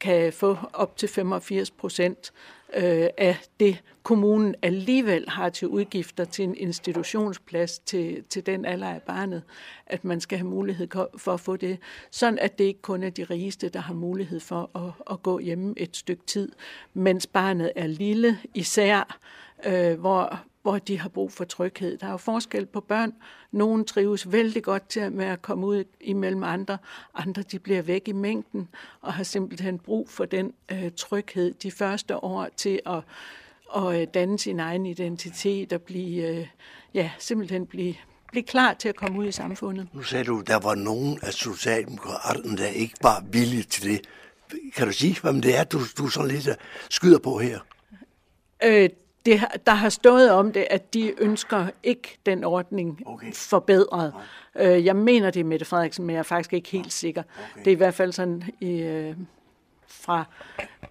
kan 0.00 0.32
få 0.32 0.56
op 0.72 0.96
til 0.96 1.08
85 1.08 1.70
procent 1.70 2.32
øh, 2.74 3.08
af 3.18 3.36
det, 3.60 3.82
kommunen 4.02 4.54
alligevel 4.62 5.28
har 5.28 5.48
til 5.48 5.68
udgifter 5.68 6.24
til 6.24 6.44
en 6.44 6.54
institutionsplads 6.54 7.78
til, 7.78 8.24
til 8.28 8.46
den 8.46 8.64
alder 8.64 8.88
af 8.88 9.02
barnet, 9.02 9.42
at 9.86 10.04
man 10.04 10.20
skal 10.20 10.38
have 10.38 10.48
mulighed 10.48 10.88
for 11.16 11.34
at 11.34 11.40
få 11.40 11.56
det, 11.56 11.78
sådan 12.10 12.38
at 12.38 12.58
det 12.58 12.64
ikke 12.64 12.82
kun 12.82 13.02
er 13.02 13.10
de 13.10 13.24
rigeste, 13.24 13.68
der 13.68 13.80
har 13.80 13.94
mulighed 13.94 14.40
for 14.40 14.70
at, 14.74 15.12
at 15.14 15.22
gå 15.22 15.38
hjemme 15.38 15.74
et 15.76 15.96
stykke 15.96 16.26
tid, 16.26 16.52
mens 16.94 17.26
barnet 17.26 17.72
er 17.76 17.86
lille, 17.86 18.38
især 18.54 19.18
øh, 19.66 20.00
hvor, 20.00 20.40
hvor 20.62 20.78
de 20.78 20.98
har 20.98 21.08
brug 21.08 21.32
for 21.32 21.44
tryghed. 21.44 21.98
Der 21.98 22.06
er 22.06 22.10
jo 22.10 22.16
forskel 22.16 22.66
på 22.66 22.80
børn. 22.80 23.12
Nogle 23.52 23.84
trives 23.84 24.32
vældig 24.32 24.62
godt 24.62 24.88
til 24.88 25.12
med 25.12 25.24
at 25.24 25.42
komme 25.42 25.66
ud 25.66 25.84
imellem 26.00 26.42
andre. 26.42 26.78
Andre 27.14 27.42
de 27.42 27.58
bliver 27.58 27.82
væk 27.82 28.08
i 28.08 28.12
mængden 28.12 28.68
og 29.00 29.12
har 29.12 29.22
simpelthen 29.22 29.78
brug 29.78 30.10
for 30.10 30.24
den 30.24 30.52
øh, 30.72 30.90
tryghed 30.96 31.54
de 31.54 31.70
første 31.70 32.24
år 32.24 32.48
til 32.56 32.80
at, 32.86 33.02
at 33.76 34.00
øh, 34.00 34.06
danne 34.14 34.38
sin 34.38 34.60
egen 34.60 34.86
identitet 34.86 35.72
og 35.72 35.82
blive, 35.82 36.28
øh, 36.28 36.46
ja, 36.94 37.10
simpelthen 37.18 37.66
blive, 37.66 37.94
blive 38.28 38.42
klar 38.42 38.74
til 38.74 38.88
at 38.88 38.96
komme 38.96 39.18
ud 39.18 39.26
i 39.26 39.32
samfundet. 39.32 39.88
Nu 39.92 40.02
sagde 40.02 40.24
du, 40.24 40.40
at 40.40 40.46
der 40.46 40.58
var 40.58 40.74
nogen 40.74 41.18
af 41.22 41.32
Socialdemokraterne, 41.32 42.56
der 42.56 42.66
ikke 42.66 42.94
var 43.02 43.24
villige 43.30 43.62
til 43.62 43.84
det. 43.84 44.00
Kan 44.76 44.86
du 44.86 44.92
sige, 44.92 45.20
hvad 45.20 45.32
det 45.32 45.56
er, 45.56 45.64
du, 45.64 45.80
du 45.98 46.08
sådan 46.08 46.28
lidt 46.28 46.48
skyder 46.90 47.18
på 47.18 47.38
her? 47.38 47.60
Øh, 48.64 48.88
det, 49.26 49.44
der 49.66 49.72
har 49.72 49.88
stået 49.88 50.30
om 50.30 50.52
det, 50.52 50.66
at 50.70 50.94
de 50.94 51.14
ønsker 51.18 51.66
ikke 51.82 52.18
den 52.26 52.44
ordning 52.44 53.02
okay. 53.06 53.32
forbedret. 53.32 54.12
Okay. 54.54 54.76
Øh, 54.76 54.84
jeg 54.84 54.96
mener 54.96 55.30
det 55.30 55.40
er 55.40 55.44
Mette 55.44 55.64
Frederiksen, 55.64 56.06
men 56.06 56.14
jeg 56.14 56.18
er 56.18 56.24
faktisk 56.24 56.52
ikke 56.52 56.68
helt 56.68 56.92
sikker. 56.92 57.22
Okay. 57.52 57.64
Det 57.64 57.66
er 57.66 57.72
i 57.72 57.74
hvert 57.74 57.94
fald 57.94 58.12
sådan 58.12 58.44
øh, 58.62 59.16
fra 59.88 60.24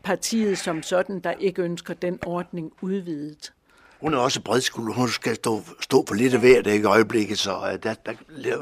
partiet 0.03 0.57
som 0.57 0.83
sådan, 0.83 1.19
der 1.19 1.31
ikke 1.31 1.61
ønsker 1.61 1.93
den 1.93 2.19
ordning 2.25 2.71
udvidet. 2.81 3.53
Hun 4.01 4.13
er 4.13 4.17
også 4.17 4.41
bredskulder. 4.41 4.93
Hun 4.93 5.09
skal 5.09 5.35
stå, 5.35 5.61
stå 5.81 6.01
på 6.01 6.13
lidt 6.13 6.33
af 6.33 6.39
hvert 6.39 6.67
ikke 6.67 6.87
øjeblikket, 6.87 7.39
så 7.39 7.57
uh, 7.57 7.83
der, 7.83 7.93
der, 7.93 8.13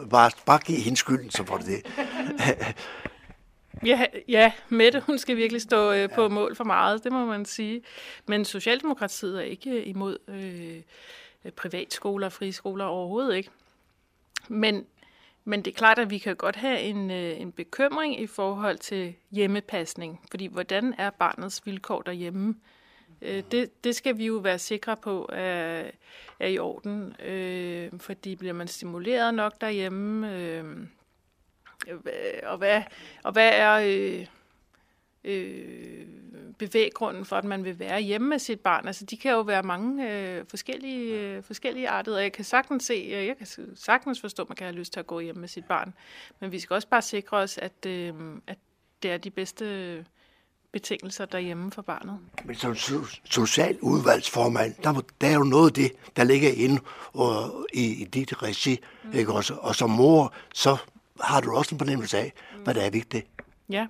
bare, 0.10 0.32
bare 0.46 0.60
give 0.60 0.78
hende 0.78 0.98
skylden, 0.98 1.30
så 1.30 1.44
får 1.46 1.58
det 1.58 1.68
det. 1.68 1.86
Ja, 3.86 4.06
ja, 4.28 4.52
Mette, 4.70 5.00
hun 5.00 5.18
skal 5.18 5.38
virkelig 5.38 5.62
stå 5.62 5.92
øh, 5.92 6.10
på 6.10 6.30
mål 6.30 6.56
for 6.56 6.64
meget, 6.64 7.04
det 7.04 7.12
må 7.12 7.26
man 7.26 7.46
sige. 7.46 7.82
Men 8.26 8.46
Socialdemokratiet 8.46 9.38
er 9.38 9.44
ikke 9.44 9.86
imod 9.86 10.18
øh, 10.28 10.82
privatskoler 11.52 12.28
og 12.28 12.34
friskoler 12.34 12.86
overhovedet 12.86 13.36
ikke. 13.36 13.50
Men, 14.48 14.86
men 15.46 15.62
det 15.66 15.72
er 15.72 15.76
klart, 15.76 16.00
at 16.00 16.10
vi 16.10 16.18
kan 16.18 16.36
godt 16.36 16.56
have 16.56 16.80
en, 16.80 17.12
øh, 17.12 17.42
en 17.42 17.52
bekymring 17.52 18.22
i 18.22 18.28
forhold 18.28 18.78
til 18.78 19.16
hjemmepasning. 19.32 20.22
Fordi 20.30 20.48
hvordan 20.48 20.96
er 20.98 21.10
barnets 21.10 21.66
vilkår 21.66 22.02
derhjemme? 22.02 22.56
Øh, 23.22 23.44
det, 23.52 23.84
det 23.84 23.96
skal 23.96 24.18
vi 24.18 24.26
jo 24.26 24.34
være 24.34 24.60
sikre 24.60 24.98
på 24.98 25.30
er, 25.34 25.84
er 26.40 26.48
i 26.48 26.60
orden. 26.60 27.16
Øh, 27.26 27.90
fordi 28.00 28.36
bliver 28.36 28.54
man 28.54 28.68
stimuleret 28.68 29.34
nok 29.34 29.62
derhjemme... 29.62 30.34
Øh, 30.34 30.78
og 32.44 32.58
hvad, 32.58 32.84
og 33.24 33.32
hvad 33.32 33.52
er 33.54 33.74
øh, 33.74 34.26
øh, 35.24 36.06
bevæggrunden 36.58 37.26
for, 37.26 37.36
at 37.36 37.44
man 37.44 37.64
vil 37.64 37.80
være 37.80 38.02
hjemme 38.02 38.30
med 38.30 38.40
sit 38.40 38.60
barn? 38.60 38.88
Altså, 38.88 39.06
de 39.06 39.18
kan 39.18 39.32
jo 39.32 39.42
være 39.42 39.64
mange 39.64 40.12
øh, 40.12 40.46
forskellige, 40.50 41.20
øh, 41.20 41.44
forskellige 41.44 41.90
arter, 41.90 42.16
og 42.16 42.24
jeg 42.24 42.32
kan 42.32 42.46
sagtens 42.46 42.84
se, 42.84 42.94
øh, 42.94 43.28
jeg 43.28 43.38
kan 43.38 43.48
sagtens 43.76 44.22
forstå, 44.22 44.44
at 44.44 44.50
man 44.50 44.56
kan 44.56 44.66
have 44.66 44.76
lyst 44.76 44.94
til 44.94 45.00
at 45.00 45.08
gå 45.08 45.20
hjem 45.20 45.38
med 45.38 45.48
sit 45.48 45.66
barn. 45.66 45.94
Men 46.40 46.52
vi 46.52 46.60
skal 46.60 46.74
også 46.74 46.88
bare 46.88 47.02
sikre 47.02 47.38
os, 47.38 47.58
at, 47.58 47.86
øh, 47.88 48.14
at 48.48 48.58
det 49.04 49.12
er 49.12 49.18
de 49.18 49.30
bedste 49.30 50.06
betingelser 50.72 51.26
derhjemme 51.26 51.72
for 51.72 51.82
barnet. 51.82 52.20
Men 52.46 52.56
som 52.56 52.76
social 53.26 53.78
udvalgsformand, 53.82 54.76
der, 54.84 55.02
der 55.22 55.28
er 55.28 55.34
jo 55.34 55.44
noget 55.44 55.70
af 55.70 55.74
det, 55.74 55.92
der 56.16 56.24
ligger 56.24 56.50
inde 56.50 56.82
og, 57.14 57.66
i, 57.74 58.02
i 58.02 58.04
dit 58.04 58.44
regi. 58.44 58.80
Mm. 59.04 59.14
Ikke? 59.14 59.34
Også, 59.34 59.54
og 59.54 59.76
som 59.76 59.90
mor, 59.90 60.34
så 60.54 60.78
har 61.22 61.42
du 61.42 61.56
også 61.56 61.76
en 61.76 61.80
fornemmelse 61.80 62.18
af, 62.18 62.34
hvad 62.64 62.74
der 62.74 62.82
er 62.82 62.90
vigtigt. 62.90 63.28
Ja, 63.70 63.88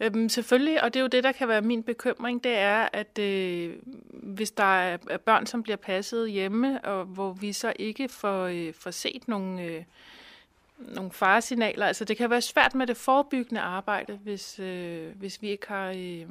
øhm, 0.00 0.28
selvfølgelig, 0.28 0.82
og 0.82 0.94
det 0.94 1.00
er 1.00 1.02
jo 1.02 1.08
det, 1.08 1.24
der 1.24 1.32
kan 1.32 1.48
være 1.48 1.62
min 1.62 1.82
bekymring, 1.82 2.44
det 2.44 2.54
er, 2.54 2.88
at 2.92 3.18
øh, 3.18 3.74
hvis 4.12 4.50
der 4.50 4.64
er 4.64 4.96
børn, 5.26 5.46
som 5.46 5.62
bliver 5.62 5.76
passet 5.76 6.30
hjemme, 6.30 6.84
og 6.84 7.04
hvor 7.04 7.32
vi 7.32 7.52
så 7.52 7.72
ikke 7.76 8.08
får, 8.08 8.44
øh, 8.44 8.74
får 8.74 8.90
set 8.90 9.28
nogle, 9.28 9.62
øh, 9.62 9.84
nogle 10.78 11.12
faresignaler, 11.12 11.86
altså 11.86 12.04
det 12.04 12.16
kan 12.16 12.30
være 12.30 12.40
svært 12.40 12.74
med 12.74 12.86
det 12.86 12.96
forebyggende 12.96 13.60
arbejde, 13.60 14.18
hvis, 14.22 14.58
øh, 14.58 15.16
hvis 15.16 15.42
vi 15.42 15.48
ikke 15.48 15.68
har... 15.68 15.94
Øh, 15.96 16.26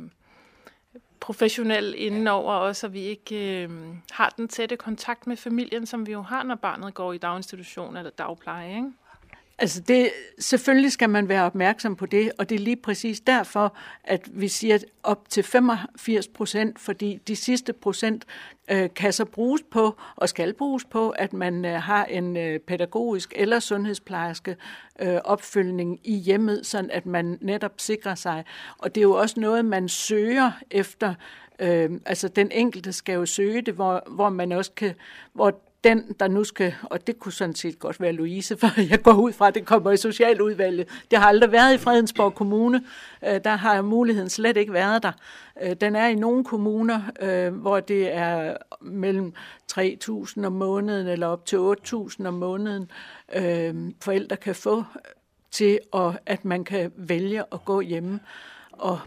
professionel 1.22 1.96
indenover 1.98 2.54
os, 2.54 2.84
og 2.84 2.94
vi 2.94 3.00
ikke 3.00 3.64
øh, 3.64 3.70
har 4.12 4.34
den 4.38 4.48
tætte 4.48 4.78
kontakt 4.78 5.28
med 5.28 5.38
familien, 5.38 5.86
som 5.86 6.08
vi 6.08 6.12
jo 6.12 6.22
har, 6.22 6.44
når 6.44 6.56
barnet 6.56 6.94
går 6.94 7.14
i 7.14 7.18
daginstitution 7.18 7.98
eller 7.98 8.12
dagpleje. 8.12 8.76
Ikke? 8.76 8.92
Altså 9.62 9.82
det, 9.82 10.12
selvfølgelig 10.40 10.92
skal 10.92 11.10
man 11.10 11.30
være 11.30 11.44
opmærksom 11.44 11.96
på 11.96 12.06
det, 12.06 12.32
og 12.38 12.50
det 12.50 12.56
er 12.56 12.60
lige 12.60 12.76
præcis 12.76 13.20
derfor, 13.20 13.76
at 14.04 14.30
vi 14.34 14.48
siger 14.48 14.76
at 14.76 14.86
op 15.04 15.30
til 15.30 15.44
85 15.44 16.28
procent, 16.28 16.80
fordi 16.80 17.20
de 17.28 17.36
sidste 17.36 17.74
procent 17.74 18.26
øh, 18.72 18.90
kan 18.96 19.14
så 19.14 19.26
bruges 19.26 19.62
på, 19.72 19.98
og 20.16 20.30
skal 20.30 20.54
bruges 20.54 20.86
på, 20.86 21.10
at 21.10 21.34
man 21.34 21.66
øh, 21.66 21.82
har 21.82 22.06
en 22.06 22.38
øh, 22.38 22.60
pædagogisk 22.60 23.34
eller 23.36 23.60
sundhedsplejerske 23.60 24.56
øh, 25.00 25.20
opfølgning 25.24 26.00
i 26.04 26.16
hjemmet, 26.16 26.66
sådan 26.66 26.92
at 26.92 27.06
man 27.06 27.38
netop 27.42 27.74
sikrer 27.78 28.16
sig. 28.16 28.46
Og 28.78 28.96
det 28.96 29.02
er 29.02 29.06
jo 29.06 29.14
også 29.14 29.40
noget, 29.40 29.66
man 29.66 29.90
søger 29.90 30.52
efter. 30.72 31.14
Øh, 31.60 31.90
altså 32.06 32.28
den 32.28 32.52
enkelte 32.52 32.94
skal 32.94 33.14
jo 33.14 33.26
søge 33.26 33.62
det, 33.62 33.74
hvor, 33.74 34.04
hvor 34.08 34.30
man 34.30 34.52
også 34.52 34.72
kan, 34.72 34.94
hvor 35.34 35.62
den, 35.84 36.16
der 36.20 36.28
nu 36.28 36.44
skal, 36.44 36.74
og 36.84 37.08
det 37.08 37.20
kunne 37.20 37.32
sådan 37.32 37.56
set 37.56 37.80
godt 37.80 38.02
være 38.02 38.12
Louise, 38.12 38.58
for 38.62 38.82
jeg 38.82 39.02
går 39.02 39.14
ud 39.14 39.34
fra, 39.34 39.48
at 39.48 39.56
det 39.56 39.66
kommer 39.66 39.92
i 39.92 39.98
socialudvalget. 39.98 40.88
Det 41.12 41.20
har 41.20 41.28
aldrig 41.28 41.52
været 41.52 41.74
i 41.74 41.78
Fredensborg 41.78 42.36
Kommune. 42.36 42.84
Øh, 43.28 43.40
der 43.44 43.56
har 43.56 43.82
muligheden 43.82 44.30
slet 44.30 44.58
ikke 44.58 44.74
været 44.74 45.04
der. 45.04 45.12
Øh, 45.64 45.76
den 45.82 45.96
er 45.96 46.08
i 46.08 46.16
nogle 46.16 46.44
kommuner, 46.44 47.02
øh, 47.22 47.54
hvor 47.54 47.80
det 47.80 48.16
er 48.16 48.58
mellem 48.82 49.34
3.000 49.72 50.46
om 50.46 50.54
måneden 50.54 51.08
eller 51.08 51.28
op 51.28 51.46
til 51.46 51.58
8.000 51.58 52.28
om 52.28 52.34
måneden, 52.34 52.92
forældre 54.02 54.36
kan 54.36 54.56
få 54.56 54.84
til, 55.52 55.80
at 56.26 56.46
man 56.46 56.64
kan 56.64 56.92
vælge 56.96 57.44
at 57.52 57.66
gå 57.66 57.82
hjemme, 57.82 58.20
og 58.72 59.00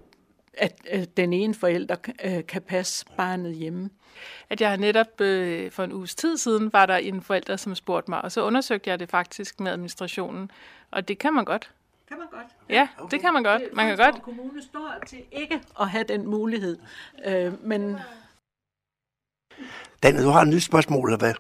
at 0.59 1.17
den 1.17 1.33
ene 1.33 1.55
forælder 1.55 1.97
kan 2.49 2.63
passe 2.63 3.07
barnet 3.17 3.55
hjemme 3.55 3.91
at 4.51 4.61
jeg 4.61 4.77
netop 4.77 5.21
øh, 5.21 5.71
for 5.71 5.85
en 5.85 5.93
uges 5.93 6.15
tid 6.15 6.37
siden 6.37 6.73
var 6.73 6.87
der 6.87 6.97
en 6.97 7.23
forælder, 7.23 7.57
som 7.57 7.75
spurgte 7.75 8.11
mig, 8.11 8.23
og 8.23 8.33
så 8.33 8.45
undersøgte 8.45 8.91
jeg 8.91 8.99
det 9.01 9.09
faktisk 9.09 9.61
med 9.61 9.73
administrationen, 9.73 10.51
og 10.91 11.09
det 11.09 11.19
kan 11.19 11.35
man 11.35 11.45
godt. 11.45 11.71
Kan 12.09 12.19
man 12.19 12.27
godt? 12.31 12.47
Ja, 12.69 12.89
okay. 12.99 13.11
det 13.11 13.21
kan 13.21 13.33
man 13.33 13.43
godt. 13.43 13.63
Man 13.73 13.87
kan 13.87 13.97
godt. 13.97 14.23
Kommune 14.23 14.63
står 14.63 14.95
til 15.07 15.23
ikke 15.33 15.61
at 15.81 15.89
have 15.89 16.05
den 16.05 16.27
mulighed, 16.27 16.79
øh, 17.27 17.67
men... 17.67 17.97
Dan, 20.03 20.23
du 20.23 20.29
har 20.29 20.43
et 20.43 20.49
nyt 20.49 20.63
spørgsmål, 20.63 21.09
eller 21.09 21.19
hvad? 21.19 21.35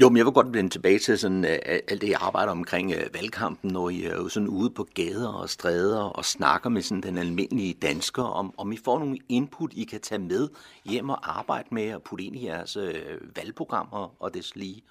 Jo, 0.00 0.08
men 0.08 0.16
jeg 0.16 0.26
vil 0.26 0.32
godt 0.32 0.54
vende 0.54 0.70
tilbage 0.70 0.98
til 0.98 1.18
sådan, 1.18 1.44
uh, 1.44 1.50
alt 1.88 2.00
det, 2.00 2.08
jeg 2.08 2.18
arbejder 2.20 2.52
omkring 2.52 2.90
uh, 2.90 3.14
valgkampen, 3.14 3.72
når 3.72 3.90
I 3.90 4.04
er 4.04 4.16
jo 4.16 4.28
sådan 4.28 4.48
ude 4.48 4.70
på 4.70 4.86
gader 4.94 5.28
og 5.28 5.50
stræder 5.50 6.02
og 6.02 6.24
snakker 6.24 6.70
med 6.70 6.82
sådan 6.82 7.02
den 7.02 7.18
almindelige 7.18 7.74
dansker, 7.74 8.22
om, 8.22 8.54
om 8.58 8.72
I 8.72 8.76
får 8.84 8.98
nogle 8.98 9.18
input, 9.28 9.72
I 9.72 9.84
kan 9.84 10.00
tage 10.00 10.18
med 10.18 10.48
hjem 10.84 11.08
og 11.08 11.38
arbejde 11.38 11.68
med 11.70 11.94
og 11.94 12.02
putte 12.02 12.24
ind 12.24 12.36
i 12.36 12.46
jeres 12.46 12.76
uh, 12.76 13.36
valgprogrammer 13.36 14.22
og 14.22 14.34
des 14.34 14.56
lige. 14.56 14.82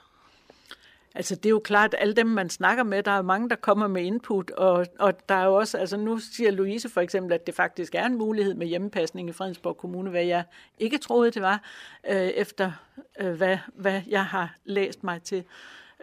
Altså 1.19 1.35
det 1.35 1.45
er 1.45 1.49
jo 1.49 1.59
klart, 1.59 1.93
at 1.93 2.01
alle 2.01 2.13
dem, 2.13 2.27
man 2.27 2.49
snakker 2.49 2.83
med, 2.83 3.03
der 3.03 3.11
er 3.11 3.21
mange, 3.21 3.49
der 3.49 3.55
kommer 3.55 3.87
med 3.87 4.03
input, 4.03 4.51
og, 4.51 4.85
og 4.99 5.29
der 5.29 5.35
er 5.35 5.45
jo 5.45 5.53
også, 5.53 5.77
altså 5.77 5.97
nu 5.97 6.17
siger 6.17 6.51
Louise 6.51 6.89
for 6.89 7.01
eksempel, 7.01 7.33
at 7.33 7.47
det 7.47 7.55
faktisk 7.55 7.95
er 7.95 8.05
en 8.05 8.17
mulighed 8.17 8.53
med 8.53 8.67
hjemmepasning 8.67 9.29
i 9.29 9.31
Fredensborg 9.31 9.77
Kommune, 9.77 10.09
hvad 10.09 10.23
jeg 10.23 10.43
ikke 10.77 10.97
troede, 10.97 11.31
det 11.31 11.41
var, 11.41 11.63
øh, 12.09 12.15
efter 12.15 12.71
øh, 13.19 13.31
hvad, 13.31 13.57
hvad 13.73 14.01
jeg 14.07 14.25
har 14.25 14.55
læst 14.65 15.03
mig 15.03 15.21
til. 15.21 15.43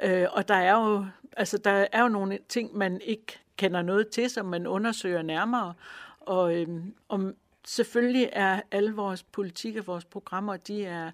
Øh, 0.03 0.27
og 0.33 0.49
der 0.49 0.55
er 0.55 0.73
jo, 0.73 1.07
altså 1.37 1.59
der 1.59 1.87
er 1.93 2.03
jo 2.03 2.09
nogle 2.09 2.39
ting, 2.49 2.77
man 2.77 3.01
ikke 3.01 3.41
kender 3.57 3.83
noget 3.83 4.09
til, 4.09 4.31
som 4.31 4.47
man 4.47 4.67
undersøger 4.67 5.23
nærmere, 5.23 5.75
og, 6.21 6.55
øh, 6.55 6.69
om 7.09 7.35
selvfølgelig 7.67 8.29
er 8.33 8.61
alle 8.71 8.93
vores 8.93 9.23
politik 9.23 9.77
og 9.77 9.87
vores 9.87 10.05
programmer, 10.05 10.57
de 10.57 10.85
er, 10.85 11.11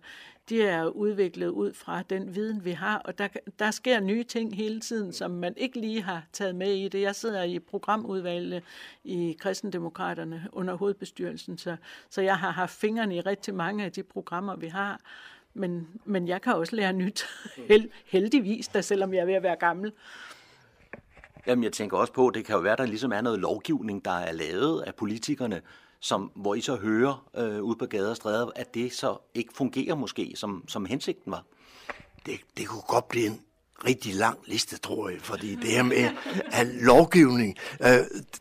de 0.48 0.62
er 0.62 0.86
udviklet 0.86 1.48
ud 1.48 1.72
fra 1.72 2.03
den 2.03 2.34
viden, 2.34 2.64
vi 2.64 2.70
har, 2.70 2.98
og 2.98 3.18
der, 3.18 3.28
der 3.59 3.70
sker 3.70 4.00
nye 4.00 4.24
ting 4.24 4.57
hele 4.57 4.80
tiden, 4.80 5.12
som 5.12 5.30
man 5.30 5.55
ikke 5.57 5.80
lige 5.80 6.03
har 6.03 6.22
taget 6.32 6.55
med 6.55 6.74
i 6.74 6.88
det. 6.88 7.00
Jeg 7.00 7.14
sidder 7.14 7.42
i 7.42 7.59
programudvalget 7.59 8.62
i 9.05 9.36
Kristendemokraterne 9.40 10.48
under 10.53 10.74
hovedbestyrelsen, 10.74 11.59
så, 11.59 11.76
så 12.11 12.22
jeg 12.22 12.38
har 12.38 12.50
haft 12.50 12.72
fingrene 12.72 13.16
i 13.16 13.20
rigtig 13.20 13.55
mange 13.55 13.84
af 13.84 13.92
de 13.92 14.03
programmer, 14.03 14.57
vi 14.57 14.66
har. 14.66 15.00
Men, 15.55 15.88
men 16.05 16.28
jeg 16.28 16.42
kan 16.42 16.55
også 16.55 16.76
lære 16.76 16.92
nyt, 16.92 17.26
Held, 17.68 17.90
heldigvis, 18.07 18.68
da 18.68 18.80
selvom 18.80 19.14
jeg 19.14 19.20
er 19.20 19.26
ved 19.26 19.34
at 19.34 19.42
være 19.42 19.57
gammel. 19.57 19.92
Jamen, 21.46 21.64
jeg 21.64 21.72
tænker 21.72 21.96
også 21.96 22.12
på, 22.12 22.28
at 22.28 22.34
det 22.34 22.44
kan 22.44 22.55
jo 22.55 22.61
være, 22.61 22.72
at 22.72 22.78
der 22.78 22.86
ligesom 22.86 23.12
er 23.12 23.20
noget 23.20 23.38
lovgivning, 23.38 24.05
der 24.05 24.18
er 24.18 24.32
lavet 24.32 24.82
af 24.82 24.94
politikerne, 24.94 25.62
som, 26.03 26.30
hvor 26.34 26.55
I 26.55 26.61
så 26.61 26.76
hører 26.76 27.28
øh, 27.36 27.62
ud 27.62 27.76
på 27.76 27.86
gader 27.86 28.11
og 28.11 28.16
stræder, 28.16 28.50
at 28.57 28.74
det 28.74 28.92
så 28.92 29.16
ikke 29.34 29.53
fungerer 29.55 29.94
måske, 29.94 30.32
som, 30.36 30.64
som 30.68 30.84
hensigten 30.84 31.32
var? 31.32 31.44
Det, 32.26 32.40
det 32.57 32.66
kunne 32.66 32.82
godt 32.88 33.09
blive 33.09 33.26
en 33.26 33.40
rigtig 33.84 34.14
lang 34.14 34.38
liste, 34.46 34.78
tror 34.78 35.09
jeg, 35.09 35.20
fordi 35.20 35.55
det 35.55 35.70
her 35.70 35.82
med 35.82 36.11
at 36.53 36.66
lovgivning, 36.66 37.57
øh, 37.80 37.88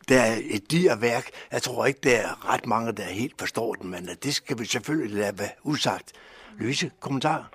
der 0.09 0.21
er 0.21 0.39
et 0.43 0.71
dyrværk, 0.71 1.29
jeg 1.51 1.61
tror 1.61 1.85
ikke, 1.85 1.99
der 2.03 2.17
er 2.17 2.53
ret 2.53 2.65
mange, 2.65 2.91
der 2.91 3.03
helt 3.03 3.39
forstår 3.39 3.73
den, 3.73 3.89
men 3.89 4.09
det 4.23 4.35
skal 4.35 4.59
vi 4.59 4.65
selvfølgelig 4.65 5.17
lade 5.17 5.39
være 5.39 5.49
usagt. 5.63 6.11
Louise, 6.59 6.91
kommentar? 6.99 7.51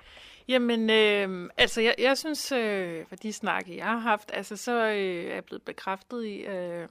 Jamen, 0.47 0.89
øh, 0.89 1.49
altså, 1.57 1.81
jeg, 1.81 1.95
jeg 1.97 2.17
synes, 2.17 2.51
øh, 2.51 3.05
for 3.09 3.15
de 3.15 3.33
snakke, 3.33 3.77
jeg 3.77 3.85
har 3.85 3.97
haft, 3.97 4.31
altså, 4.33 4.57
så 4.57 4.71
øh, 4.71 5.23
er 5.23 5.33
jeg 5.33 5.45
blevet 5.45 5.63
bekræftet 5.63 6.25
i, 6.25 6.37
øh, 6.37 6.87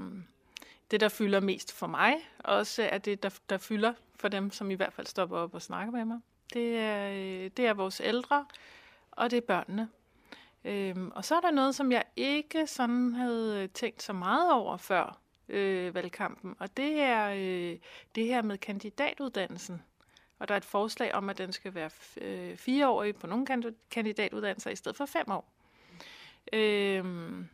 det, 0.91 1.01
der 1.01 1.09
fylder 1.09 1.41
mest 1.41 1.73
for 1.73 1.87
mig, 1.87 2.17
også 2.39 2.83
er 2.83 2.99
det, 2.99 3.23
der, 3.23 3.39
der 3.51 3.59
fylder 3.59 3.93
for 4.17 4.29
dem, 4.29 4.51
som 4.51 4.71
i 4.71 4.75
hvert 4.75 4.93
fald 4.93 5.07
stopper 5.07 5.39
op 5.39 5.55
og 5.55 5.63
snakker 5.63 5.93
med 5.93 6.05
mig. 6.05 6.21
Det 6.53 6.79
er, 6.79 7.11
øh, 7.11 7.51
det 7.57 7.67
er 7.67 7.75
vores 7.75 8.01
ældre, 8.05 8.47
og 9.11 9.31
det 9.31 9.37
er 9.37 9.41
børnene. 9.41 9.89
Øhm, 10.65 11.13
og 11.15 11.25
så 11.25 11.35
er 11.37 11.41
der 11.41 11.51
noget, 11.51 11.75
som 11.75 11.93
jeg 11.93 12.05
ikke 12.17 12.67
sådan 12.67 13.15
havde 13.15 13.69
tænkt 13.69 14.03
så 14.03 14.13
meget 14.13 14.53
over 14.53 14.77
før 14.77 15.19
øh, 15.49 15.95
valgkampen, 15.95 16.57
og 16.59 16.77
det 16.77 17.01
er 17.01 17.29
øh, 17.29 17.79
det 18.15 18.27
her 18.27 18.43
med 18.43 18.59
kandidatuddannelsen. 18.59 19.83
Og 20.39 20.49
der 20.49 20.55
er 20.55 20.59
et 20.59 20.65
forslag 20.65 21.15
om, 21.15 21.31
at 21.31 21.39
den 21.39 21.53
skal 21.53 21.75
være 21.75 21.91
øh, 22.21 22.57
fireårig 22.57 23.17
på 23.17 23.27
nogle 23.27 23.47
kandidatuddannelser 23.91 24.71
i 24.71 24.77
stedet 24.77 24.97
for 24.97 25.07
fem 25.07 25.31
år. 25.31 25.53
Øhm, 26.53 27.49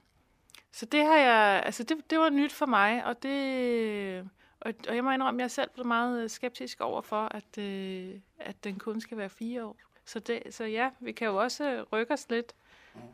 så 0.73 0.87
det 0.87 1.05
har 1.05 1.17
jeg, 1.17 1.63
altså 1.65 1.83
det, 1.83 2.11
det 2.11 2.19
var 2.19 2.31
nyt 2.31 2.53
for 2.53 2.67
mig, 2.67 3.05
og 3.05 3.23
det, 3.23 4.31
og, 4.61 4.75
og 4.89 4.95
jeg 4.97 5.05
må 5.05 5.11
indrømme, 5.11 5.41
at 5.41 5.43
jeg 5.43 5.51
selv 5.51 5.71
blev 5.75 5.87
meget 5.87 6.31
skeptisk 6.31 6.81
over 6.81 7.03
for, 7.03 7.29
at, 7.31 7.59
øh, 7.59 8.15
at 8.39 8.65
den 8.65 8.79
kun 8.79 9.01
skal 9.01 9.19
være 9.19 9.29
fire 9.29 9.65
år. 9.65 9.77
Så, 10.05 10.19
det, 10.19 10.43
så 10.51 10.65
ja, 10.65 10.91
vi 11.01 11.13
kan 11.13 11.27
jo 11.27 11.37
også 11.37 11.85
rykke 11.93 12.13
os 12.13 12.27
lidt, 12.31 12.55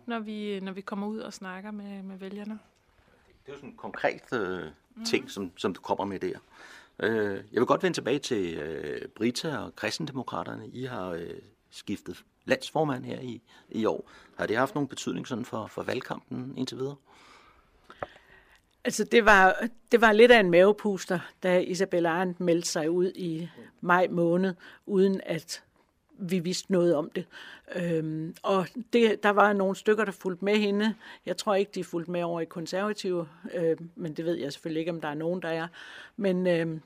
når 0.07 0.19
vi, 0.19 0.61
når 0.61 0.73
vi 0.73 0.81
kommer 0.81 1.07
ud 1.07 1.19
og 1.19 1.33
snakker 1.33 1.71
med, 1.71 2.03
med 2.03 2.17
vælgerne. 2.17 2.59
Det 3.47 3.49
er 3.49 3.53
jo 3.53 3.57
sådan 3.57 3.69
en 3.69 3.77
konkret 3.77 4.33
øh, 4.33 4.71
ting, 5.07 5.25
mm. 5.25 5.29
som, 5.29 5.53
som 5.57 5.75
du 5.75 5.81
kommer 5.81 6.05
med 6.05 6.21
der. 6.21 6.39
Øh, 6.99 7.35
jeg 7.53 7.61
vil 7.61 7.67
godt 7.67 7.83
vende 7.83 7.97
tilbage 7.97 8.19
til 8.19 8.55
øh, 8.59 9.09
Brita 9.09 9.57
og 9.57 9.77
kristendemokraterne. 9.77 10.69
I 10.69 10.85
har 10.85 11.09
øh, 11.09 11.31
skiftet 11.71 12.25
landsformand 12.45 13.05
her 13.05 13.21
i, 13.21 13.43
i 13.71 13.85
år. 13.85 14.11
Har 14.39 14.47
det 14.47 14.57
haft 14.57 14.75
nogen 14.75 14.89
betydning 14.89 15.27
sådan 15.27 15.45
for, 15.45 15.67
for 15.67 15.83
valgkampen 15.83 16.55
indtil 16.57 16.79
videre? 16.79 16.97
Altså, 18.89 19.05
det 19.05 19.24
var, 19.24 19.68
det 19.93 20.01
var 20.01 20.12
lidt 20.12 20.30
af 20.30 20.41
en 20.41 20.51
mavepuster, 20.51 21.18
da 21.43 21.59
Isabella 21.59 22.09
Arendt 22.09 22.41
meldte 22.41 22.68
sig 22.68 22.91
ud 22.91 23.12
i 23.14 23.49
maj 23.80 24.07
måned, 24.11 24.55
uden 24.86 25.20
at 25.26 25.62
vi 26.18 26.39
vidste 26.39 26.72
noget 26.72 26.95
om 26.95 27.11
det. 27.11 27.26
Øhm, 27.74 28.34
og 28.43 28.66
det, 28.93 29.22
der 29.22 29.30
var 29.30 29.53
nogle 29.53 29.76
stykker, 29.76 30.05
der 30.05 30.12
fulgte 30.12 30.45
med 30.45 30.57
hende. 30.57 30.95
Jeg 31.26 31.36
tror 31.36 31.55
ikke, 31.55 31.70
de 31.74 31.84
fulgte 31.84 32.11
med 32.11 32.22
over 32.22 32.41
i 32.41 32.45
konservative, 32.45 33.28
øh, 33.55 33.76
men 33.95 34.14
det 34.14 34.24
ved 34.24 34.34
jeg 34.34 34.53
selvfølgelig 34.53 34.80
ikke, 34.80 34.93
om 34.93 35.01
der 35.01 35.09
er 35.09 35.14
nogen, 35.14 35.43
der 35.43 35.49
er. 35.49 35.66
Men, 36.16 36.47
øh, 36.47 36.80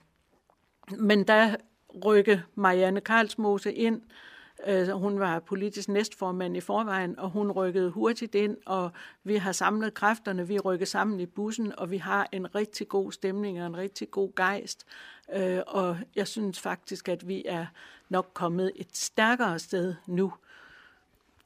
men 0.98 1.24
der 1.24 1.57
rykke 2.05 2.42
Marianne 2.55 3.00
Karlsmose 3.00 3.72
ind, 3.72 4.03
Øh, 4.03 4.32
Øh, 4.66 4.88
hun 4.88 5.20
var 5.20 5.38
politisk 5.38 5.88
næstformand 5.88 6.56
i 6.56 6.60
forvejen, 6.60 7.18
og 7.18 7.30
hun 7.30 7.50
rykkede 7.50 7.90
hurtigt 7.90 8.34
ind, 8.34 8.56
og 8.66 8.90
vi 9.24 9.36
har 9.36 9.52
samlet 9.52 9.94
kræfterne, 9.94 10.48
vi 10.48 10.58
rykker 10.58 10.86
sammen 10.86 11.20
i 11.20 11.26
bussen, 11.26 11.78
og 11.78 11.90
vi 11.90 11.96
har 11.96 12.28
en 12.32 12.54
rigtig 12.54 12.88
god 12.88 13.12
stemning 13.12 13.60
og 13.60 13.66
en 13.66 13.76
rigtig 13.76 14.10
god 14.10 14.30
gejst. 14.36 14.86
Øh, 15.34 15.60
og 15.66 15.98
jeg 16.16 16.28
synes 16.28 16.60
faktisk, 16.60 17.08
at 17.08 17.28
vi 17.28 17.42
er 17.46 17.66
nok 18.08 18.30
kommet 18.34 18.72
et 18.76 18.88
stærkere 18.92 19.58
sted 19.58 19.94
nu. 20.06 20.32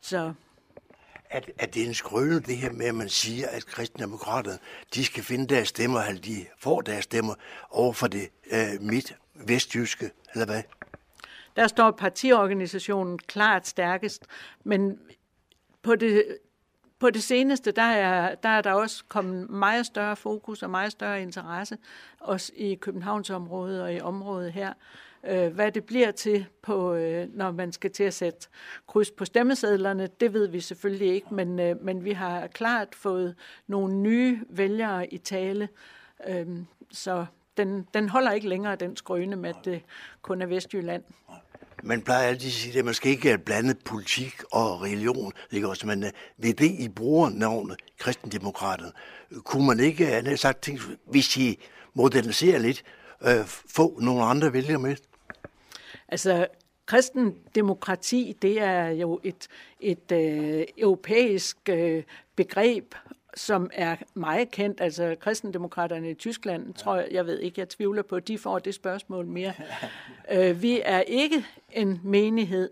Så 0.00 0.32
at, 1.30 1.50
at 1.58 1.74
det 1.74 1.82
er 1.82 1.86
en 1.86 1.94
skrøne, 1.94 2.40
det 2.40 2.56
her 2.56 2.72
med, 2.72 2.86
at 2.86 2.94
man 2.94 3.08
siger, 3.08 3.48
at 3.48 3.66
kristendemokraterne, 3.66 4.58
de 4.94 5.04
skal 5.04 5.22
finde 5.22 5.54
deres 5.54 5.68
stemmer, 5.68 6.00
eller 6.00 6.20
de 6.20 6.46
får 6.58 6.80
deres 6.80 7.04
stemmer 7.04 7.34
over 7.70 7.92
for 7.92 8.06
det 8.06 8.28
øh, 8.50 8.80
midt 8.80 9.16
vestjyske, 9.34 10.10
eller 10.32 10.46
hvad? 10.46 10.62
Der 11.56 11.66
står 11.66 11.90
partiorganisationen 11.90 13.18
klart 13.18 13.66
stærkest, 13.66 14.26
men 14.64 14.98
på 15.82 15.96
det, 15.96 16.24
på 16.98 17.10
det 17.10 17.22
seneste, 17.22 17.70
der 17.70 17.82
er, 17.82 18.34
der 18.34 18.48
er 18.48 18.62
der 18.62 18.72
også 18.72 19.04
kommet 19.08 19.50
meget 19.50 19.86
større 19.86 20.16
fokus 20.16 20.62
og 20.62 20.70
meget 20.70 20.92
større 20.92 21.22
interesse, 21.22 21.78
også 22.20 22.52
i 22.56 22.74
Københavnsområdet 22.74 23.82
og 23.82 23.94
i 23.94 24.00
området 24.00 24.52
her. 24.52 24.72
Øh, 25.28 25.54
hvad 25.54 25.72
det 25.72 25.84
bliver 25.84 26.10
til, 26.10 26.46
på, 26.62 26.94
øh, 26.94 27.28
når 27.34 27.50
man 27.50 27.72
skal 27.72 27.90
til 27.90 28.04
at 28.04 28.14
sætte 28.14 28.48
kryds 28.86 29.10
på 29.10 29.24
stemmesedlerne, 29.24 30.08
det 30.20 30.32
ved 30.32 30.48
vi 30.48 30.60
selvfølgelig 30.60 31.14
ikke, 31.14 31.34
men, 31.34 31.60
øh, 31.60 31.82
men 31.82 32.04
vi 32.04 32.12
har 32.12 32.46
klart 32.46 32.94
fået 32.94 33.34
nogle 33.66 33.94
nye 33.94 34.40
vælgere 34.48 35.14
i 35.14 35.18
tale, 35.18 35.68
øhm, 36.28 36.66
så 36.90 37.26
den, 37.56 37.88
den 37.94 38.08
holder 38.08 38.32
ikke 38.32 38.48
længere, 38.48 38.76
den 38.76 38.96
skrøne 38.96 39.36
med, 39.36 39.50
at 39.50 39.64
det 39.64 39.82
kun 40.22 40.42
er 40.42 40.46
Vestjylland 40.46 41.04
man 41.86 42.02
plejer 42.02 42.28
altid 42.28 42.48
at 42.48 42.52
sige, 42.52 42.78
at 42.78 42.84
man 42.84 42.94
skal 42.94 43.10
ikke 43.10 43.38
blande 43.38 43.74
politik 43.74 44.42
og 44.52 44.82
religion. 44.82 45.32
Ikke 45.50 45.68
også? 45.68 45.86
Men 45.86 46.04
øh, 46.04 46.10
ved 46.38 46.54
det, 46.54 46.70
I 46.70 46.88
bruger 46.88 47.30
navnet 47.30 47.76
kristendemokraterne, 47.98 48.92
kunne 49.44 49.66
man 49.66 49.80
ikke, 49.80 50.06
øh, 50.06 50.24
han 50.24 50.36
sagt, 50.36 50.62
tænke, 50.62 50.82
hvis 51.06 51.36
I 51.36 51.58
moderniserer 51.94 52.58
lidt, 52.58 52.84
øh, 53.22 53.44
få 53.46 53.98
nogle 54.00 54.22
andre 54.22 54.52
vælgere 54.52 54.78
med? 54.78 54.96
Altså, 56.08 56.46
kristendemokrati, 56.86 58.36
det 58.42 58.60
er 58.60 58.88
jo 58.88 59.20
et, 59.24 59.48
et 59.80 60.12
øh, 60.12 60.64
europæisk 60.78 61.56
øh, 61.68 62.02
begreb, 62.36 62.94
som 63.36 63.70
er 63.72 63.96
meget 64.14 64.50
kendt. 64.50 64.80
Altså 64.80 65.16
kristendemokraterne 65.20 66.10
i 66.10 66.14
Tyskland, 66.14 66.74
tror 66.74 66.96
jeg, 66.96 67.08
jeg 67.10 67.26
ved 67.26 67.38
ikke, 67.38 67.60
jeg 67.60 67.68
tvivler 67.68 68.02
på, 68.02 68.20
de 68.20 68.38
får 68.38 68.58
det 68.58 68.74
spørgsmål 68.74 69.26
mere. 69.26 69.52
øh, 70.32 70.62
vi 70.62 70.80
er 70.84 71.00
ikke 71.00 71.46
en 71.72 72.00
menighed, 72.04 72.70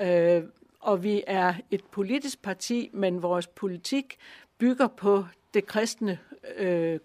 øh, 0.00 0.42
og 0.80 1.02
vi 1.02 1.22
er 1.26 1.54
et 1.70 1.84
politisk 1.84 2.42
parti, 2.42 2.90
men 2.92 3.22
vores 3.22 3.46
politik 3.46 4.16
bygger 4.58 4.86
på 4.86 5.24
det 5.54 5.66
kristne 5.66 6.18
øh, 6.56 7.00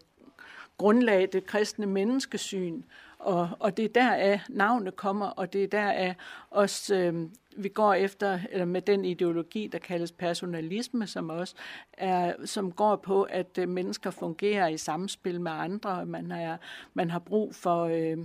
grundlag, 0.77 1.29
det 1.33 1.45
kristne 1.45 1.85
menneskesyn, 1.85 2.81
og, 3.19 3.49
og 3.59 3.77
det 3.77 3.85
er 3.85 3.89
der 3.89 4.13
af 4.13 4.41
navnet 4.49 4.95
kommer, 4.95 5.25
og 5.25 5.53
det 5.53 5.63
er 5.63 5.67
der 5.67 5.91
af 5.91 6.15
også 6.49 6.95
øh, 6.95 7.29
vi 7.57 7.69
går 7.69 7.93
efter, 7.93 8.39
eller 8.51 8.65
med 8.65 8.81
den 8.81 9.05
ideologi, 9.05 9.67
der 9.71 9.79
kaldes 9.79 10.11
personalisme, 10.11 11.07
som 11.07 11.29
også 11.29 11.55
er, 11.93 12.33
som 12.45 12.71
går 12.71 12.95
på, 12.95 13.23
at 13.23 13.57
øh, 13.57 13.69
mennesker 13.69 14.11
fungerer 14.11 14.67
i 14.67 14.77
samspil 14.77 15.41
med 15.41 15.51
andre, 15.51 16.05
man, 16.05 16.31
er, 16.31 16.57
man 16.93 17.09
har 17.11 17.19
brug 17.19 17.55
for, 17.55 17.83
øh, 17.83 18.17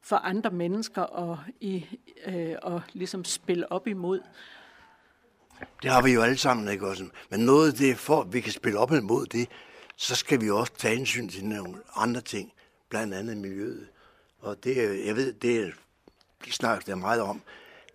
for 0.00 0.16
andre 0.16 0.50
mennesker 0.50 1.02
og, 1.02 1.38
i, 1.60 1.86
øh, 2.26 2.54
og 2.62 2.82
ligesom 2.92 3.24
spille 3.24 3.72
op 3.72 3.86
imod. 3.86 4.20
Det 5.82 5.90
har 5.90 6.02
vi 6.02 6.12
jo 6.12 6.22
alle 6.22 6.36
sammen, 6.36 6.68
ikke 6.68 6.86
også? 6.86 7.04
Men 7.30 7.40
noget 7.40 7.68
af 7.68 7.74
det, 7.74 7.98
for 7.98 8.20
at 8.20 8.32
vi 8.32 8.40
kan 8.40 8.52
spille 8.52 8.78
op 8.78 8.92
imod 8.92 9.26
det, 9.26 9.48
så 9.96 10.14
skal 10.14 10.40
vi 10.40 10.50
også 10.50 10.72
tage 10.76 10.96
hensyn 10.96 11.28
til 11.28 11.44
nogle 11.44 11.74
andre 11.96 12.20
ting, 12.20 12.52
blandt 12.88 13.14
andet 13.14 13.36
miljøet. 13.36 13.88
Og 14.42 14.64
det, 14.64 15.06
jeg 15.06 15.16
ved, 15.16 15.32
det 15.32 15.74
de 16.44 16.52
snakker 16.52 16.84
der 16.84 16.94
meget 16.94 17.20
om, 17.20 17.42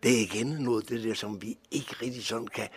det 0.04 0.12
er 0.12 0.22
igen 0.22 0.48
noget 0.48 0.90
det 0.90 1.04
der, 1.04 1.14
som 1.14 1.42
vi 1.42 1.58
ikke 1.72 1.96
rigtig 2.02 2.26
sådan 2.26 2.48
kan, 2.48 2.68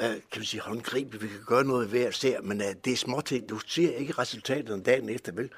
øh, 0.00 0.10
kan 0.10 0.20
man 0.36 0.44
sige, 0.44 0.60
håndgribe. 0.60 1.20
Vi 1.20 1.28
kan 1.28 1.44
gøre 1.46 1.64
noget 1.64 1.88
hver 1.88 2.10
ser, 2.10 2.40
men 2.42 2.60
uh, 2.60 2.66
det 2.84 2.92
er 2.92 2.96
småting. 2.96 3.48
Du 3.48 3.58
ser 3.58 3.96
ikke 3.96 4.12
resultatet 4.12 4.86
dagen 4.86 5.08
efter, 5.08 5.32
vel? 5.32 5.50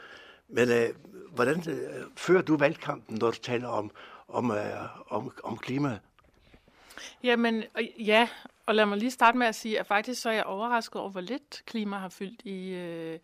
Men 0.49 0.69
uh, 0.69 1.35
hvordan 1.35 1.59
uh, 1.59 2.07
fører 2.17 2.43
du 2.43 2.57
valgkampen, 2.57 3.19
når 3.21 3.31
du 3.31 3.39
taler 3.39 3.69
om, 3.69 3.91
om, 4.29 4.51
uh, 4.51 5.13
om, 5.13 5.33
om 5.45 5.57
klima? 5.59 5.99
Jamen, 7.23 7.65
ja, 7.99 8.29
og 8.71 8.77
lad 8.77 8.87
mig 8.87 8.99
lige 8.99 9.11
starte 9.11 9.39
med 9.39 9.47
at 9.47 9.55
sige, 9.55 9.81
at 9.81 9.87
faktisk 9.87 10.23
så 10.23 10.29
er 10.29 10.33
jeg 10.33 10.45
overrasket 10.45 11.01
over, 11.01 11.11
hvor 11.11 11.21
lidt 11.21 11.63
klima 11.67 11.97
har 11.97 12.09
fyldt 12.09 12.43
i, 12.45 12.71
øh, 12.75 13.19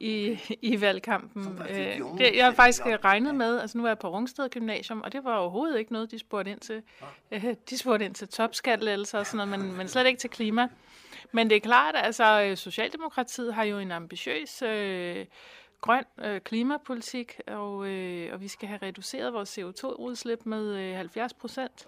i, 0.00 0.38
i 0.62 0.80
valgkampen. 0.80 1.62
Øh, 1.70 2.00
det, 2.18 2.36
jeg 2.36 2.44
har 2.44 2.52
faktisk 2.52 2.82
regnet 2.86 3.34
med, 3.34 3.60
altså 3.60 3.78
nu 3.78 3.84
er 3.84 3.88
jeg 3.88 3.98
på 3.98 4.08
Rungsted 4.08 4.48
Gymnasium, 4.48 5.00
og 5.00 5.12
det 5.12 5.24
var 5.24 5.36
overhovedet 5.36 5.78
ikke 5.78 5.92
noget, 5.92 6.10
de 6.10 6.18
spurgte 6.18 6.50
ind 6.50 6.60
til. 6.60 6.82
Øh, 7.30 7.54
de 7.70 7.78
spurgte 7.78 8.04
ind 8.04 8.14
til 8.14 8.28
topskattelettelser 8.28 9.18
og 9.18 9.26
sådan 9.26 9.48
noget, 9.48 9.64
men, 9.64 9.76
men 9.76 9.88
slet 9.88 10.06
ikke 10.06 10.18
til 10.18 10.30
klima. 10.30 10.68
Men 11.32 11.50
det 11.50 11.56
er 11.56 11.60
klart, 11.60 11.94
at 11.94 12.04
altså, 12.04 12.52
Socialdemokratiet 12.56 13.54
har 13.54 13.64
jo 13.64 13.78
en 13.78 13.92
ambitiøs 13.92 14.62
øh, 14.62 15.26
grøn 15.80 16.04
øh, 16.18 16.40
klimapolitik, 16.40 17.40
og, 17.46 17.86
øh, 17.86 18.32
og 18.32 18.40
vi 18.40 18.48
skal 18.48 18.68
have 18.68 18.78
reduceret 18.82 19.32
vores 19.32 19.58
CO2-udslip 19.58 20.46
med 20.46 20.76
øh, 20.76 20.96
70 20.96 21.34
procent. 21.34 21.86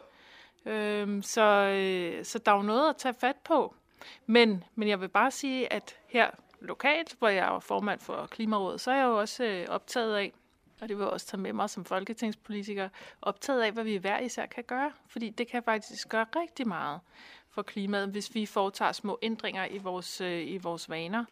Øhm, 0.67 1.23
så, 1.23 1.43
øh, 1.43 2.25
så 2.25 2.39
der 2.39 2.53
er 2.53 2.57
jo 2.57 2.63
noget 2.63 2.89
at 2.89 2.97
tage 2.97 3.15
fat 3.15 3.37
på. 3.37 3.75
Men, 4.27 4.65
men 4.75 4.89
jeg 4.89 5.01
vil 5.01 5.09
bare 5.09 5.31
sige, 5.31 5.73
at 5.73 5.97
her 6.09 6.31
lokalt, 6.61 7.17
hvor 7.19 7.29
jeg 7.29 7.55
er 7.55 7.61
formand 7.61 8.01
for 8.01 8.27
Klimarådet, 8.27 8.81
så 8.81 8.91
er 8.91 8.97
jeg 8.97 9.05
jo 9.05 9.19
også 9.19 9.45
øh, 9.45 9.67
optaget 9.69 10.17
af, 10.17 10.33
og 10.81 10.89
det 10.89 10.97
vil 10.97 11.03
jeg 11.03 11.13
også 11.13 11.27
tage 11.27 11.41
med 11.41 11.53
mig 11.53 11.71
som 11.71 11.85
folketingspolitiker, 11.85 12.89
optaget 13.23 13.63
af, 13.63 13.73
hvad 13.73 13.85
vi 13.85 13.97
hver 13.97 14.21
især 14.21 14.47
kan 14.47 14.65
gøre. 14.65 14.93
Fordi 15.09 15.31
det 15.31 15.49
kan 15.49 15.63
faktisk 15.63 16.09
gøre 16.09 16.27
rigtig 16.37 16.69
meget 16.69 17.01
for 17.51 17.63
klimaet, 17.63 18.09
hvis 18.09 18.35
vi 18.35 18.47
foretager 18.47 18.93
små 18.93 19.19
ændringer 19.23 19.67
i 19.71 19.79
vores, 19.79 20.21
øh, 20.21 20.49
i 20.49 20.59
vores 20.59 20.91
vaner. 20.91 21.25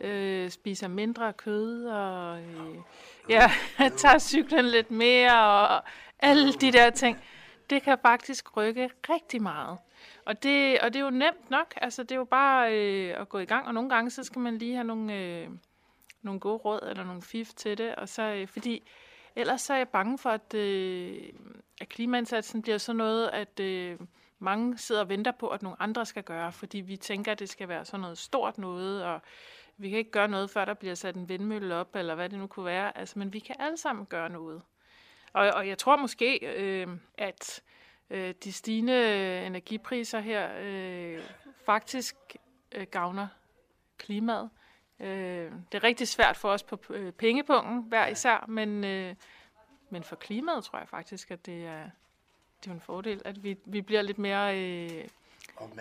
Øh, 0.00 0.50
spiser 0.50 0.88
mindre 0.88 1.32
kød, 1.32 1.86
og 1.86 2.40
øh, 2.40 2.76
ja, 3.28 3.50
tager 3.96 4.18
cyklen 4.18 4.64
lidt 4.64 4.90
mere, 4.90 5.68
og 5.68 5.82
alle 6.18 6.52
de 6.52 6.72
der 6.72 6.90
ting 6.90 7.24
det 7.72 7.82
kan 7.82 7.98
faktisk 8.02 8.56
rykke 8.56 8.90
rigtig 9.08 9.42
meget. 9.42 9.78
Og 10.24 10.42
det, 10.42 10.80
og 10.80 10.92
det 10.92 11.00
er 11.00 11.04
jo 11.04 11.10
nemt 11.10 11.50
nok. 11.50 11.74
Altså, 11.76 12.02
det 12.02 12.12
er 12.12 12.16
jo 12.16 12.24
bare 12.24 12.78
øh, 12.78 13.20
at 13.20 13.28
gå 13.28 13.38
i 13.38 13.44
gang, 13.44 13.66
og 13.66 13.74
nogle 13.74 13.90
gange, 13.90 14.10
så 14.10 14.24
skal 14.24 14.40
man 14.40 14.58
lige 14.58 14.74
have 14.74 14.84
nogle, 14.84 15.14
øh, 15.14 15.48
nogle 16.22 16.40
gode 16.40 16.56
råd 16.56 16.80
eller 16.90 17.04
nogle 17.04 17.22
fif 17.22 17.52
til 17.54 17.78
det. 17.78 17.94
Og 17.94 18.08
så, 18.08 18.22
øh, 18.22 18.48
fordi 18.48 18.82
ellers 19.36 19.60
så 19.60 19.72
er 19.72 19.76
jeg 19.76 19.88
bange 19.88 20.18
for, 20.18 20.30
at, 20.30 20.54
øh, 20.54 21.32
at 21.80 21.88
klimaindsatsen 21.88 22.62
bliver 22.62 22.78
sådan 22.78 22.96
noget, 22.96 23.28
at 23.28 23.60
øh, 23.60 23.98
mange 24.38 24.78
sidder 24.78 25.00
og 25.00 25.08
venter 25.08 25.32
på, 25.32 25.48
at 25.48 25.62
nogle 25.62 25.82
andre 25.82 26.06
skal 26.06 26.22
gøre, 26.22 26.52
fordi 26.52 26.80
vi 26.80 26.96
tænker, 26.96 27.32
at 27.32 27.38
det 27.38 27.48
skal 27.48 27.68
være 27.68 27.84
sådan 27.84 28.00
noget 28.00 28.18
stort 28.18 28.58
noget, 28.58 29.04
og 29.04 29.20
vi 29.76 29.90
kan 29.90 29.98
ikke 29.98 30.10
gøre 30.10 30.28
noget, 30.28 30.50
før 30.50 30.64
der 30.64 30.74
bliver 30.74 30.94
sat 30.94 31.16
en 31.16 31.28
vindmølle 31.28 31.74
op, 31.74 31.96
eller 31.96 32.14
hvad 32.14 32.28
det 32.28 32.38
nu 32.38 32.46
kunne 32.46 32.66
være. 32.66 32.98
Altså, 32.98 33.18
men 33.18 33.32
vi 33.32 33.38
kan 33.38 33.56
alle 33.58 33.76
sammen 33.76 34.06
gøre 34.06 34.30
noget. 34.30 34.62
Og, 35.32 35.50
og 35.50 35.68
jeg 35.68 35.78
tror 35.78 35.96
måske, 35.96 36.46
øh, 36.46 36.88
at 37.18 37.62
øh, 38.10 38.34
de 38.44 38.52
stigende 38.52 39.46
energipriser 39.46 40.20
her 40.20 40.50
øh, 40.60 41.22
faktisk 41.66 42.16
øh, 42.72 42.86
gavner 42.90 43.28
klimaet. 43.98 44.50
Øh, 45.00 45.52
det 45.72 45.78
er 45.78 45.84
rigtig 45.84 46.08
svært 46.08 46.36
for 46.36 46.48
os 46.48 46.62
på 46.62 46.78
øh, 46.90 47.12
pengepunkten 47.12 47.84
hver 47.88 48.06
især, 48.06 48.44
men, 48.48 48.84
øh, 48.84 49.14
men 49.90 50.02
for 50.02 50.16
klimaet 50.16 50.64
tror 50.64 50.78
jeg 50.78 50.88
faktisk, 50.88 51.30
at 51.30 51.46
det 51.46 51.66
er, 51.66 51.90
det 52.64 52.70
er 52.70 52.74
en 52.74 52.80
fordel, 52.80 53.22
at 53.24 53.44
vi, 53.44 53.56
vi 53.64 53.80
bliver 53.80 54.02
lidt 54.02 54.18
mere 54.18 54.58
øh, 54.58 55.04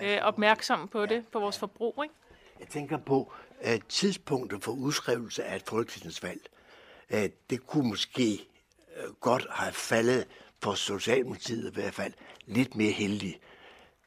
øh, 0.04 0.18
opmærksomme 0.22 0.88
på 0.88 1.06
det, 1.06 1.28
på 1.28 1.40
vores 1.40 1.60
forbrug. 1.60 2.04
Ikke? 2.04 2.16
Jeg 2.60 2.68
tænker 2.68 2.98
på 2.98 3.34
at 3.60 3.86
tidspunktet 3.86 4.64
for 4.64 4.72
udskrivelse 4.72 5.44
af 5.44 5.56
et 5.56 5.64
folketingsvalg. 5.64 6.42
Det 7.50 7.68
kunne 7.68 7.90
måske 7.90 8.32
Øh, 8.34 8.51
godt 9.20 9.48
har 9.50 9.72
faldet 9.72 10.28
for 10.62 10.74
Socialdemokratiet 10.74 11.72
i 11.72 11.74
hvert 11.74 11.94
fald 11.94 12.14
lidt 12.46 12.76
mere 12.76 12.92
heldig. 12.92 13.40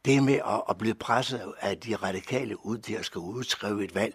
Det 0.04 0.22
med 0.22 0.34
at, 0.34 0.62
at 0.68 0.78
blive 0.78 0.94
presset 0.94 1.54
af 1.60 1.78
de 1.78 1.96
radikale 1.96 2.66
ud 2.66 2.78
til 2.78 2.94
at 2.94 3.04
skal 3.04 3.18
udskrive 3.18 3.84
et 3.84 3.94
valg, 3.94 4.14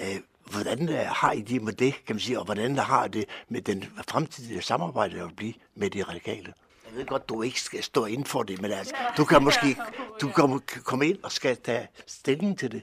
øh, 0.00 0.16
hvordan 0.50 0.88
øh, 0.88 0.98
har 0.98 1.32
I 1.32 1.40
det 1.40 1.62
med 1.62 1.72
det, 1.72 2.04
kan 2.06 2.16
man 2.16 2.20
sige, 2.20 2.38
og 2.38 2.44
hvordan 2.44 2.76
har 2.78 3.08
det 3.08 3.24
med 3.48 3.62
den 3.62 3.84
fremtidige 4.08 4.62
samarbejde 4.62 5.22
at 5.22 5.36
blive 5.36 5.54
med 5.74 5.90
de 5.90 6.02
radikale? 6.02 6.54
Jeg 6.90 6.98
ved 6.98 7.06
godt, 7.06 7.28
du 7.28 7.42
ikke 7.42 7.60
skal 7.60 7.82
stå 7.82 8.04
ind 8.04 8.24
for 8.24 8.42
det, 8.42 8.62
men 8.62 8.72
altså, 8.72 8.94
du 9.16 9.24
kan 9.24 9.42
måske 9.42 9.76
du 10.20 10.28
kan 10.28 10.60
komme 10.84 11.08
ind 11.08 11.18
og 11.22 11.32
skal 11.32 11.56
tage 11.56 11.88
stilling 12.06 12.58
til 12.58 12.72
det. 12.72 12.82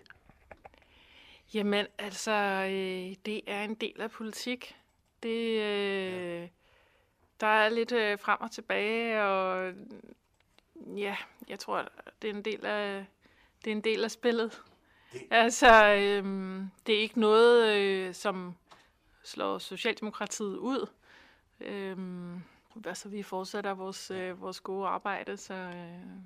Jamen, 1.54 1.86
altså, 2.00 2.32
øh, 2.32 3.16
det 3.26 3.42
er 3.48 3.64
en 3.64 3.76
del 3.76 4.02
af 4.02 4.12
politik. 4.12 4.76
Det, 5.24 5.62
øh, 5.62 6.48
der 7.42 7.48
er 7.48 7.70
lidt 7.70 7.92
øh, 7.92 8.20
frem 8.20 8.42
og 8.42 8.52
tilbage, 8.52 9.24
og 9.24 9.74
ja, 10.98 11.16
jeg 11.50 11.60
tror, 11.60 11.88
det 12.22 12.30
er 12.30 12.34
en 12.34 12.46
del 12.46 12.66
af, 12.66 13.06
det 13.66 13.72
er 13.72 13.76
en 13.76 13.82
del 13.82 14.04
af 14.04 14.12
spillet. 14.12 14.62
Det. 15.14 15.22
Altså, 15.32 15.86
øhm, 15.86 16.70
det 16.88 16.96
er 16.96 17.00
ikke 17.00 17.20
noget, 17.20 17.78
øh, 17.78 18.14
som 18.14 18.56
slår 19.24 19.58
Socialdemokratiet 19.58 20.58
ud. 20.58 20.90
Øhm, 21.60 22.42
altså, 22.86 23.10
vi 23.10 23.24
fortsætter 23.24 23.74
vores, 23.74 24.12
øh, 24.12 24.42
vores 24.42 24.60
gode 24.60 24.88
arbejde, 24.88 25.38
så... 25.38 25.54
Øh. 25.54 26.22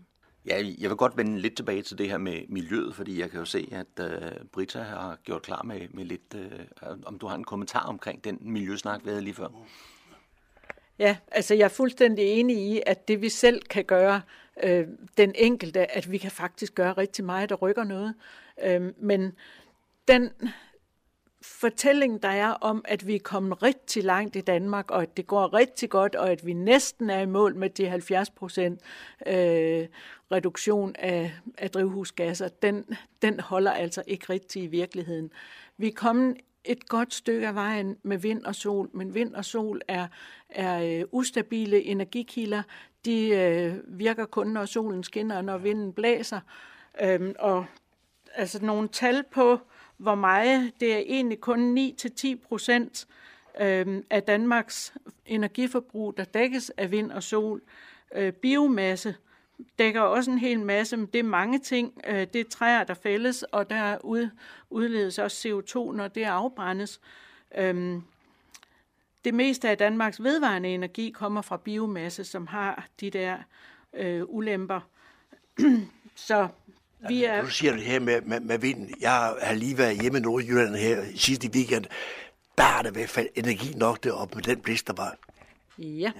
Ja, 0.46 0.58
jeg 0.78 0.90
vil 0.90 0.98
godt 0.98 1.18
vende 1.18 1.40
lidt 1.40 1.56
tilbage 1.56 1.82
til 1.82 1.98
det 1.98 2.10
her 2.10 2.18
med 2.18 2.42
miljøet, 2.48 2.96
fordi 2.96 3.20
jeg 3.20 3.32
kan 3.32 3.40
jo 3.40 3.46
se, 3.46 3.70
at 3.72 4.12
øh, 4.12 4.46
Brita 4.52 4.82
har 4.82 5.16
gjort 5.24 5.42
klar 5.42 5.64
med, 5.64 5.88
med 5.90 6.06
lidt... 6.06 6.36
Øh, 6.36 6.98
om 7.06 7.20
du 7.20 7.28
har 7.28 7.36
en 7.36 7.44
kommentar 7.44 7.86
omkring 7.86 8.24
den 8.24 8.38
miljøsnak, 8.42 9.06
vi 9.06 9.10
havde 9.10 9.22
lige 9.22 9.34
før. 9.34 9.48
Ja, 11.00 11.18
altså 11.32 11.54
jeg 11.56 11.64
er 11.64 11.70
fuldstændig 11.70 12.26
enig 12.26 12.58
i, 12.58 12.82
at 12.86 13.08
det 13.08 13.22
vi 13.22 13.30
selv 13.30 13.62
kan 13.62 13.86
gøre, 13.86 14.22
øh, 14.64 14.88
den 15.18 15.32
enkelte, 15.36 15.96
at 15.98 16.12
vi 16.12 16.18
kan 16.18 16.32
faktisk 16.32 16.76
gøre 16.76 16.94
rigtig 16.94 17.26
meget, 17.26 17.50
der 17.50 17.56
rykker 17.56 17.84
noget. 17.84 18.16
Øh, 18.64 18.94
men 18.98 19.34
den 20.08 20.30
fortælling, 21.42 22.24
der 22.24 22.30
er 22.30 22.50
om, 22.50 22.86
at 22.88 23.08
vi 23.08 23.16
er 23.16 23.20
kommet 23.20 23.64
rigtig 23.64 24.04
langt 24.04 24.36
i 24.36 24.42
Danmark, 24.42 24.92
og 24.92 25.02
at 25.02 25.18
det 25.18 25.28
går 25.28 25.54
rigtig 25.54 25.90
godt, 25.90 26.16
og 26.16 26.32
at 26.32 26.46
vi 26.46 26.54
næsten 26.54 27.10
er 27.10 27.20
i 27.20 27.26
mål 27.26 27.56
med 27.56 27.70
de 27.70 27.88
70 27.90 28.30
procent 28.30 28.82
øh, 29.28 29.88
reduktion 30.32 30.96
af, 31.00 31.34
af 31.58 31.72
drivhusgasser, 31.72 32.48
den, 32.48 32.86
den 33.22 33.40
holder 33.40 33.72
altså 33.72 34.04
ikke 34.08 34.26
rigtig 34.30 34.64
i 34.64 34.68
virkeligheden. 34.68 35.32
Vi 35.78 35.88
er 35.88 35.94
kommet 35.96 36.38
et 36.66 36.90
godt 36.90 37.14
stykke 37.14 37.48
af 37.48 37.56
vejen 37.56 37.98
med 38.04 38.18
vind 38.18 38.46
og 38.46 38.56
sol, 38.56 38.90
men 38.94 39.14
vind 39.14 39.36
og 39.36 39.46
sol 39.46 39.82
er, 39.88 40.08
er 40.50 41.04
uh, 41.04 41.20
ustabile 41.20 41.84
energikilder. 41.84 42.64
De 43.06 43.80
uh, 43.88 44.00
virker 44.00 44.26
kun, 44.26 44.48
når 44.48 44.66
solen 44.66 45.04
skinner 45.04 45.38
og 45.38 45.46
når 45.46 45.58
vinden 45.58 45.94
blæser. 45.94 46.40
Um, 47.20 47.36
og 47.40 47.66
altså 48.34 48.66
nogle 48.66 48.88
tal 48.88 49.24
på, 49.32 49.60
hvor 49.98 50.16
meget, 50.16 50.72
det 50.80 50.94
er 50.94 50.98
egentlig 50.98 51.40
kun 51.40 51.78
9-10 51.78 52.28
procent 52.48 53.08
um, 53.60 54.04
af 54.10 54.24
Danmarks 54.28 54.94
energiforbrug, 55.26 56.18
der 56.18 56.24
dækkes 56.24 56.72
af 56.78 56.92
vind 56.92 57.12
og 57.12 57.24
sol. 57.24 57.62
Uh, 58.18 58.30
biomasse 58.30 59.16
dækker 59.80 60.02
også 60.02 60.32
en 60.32 60.38
hel 60.38 60.60
masse, 60.60 60.98
men 60.98 61.06
det 61.06 61.20
er 61.20 61.24
mange 61.24 61.60
ting. 61.60 62.02
Øh, 62.08 62.28
det 62.34 62.36
er 62.36 62.50
træer, 62.50 62.84
der 62.84 62.94
fældes, 62.94 63.44
og 63.44 63.70
der 63.70 63.98
ud, 63.98 64.30
udledes 64.70 65.20
også 65.20 65.48
CO2, 65.48 65.96
når 65.96 66.08
det 66.08 66.24
afbrændes. 66.24 67.02
Øhm, 67.58 68.04
det 69.26 69.34
meste 69.34 69.70
af 69.70 69.78
Danmarks 69.78 70.24
vedvarende 70.24 70.70
energi 70.70 71.10
kommer 71.10 71.42
fra 71.42 71.58
biomasse, 71.58 72.24
som 72.24 72.48
har 72.48 72.88
de 73.00 73.10
der 73.10 73.38
øh, 73.94 74.24
ulemper. 74.28 74.80
Så 76.16 76.48
vi 77.08 77.24
er... 77.24 77.42
Du 77.42 77.50
siger 77.50 77.74
det 77.74 77.82
her 77.82 78.00
med, 78.00 78.22
med, 78.22 78.40
med 78.40 78.60
vinden. 78.60 78.96
Jeg 79.02 79.36
har 79.42 79.54
lige 79.54 79.78
været 79.78 80.02
hjemme 80.02 80.18
i 80.18 80.22
Nordjylland 80.22 80.76
her 80.76 81.04
sidste 81.16 81.50
weekend. 81.54 81.86
Der 82.58 82.64
er 82.64 82.82
der 82.82 82.90
i 82.90 82.94
hvert 82.94 83.10
fald 83.10 83.28
energi 83.36 83.74
nok 83.78 84.04
deroppe 84.04 84.36
med 84.36 84.44
den 84.44 84.60
blæs, 84.60 84.84
der 84.84 84.94
var. 84.94 85.18
Ja, 85.78 86.12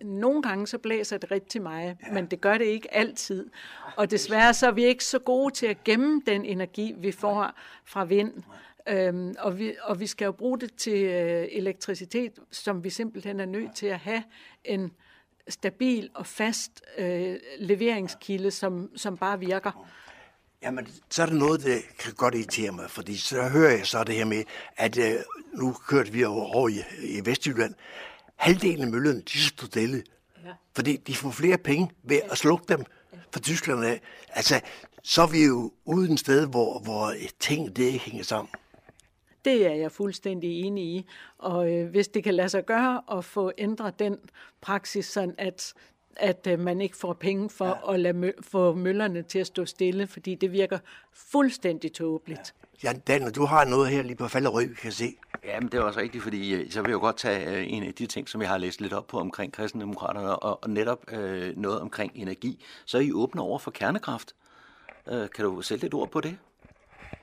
nogle 0.00 0.42
gange 0.42 0.66
så 0.66 0.78
blæser 0.78 1.18
det 1.18 1.30
rigtig 1.30 1.62
meget, 1.62 1.96
ja. 2.06 2.12
men 2.12 2.26
det 2.26 2.40
gør 2.40 2.58
det 2.58 2.64
ikke 2.64 2.94
altid. 2.94 3.50
Og 3.96 4.10
desværre 4.10 4.54
så 4.54 4.66
er 4.66 4.70
vi 4.70 4.84
ikke 4.84 5.04
så 5.04 5.18
gode 5.18 5.54
til 5.54 5.66
at 5.66 5.84
gemme 5.84 6.22
den 6.26 6.44
energi, 6.44 6.94
vi 6.96 7.12
får 7.12 7.52
fra 7.84 8.04
vind. 8.04 8.32
Øhm, 8.88 9.34
og, 9.38 9.58
vi, 9.58 9.74
og 9.82 10.00
vi 10.00 10.06
skal 10.06 10.24
jo 10.24 10.32
bruge 10.32 10.60
det 10.60 10.74
til 10.74 11.04
øh, 11.04 11.48
elektricitet, 11.50 12.32
som 12.50 12.84
vi 12.84 12.90
simpelthen 12.90 13.40
er 13.40 13.46
nødt 13.46 13.74
til 13.74 13.86
at 13.86 13.98
have 13.98 14.22
en 14.64 14.92
stabil 15.48 16.10
og 16.14 16.26
fast 16.26 16.82
øh, 16.98 17.36
leveringskilde, 17.58 18.50
som, 18.50 18.90
som 18.96 19.16
bare 19.16 19.40
virker. 19.40 19.86
Jamen, 20.62 20.88
så 21.10 21.22
er 21.22 21.26
der 21.26 21.34
noget, 21.34 21.62
der 21.62 21.78
kan 21.98 22.12
godt 22.12 22.34
irritere 22.34 22.72
mig, 22.72 22.90
fordi 22.90 23.16
så 23.16 23.48
hører 23.48 23.70
jeg 23.70 23.86
så 23.86 24.04
det 24.04 24.14
her 24.14 24.24
med, 24.24 24.44
at 24.76 24.98
øh, 24.98 25.14
nu 25.54 25.72
kørte 25.88 26.12
vi 26.12 26.24
over 26.24 26.68
i, 26.68 26.82
i 27.02 27.20
Vestjylland. 27.24 27.74
Halvdelen 28.44 28.82
af 28.82 28.90
møllerne, 28.90 29.20
de 29.20 29.38
står 29.38 29.66
stille, 29.66 30.02
ja. 30.44 30.50
fordi 30.74 30.96
de 30.96 31.14
får 31.14 31.30
flere 31.30 31.58
penge 31.58 31.90
ved 32.02 32.20
at 32.30 32.38
slukke 32.38 32.64
dem 32.68 32.84
fra 33.32 33.40
Tyskland 33.40 33.84
af. 33.84 34.00
Altså, 34.28 34.60
så 35.02 35.22
er 35.22 35.26
vi 35.26 35.44
jo 35.44 35.72
uden 35.84 36.18
sted, 36.18 36.46
hvor, 36.46 36.78
hvor 36.78 37.12
ting 37.40 37.76
det 37.76 37.84
ikke 37.84 37.98
hænger 37.98 38.24
sammen. 38.24 38.50
Det 39.44 39.66
er 39.66 39.74
jeg 39.74 39.92
fuldstændig 39.92 40.60
enig 40.60 40.84
i. 40.84 41.06
Og 41.38 41.72
øh, 41.72 41.90
hvis 41.90 42.08
det 42.08 42.24
kan 42.24 42.34
lade 42.34 42.48
sig 42.48 42.66
gøre 42.66 43.02
at 43.12 43.24
få 43.24 43.52
ændret 43.58 43.98
den 43.98 44.16
praksis, 44.60 45.06
sådan 45.06 45.34
at 45.38 45.74
at 46.16 46.46
øh, 46.46 46.58
man 46.58 46.80
ikke 46.80 46.96
får 46.96 47.12
penge 47.12 47.50
for 47.50 47.66
ja. 47.66 47.94
at 47.94 48.00
lade 48.00 48.18
mø- 48.18 48.40
få 48.42 48.74
møllerne 48.74 49.22
til 49.22 49.38
at 49.38 49.46
stå 49.46 49.64
stille, 49.64 50.06
fordi 50.06 50.34
det 50.34 50.52
virker 50.52 50.78
fuldstændig 51.12 51.92
tåbeligt. 51.92 52.54
Ja. 52.82 52.88
ja, 52.92 52.98
Daniel, 52.98 53.30
du 53.30 53.44
har 53.44 53.64
noget 53.64 53.90
her 53.90 54.02
lige 54.02 54.16
på 54.16 54.28
Falderød, 54.28 54.66
vi 54.66 54.74
kan 54.74 54.92
se. 54.92 55.16
Ja, 55.44 55.60
men 55.60 55.68
det 55.68 55.78
er 55.78 55.82
også 55.82 56.00
rigtigt, 56.00 56.22
fordi 56.22 56.54
øh, 56.54 56.70
så 56.70 56.80
vil 56.80 56.88
jeg 56.88 56.94
jo 56.94 57.00
godt 57.00 57.16
tage 57.16 57.56
øh, 57.56 57.72
en 57.72 57.82
af 57.82 57.94
de 57.94 58.06
ting, 58.06 58.28
som 58.28 58.40
jeg 58.40 58.50
har 58.50 58.58
læst 58.58 58.80
lidt 58.80 58.92
op 58.92 59.06
på 59.06 59.18
omkring 59.18 59.52
kristendemokraterne, 59.52 60.36
og, 60.36 60.58
og 60.62 60.70
netop 60.70 61.12
øh, 61.12 61.56
noget 61.56 61.80
omkring 61.80 62.12
energi. 62.14 62.64
Så 62.84 62.98
er 62.98 63.02
I 63.02 63.12
åbne 63.12 63.42
over 63.42 63.58
for 63.58 63.70
kernekraft. 63.70 64.34
Øh, 65.12 65.28
kan 65.30 65.44
du 65.44 65.62
sætte 65.62 65.84
lidt 65.84 65.94
ord 65.94 66.10
på 66.10 66.20
det? 66.20 66.38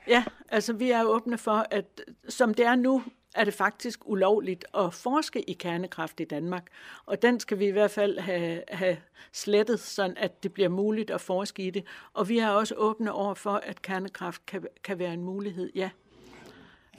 Ja, 0.08 0.24
altså 0.50 0.74
vi 0.74 0.92
er 0.92 1.04
åbne 1.04 1.38
for, 1.38 1.66
at 1.72 2.02
som 2.30 2.54
det 2.54 2.66
er 2.66 2.76
nu, 2.76 3.04
er 3.36 3.44
det 3.44 3.54
faktisk 3.54 4.00
ulovligt 4.06 4.66
at 4.78 4.94
forske 4.94 5.42
i 5.42 5.54
kernekraft 5.54 6.20
i 6.20 6.24
Danmark. 6.24 6.68
Og 7.06 7.22
den 7.22 7.40
skal 7.40 7.60
vi 7.60 7.68
i 7.68 7.72
hvert 7.72 7.92
fald 7.92 8.20
have, 8.20 8.64
have 8.70 8.98
slettet, 9.32 9.80
sådan 9.80 10.18
at 10.18 10.44
det 10.44 10.54
bliver 10.54 10.70
muligt 10.70 11.12
at 11.12 11.22
forske 11.22 11.64
i 11.64 11.70
det. 11.70 11.86
Og 12.14 12.30
vi 12.30 12.40
er 12.40 12.50
også 12.50 12.76
åbne 12.78 13.12
over 13.12 13.34
for, 13.34 13.54
at 13.54 13.82
kernekraft 13.82 14.46
kan, 14.46 14.66
kan 14.84 15.00
være 15.00 15.14
en 15.14 15.24
mulighed, 15.24 15.72
ja. 15.76 15.90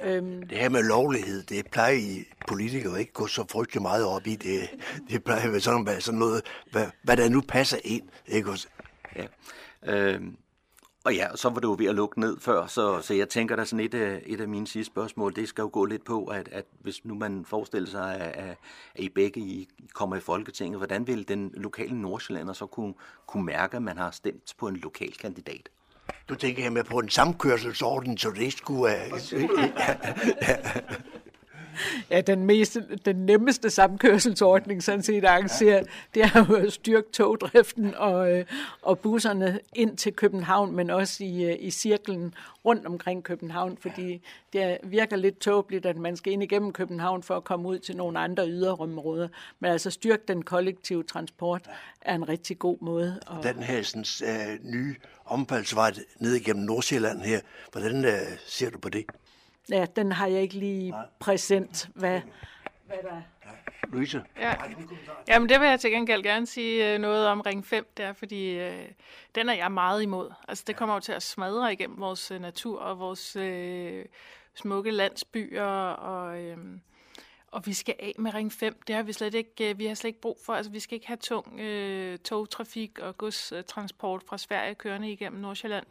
Øhm. 0.05 0.43
Det 0.43 0.59
her 0.59 0.69
med 0.69 0.83
lovlighed, 0.83 1.43
det 1.43 1.67
plejer 1.71 1.93
I 1.93 2.25
politikere 2.49 3.01
ikke 3.01 3.13
gå 3.13 3.27
så 3.27 3.45
frygtelig 3.51 3.83
meget 3.83 4.07
op 4.07 4.27
i. 4.27 4.35
Det, 4.35 4.71
det 5.09 5.25
plejer 5.25 5.43
at 5.43 5.53
være 5.53 5.61
sådan, 5.61 6.01
sådan 6.01 6.19
noget, 6.19 6.43
hvad, 6.73 6.87
hvad 7.03 7.17
der 7.17 7.29
nu 7.29 7.41
passer 7.49 7.79
ind. 7.85 8.03
Ikke 8.27 8.51
også? 8.51 8.69
Ja. 9.17 9.27
Øhm. 9.83 10.37
Og 11.05 11.15
ja, 11.15 11.37
så 11.37 11.49
var 11.49 11.61
det 11.61 11.69
jo 11.69 11.77
ved 11.79 11.87
at 11.87 11.95
lukke 11.95 12.21
ned 12.21 12.41
før, 12.41 12.67
så, 12.67 13.01
så 13.01 13.15
jeg 13.15 13.29
tænker, 13.29 13.57
der 13.57 13.65
sådan 13.65 13.85
et 13.85 13.95
af, 13.95 14.23
et 14.27 14.41
af 14.41 14.49
mine 14.49 14.67
sidste 14.67 14.93
spørgsmål, 14.93 15.37
det 15.37 15.49
skal 15.49 15.63
jo 15.63 15.71
gå 15.73 15.85
lidt 15.85 16.05
på, 16.05 16.25
at, 16.25 16.49
at 16.53 16.65
hvis 16.81 17.05
nu 17.05 17.15
man 17.15 17.45
forestiller 17.45 17.91
sig, 17.91 18.17
at, 18.21 18.49
at 18.49 18.57
I 18.97 19.09
begge 19.09 19.41
I 19.41 19.69
kommer 19.95 20.17
i 20.17 20.21
Folketinget, 20.21 20.79
hvordan 20.79 21.07
vil 21.07 21.29
den 21.29 21.51
lokale 21.55 22.01
Nordsjællander 22.01 22.53
så 22.53 22.67
kunne, 22.67 22.95
kunne 23.27 23.45
mærke, 23.45 23.77
at 23.77 23.83
man 23.83 23.99
har 23.99 24.11
stemt 24.11 24.55
på 24.59 24.69
en 24.69 24.77
lokal 24.77 25.13
kandidat? 25.13 25.69
Du 26.29 26.35
tænker 26.35 26.63
jeg 26.63 26.73
med 26.73 26.85
på 26.85 26.99
en 26.99 27.09
samkørselsorden, 27.09 28.19
så 28.19 28.31
det 28.31 28.53
skulle... 28.53 28.95
Uh... 29.13 29.43
ja, 32.11 32.21
den, 32.21 32.47
mest, 32.47 32.79
den 33.05 33.17
nemmeste 33.17 33.71
samkørselsordning, 33.71 34.83
sådan 34.83 35.03
set 35.03 35.25
arrangeret, 35.25 35.87
det 36.15 36.23
er 36.23 36.47
jo 36.49 36.55
at 36.55 36.73
styrke 36.73 37.09
togdriften 37.13 37.95
og, 37.95 38.33
øh, 38.33 38.45
og 38.83 38.99
busserne 38.99 39.61
ind 39.75 39.97
til 39.97 40.13
København, 40.13 40.77
men 40.77 40.91
også 40.91 41.25
i, 41.25 41.45
øh, 41.45 41.57
i 41.61 41.71
cirklen 41.71 42.35
rundt 42.65 42.87
omkring 42.87 43.25
København, 43.25 43.77
fordi 43.81 44.23
det 44.53 44.79
virker 44.83 45.17
lidt 45.17 45.39
tåbeligt, 45.39 45.87
at 45.87 45.97
man 45.97 46.17
skal 46.17 46.33
ind 46.33 46.43
igennem 46.43 46.73
København 46.73 47.23
for 47.23 47.37
at 47.37 47.45
komme 47.45 47.69
ud 47.69 47.79
til 47.79 47.97
nogle 47.97 48.19
andre 48.19 48.49
yderområder. 48.49 49.29
Men 49.61 49.71
altså 49.71 49.91
styrke 49.91 50.23
den 50.29 50.43
kollektive 50.43 51.03
transport 51.03 51.71
er 52.01 52.15
en 52.15 52.29
rigtig 52.29 52.59
god 52.59 52.77
måde. 52.81 53.21
Og... 53.27 53.43
Den 53.43 53.63
her 53.63 53.83
sådan, 53.83 54.05
uh, 54.61 54.73
nye 54.73 54.95
omfaldsvej 55.25 55.93
ned 56.19 56.35
igennem 56.35 56.65
Nordsjælland 56.65 57.21
her, 57.21 57.41
hvordan 57.73 58.05
uh, 58.05 58.11
ser 58.47 58.71
du 58.71 58.79
på 58.79 58.89
det? 58.89 59.05
Ja, 59.71 59.87
den 59.97 60.13
har 60.13 60.27
jeg 60.27 60.43
ikke 60.43 60.55
lige 60.55 60.91
Nej. 60.91 61.07
præsent, 61.19 61.91
hvad, 61.95 62.21
hvad 62.87 62.97
der 63.03 63.11
er. 63.11 63.23
Louise? 63.93 64.23
Ja. 64.37 64.55
Jamen, 65.29 65.49
det 65.49 65.61
vil 65.61 65.69
jeg 65.69 65.81
til 65.81 65.91
gengæld 65.91 66.23
gerne 66.23 66.47
sige 66.47 66.95
øh, 66.95 66.99
noget 66.99 67.27
om 67.27 67.41
Ring 67.41 67.67
5, 67.67 67.87
der, 67.97 68.13
fordi 68.13 68.59
øh, 68.59 68.89
den 69.35 69.49
er 69.49 69.55
jeg 69.55 69.73
meget 69.73 70.03
imod. 70.03 70.31
Altså, 70.49 70.65
det 70.67 70.77
kommer 70.77 70.95
jo 70.95 71.01
til 71.01 71.13
at 71.13 71.23
smadre 71.23 71.73
igennem 71.73 72.01
vores 72.01 72.31
øh, 72.31 72.41
natur 72.41 72.81
og 72.81 72.99
vores 72.99 73.37
øh, 73.37 74.05
smukke 74.55 74.91
landsbyer, 74.91 75.65
og, 75.91 76.43
øh, 76.43 76.59
og 77.51 77.67
vi 77.67 77.73
skal 77.73 77.95
af 77.99 78.13
med 78.19 78.35
Ring 78.35 78.53
5. 78.53 78.83
Det 78.87 78.97
har 78.97 79.03
vi 79.03 79.13
slet 79.13 79.35
ikke, 79.35 79.71
øh, 79.71 79.79
vi 79.79 79.87
har 79.87 79.95
slet 79.95 80.09
ikke 80.09 80.21
brug 80.21 80.39
for. 80.47 80.53
Altså, 80.53 80.73
vi 80.73 80.81
skal 80.81 80.95
ikke 80.95 81.07
have 81.07 81.17
tung 81.17 81.61
øh, 81.61 82.19
togtrafik 82.19 82.99
og 82.99 83.19
godstransport 83.19 84.23
fra 84.27 84.39
Sverige 84.39 84.75
kørende 84.75 85.13
igennem 85.13 85.41
Nordsjælland. 85.41 85.87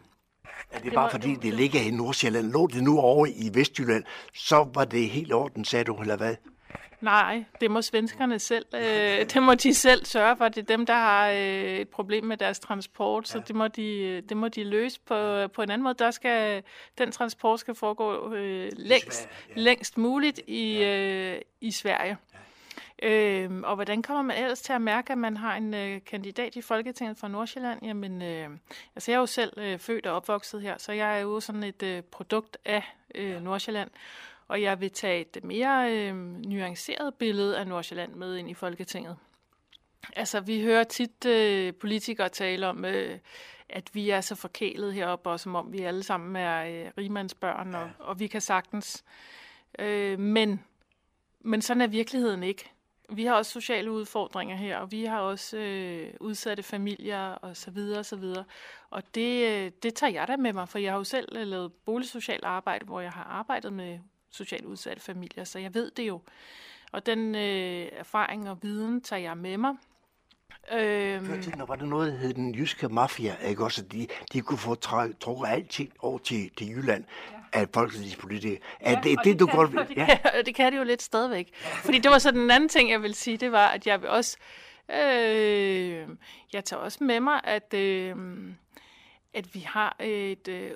Er 0.71 0.77
det, 0.77 0.85
det 0.85 0.93
bare 0.93 1.11
fordi, 1.11 1.35
det 1.35 1.53
ligger 1.53 1.79
i 1.79 1.91
Nordsjælland? 1.91 2.51
Lå 2.51 2.67
det 2.67 2.83
nu 2.83 2.99
over 2.99 3.25
i 3.25 3.49
Vestjylland, 3.53 4.03
så 4.33 4.69
var 4.73 4.85
det 4.85 5.09
helt 5.09 5.33
orden, 5.33 5.65
sagde 5.65 5.85
du, 5.85 5.95
eller 6.01 6.17
hvad? 6.17 6.35
Nej, 7.01 7.43
det 7.61 7.71
må 7.71 7.81
svenskerne 7.81 8.39
selv. 8.39 8.65
Øh, 8.75 8.81
det 9.33 9.43
må 9.43 9.53
de 9.53 9.73
selv 9.73 10.05
sørge 10.05 10.37
for. 10.37 10.47
Det 10.47 10.57
er 10.57 10.77
dem, 10.77 10.85
der 10.85 10.93
har 10.93 11.29
øh, 11.29 11.77
et 11.77 11.89
problem 11.89 12.23
med 12.23 12.37
deres 12.37 12.59
transport, 12.59 13.27
så 13.27 13.41
det 13.47 13.55
må 13.55 13.67
de, 13.67 14.21
det 14.29 14.37
må 14.37 14.47
de 14.47 14.63
løse 14.63 14.99
på, 15.05 15.47
på 15.47 15.61
en 15.61 15.71
anden 15.71 15.83
måde. 15.83 15.95
Der 15.99 16.11
skal, 16.11 16.63
den 16.97 17.11
transport 17.11 17.59
skal 17.59 17.75
foregå 17.75 18.33
øh, 18.33 18.71
længst, 18.77 19.21
Sverige, 19.21 19.53
ja. 19.55 19.61
længst 19.61 19.97
muligt 19.97 20.39
i, 20.47 20.83
øh, 20.83 21.41
i 21.61 21.71
Sverige. 21.71 22.17
Øh, 23.01 23.61
og 23.63 23.75
hvordan 23.75 24.01
kommer 24.01 24.23
man 24.23 24.37
ellers 24.37 24.61
til 24.61 24.73
at 24.73 24.81
mærke, 24.81 25.11
at 25.11 25.17
man 25.17 25.37
har 25.37 25.55
en 25.55 25.73
øh, 25.73 26.01
kandidat 26.05 26.55
i 26.55 26.61
Folketinget 26.61 27.17
fra 27.17 27.27
Nordsjælland? 27.27 27.85
Jamen, 27.85 28.21
øh, 28.21 28.49
altså 28.95 29.11
jeg 29.11 29.15
er 29.15 29.19
jo 29.19 29.25
selv 29.25 29.53
øh, 29.57 29.79
født 29.79 30.05
og 30.05 30.15
opvokset 30.15 30.61
her, 30.61 30.77
så 30.77 30.91
jeg 30.91 31.17
er 31.17 31.21
jo 31.21 31.39
sådan 31.39 31.63
et 31.63 31.83
øh, 31.83 32.03
produkt 32.03 32.57
af 32.65 32.83
øh, 33.15 33.43
Nordsjælland. 33.43 33.89
Og 34.47 34.61
jeg 34.61 34.81
vil 34.81 34.91
tage 34.91 35.21
et 35.21 35.43
mere 35.43 35.95
øh, 35.97 36.15
nuanceret 36.45 37.15
billede 37.15 37.59
af 37.59 37.67
Nordsjælland 37.67 38.13
med 38.13 38.37
ind 38.37 38.49
i 38.49 38.53
Folketinget. 38.53 39.17
Altså, 40.15 40.39
vi 40.39 40.61
hører 40.61 40.83
tit 40.83 41.25
øh, 41.25 41.73
politikere 41.73 42.29
tale 42.29 42.67
om, 42.67 42.85
øh, 42.85 43.19
at 43.69 43.89
vi 43.93 44.09
er 44.09 44.21
så 44.21 44.35
forkælet 44.35 44.93
heroppe, 44.93 45.29
og 45.29 45.39
som 45.39 45.55
om 45.55 45.73
vi 45.73 45.79
alle 45.79 46.03
sammen 46.03 46.35
er 46.35 46.63
øh, 46.63 46.91
rimandsbørn, 46.97 47.75
og, 47.75 47.89
og 47.99 48.19
vi 48.19 48.27
kan 48.27 48.41
sagtens. 48.41 49.03
Øh, 49.79 50.19
men, 50.19 50.63
men 51.39 51.61
sådan 51.61 51.81
er 51.81 51.87
virkeligheden 51.87 52.43
ikke 52.43 52.71
vi 53.15 53.25
har 53.25 53.33
også 53.33 53.51
sociale 53.51 53.91
udfordringer 53.91 54.55
her, 54.55 54.77
og 54.77 54.91
vi 54.91 55.05
har 55.05 55.19
også 55.19 55.57
øh, 55.57 56.13
udsatte 56.19 56.63
familier 56.63 57.27
og 57.31 57.57
så 57.57 57.71
videre 57.71 57.99
og 57.99 58.05
så 58.05 58.15
videre. 58.15 58.43
Og 58.89 59.03
det, 59.15 59.47
øh, 59.47 59.71
det 59.83 59.93
tager 59.93 60.13
jeg 60.13 60.27
da 60.27 60.37
med 60.37 60.53
mig, 60.53 60.69
for 60.69 60.79
jeg 60.79 60.91
har 60.91 60.97
jo 60.97 61.03
selv 61.03 61.37
øh, 61.37 61.47
lavet 61.47 61.73
boligsocialt 61.73 62.43
arbejde, 62.43 62.85
hvor 62.85 63.01
jeg 63.01 63.11
har 63.11 63.23
arbejdet 63.23 63.73
med 63.73 63.99
socialt 64.29 64.65
udsatte 64.65 65.03
familier, 65.03 65.43
så 65.43 65.59
jeg 65.59 65.73
ved 65.73 65.91
det 65.91 66.07
jo. 66.07 66.21
Og 66.91 67.05
den 67.05 67.35
øh, 67.35 67.87
erfaring 67.91 68.49
og 68.49 68.57
viden 68.61 69.01
tager 69.01 69.19
jeg 69.19 69.37
med 69.37 69.57
mig. 69.57 69.75
Øhm, 70.71 71.25
Før 71.25 71.41
tiden 71.41 71.67
var 71.67 71.75
der 71.75 71.85
noget, 71.85 72.13
der 72.13 72.19
hed 72.19 72.33
den 72.33 72.55
jyske 72.55 72.89
mafia, 72.89 73.35
ikke 73.35 73.63
også? 73.63 73.81
De, 73.81 74.07
de 74.33 74.41
kunne 74.41 74.57
få 74.57 74.75
trukket 74.75 75.47
alting 75.47 75.93
over 75.99 76.17
til, 76.17 76.51
til 76.57 76.69
Jylland. 76.69 77.05
Ja 77.31 77.40
af 77.53 77.67
folketingspolitikere. 77.73 78.59
Er 78.79 78.91
ja, 78.91 78.99
det 79.03 79.19
det, 79.23 79.39
du 79.39 79.45
godt 79.45 79.73
vil? 79.73 79.87
Ja. 79.95 80.05
Kan, 80.33 80.45
det 80.45 80.55
kan 80.55 80.71
det 80.71 80.79
jo 80.79 80.83
lidt 80.83 81.01
stadigvæk. 81.01 81.55
Fordi 81.55 81.99
det 81.99 82.11
var 82.11 82.17
så 82.17 82.31
den 82.31 82.51
anden 82.51 82.69
ting, 82.69 82.91
jeg 82.91 83.01
vil 83.01 83.13
sige, 83.13 83.37
det 83.37 83.51
var, 83.51 83.67
at 83.67 83.87
jeg 83.87 84.01
vil 84.01 84.09
også... 84.09 84.37
Øh, 84.89 86.07
jeg 86.53 86.65
tager 86.65 86.81
også 86.81 87.03
med 87.03 87.19
mig, 87.19 87.41
at, 87.43 87.73
øh, 87.73 88.15
at 89.33 89.55
vi 89.55 89.59
har 89.59 89.95
et, 89.99 90.47
øh, 90.47 90.71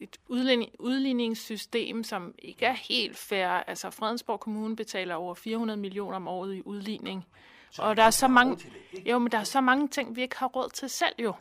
et 0.00 0.16
udligning, 0.28 0.70
udligningssystem, 0.78 2.04
som 2.04 2.34
ikke 2.38 2.66
er 2.66 2.72
helt 2.72 3.18
fair. 3.18 3.48
Altså 3.48 3.90
Fredensborg 3.90 4.40
Kommune 4.40 4.76
betaler 4.76 5.14
over 5.14 5.34
400 5.34 5.80
millioner 5.80 6.16
om 6.16 6.28
året 6.28 6.54
i 6.54 6.62
udligning. 6.64 7.26
Så 7.70 7.82
og 7.82 7.96
der 7.96 8.02
er 8.02 8.10
så 8.10 8.28
mange, 8.28 8.58
jo, 9.06 9.18
men 9.18 9.32
der 9.32 9.38
er 9.38 9.44
så 9.44 9.60
mange 9.60 9.88
ting, 9.88 10.16
vi 10.16 10.22
ikke 10.22 10.36
har 10.36 10.46
råd 10.46 10.68
til 10.68 10.88
selv 10.88 11.14
jo. 11.18 11.32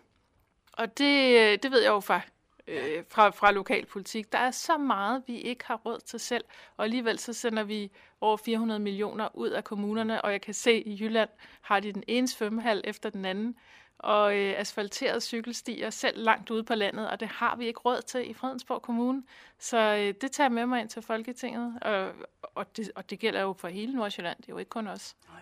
Og 0.73 0.97
det, 0.97 1.63
det 1.63 1.71
ved 1.71 1.81
jeg 1.81 1.89
jo 1.89 1.99
faktisk 1.99 2.33
øh, 2.67 3.03
fra, 3.09 3.29
fra 3.29 3.51
lokalpolitik. 3.51 4.31
Der 4.31 4.37
er 4.37 4.51
så 4.51 4.77
meget, 4.77 5.23
vi 5.27 5.37
ikke 5.37 5.65
har 5.65 5.75
råd 5.75 5.99
til 5.99 6.19
selv, 6.19 6.45
og 6.77 6.83
alligevel 6.83 7.19
så 7.19 7.33
sender 7.33 7.63
vi 7.63 7.91
over 8.21 8.37
400 8.37 8.79
millioner 8.79 9.35
ud 9.35 9.49
af 9.49 9.63
kommunerne, 9.63 10.21
og 10.21 10.31
jeg 10.31 10.41
kan 10.41 10.53
se, 10.53 10.69
at 10.71 10.83
i 10.85 10.97
Jylland 11.01 11.29
har 11.61 11.79
de 11.79 11.93
den 11.93 12.03
ene 12.07 12.27
svømmehal 12.27 12.81
efter 12.83 13.09
den 13.09 13.25
anden, 13.25 13.55
og 13.99 14.35
øh, 14.37 14.59
asfalterede 14.59 15.21
cykelstier 15.21 15.89
selv 15.89 16.23
langt 16.23 16.49
ude 16.49 16.63
på 16.63 16.75
landet, 16.75 17.09
og 17.09 17.19
det 17.19 17.27
har 17.27 17.55
vi 17.55 17.67
ikke 17.67 17.79
råd 17.79 18.01
til 18.01 18.29
i 18.29 18.33
Fredensborg 18.33 18.81
Kommune. 18.81 19.23
Så 19.59 19.77
øh, 19.77 20.13
det 20.21 20.31
tager 20.31 20.45
jeg 20.45 20.51
med 20.51 20.65
mig 20.65 20.81
ind 20.81 20.89
til 20.89 21.01
Folketinget, 21.01 21.79
og, 21.81 22.11
og, 22.55 22.77
det, 22.77 22.91
og 22.95 23.09
det 23.09 23.19
gælder 23.19 23.41
jo 23.41 23.53
for 23.53 23.67
hele 23.67 23.93
Nordsjælland, 23.93 24.37
det 24.37 24.49
er 24.49 24.53
jo 24.53 24.57
ikke 24.57 24.69
kun 24.69 24.87
os. 24.87 25.15
Nej. 25.29 25.41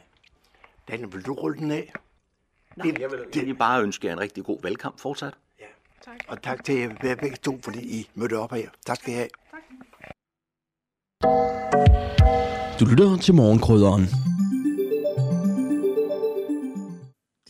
Daniel, 0.87 1.13
vil 1.13 1.25
du 1.25 1.33
rulle 1.33 1.57
den 1.57 1.71
af? 1.71 1.93
Nej, 2.75 2.93
jeg 2.99 3.11
vil, 3.11 3.19
jeg 3.35 3.45
vil 3.45 3.55
bare 3.55 3.83
ønske 3.83 4.07
jer 4.07 4.13
en 4.13 4.19
rigtig 4.19 4.43
god 4.43 4.61
valgkamp 4.61 4.99
fortsat. 4.99 5.33
Tak. 6.03 6.17
Og 6.27 6.41
tak 6.41 6.63
til 6.63 6.75
jer 6.75 7.15
begge 7.15 7.37
to, 7.43 7.59
fordi 7.61 7.99
I 7.99 8.09
mødte 8.15 8.37
op 8.39 8.51
her. 8.51 8.69
Tak 8.85 8.97
skal 8.97 9.13
I 9.13 9.15
have. 9.15 9.29
Tak. 9.51 9.61
Du 12.79 12.85
lytter 12.85 13.17
til 13.17 13.33
morgenkrydderen. 13.33 14.05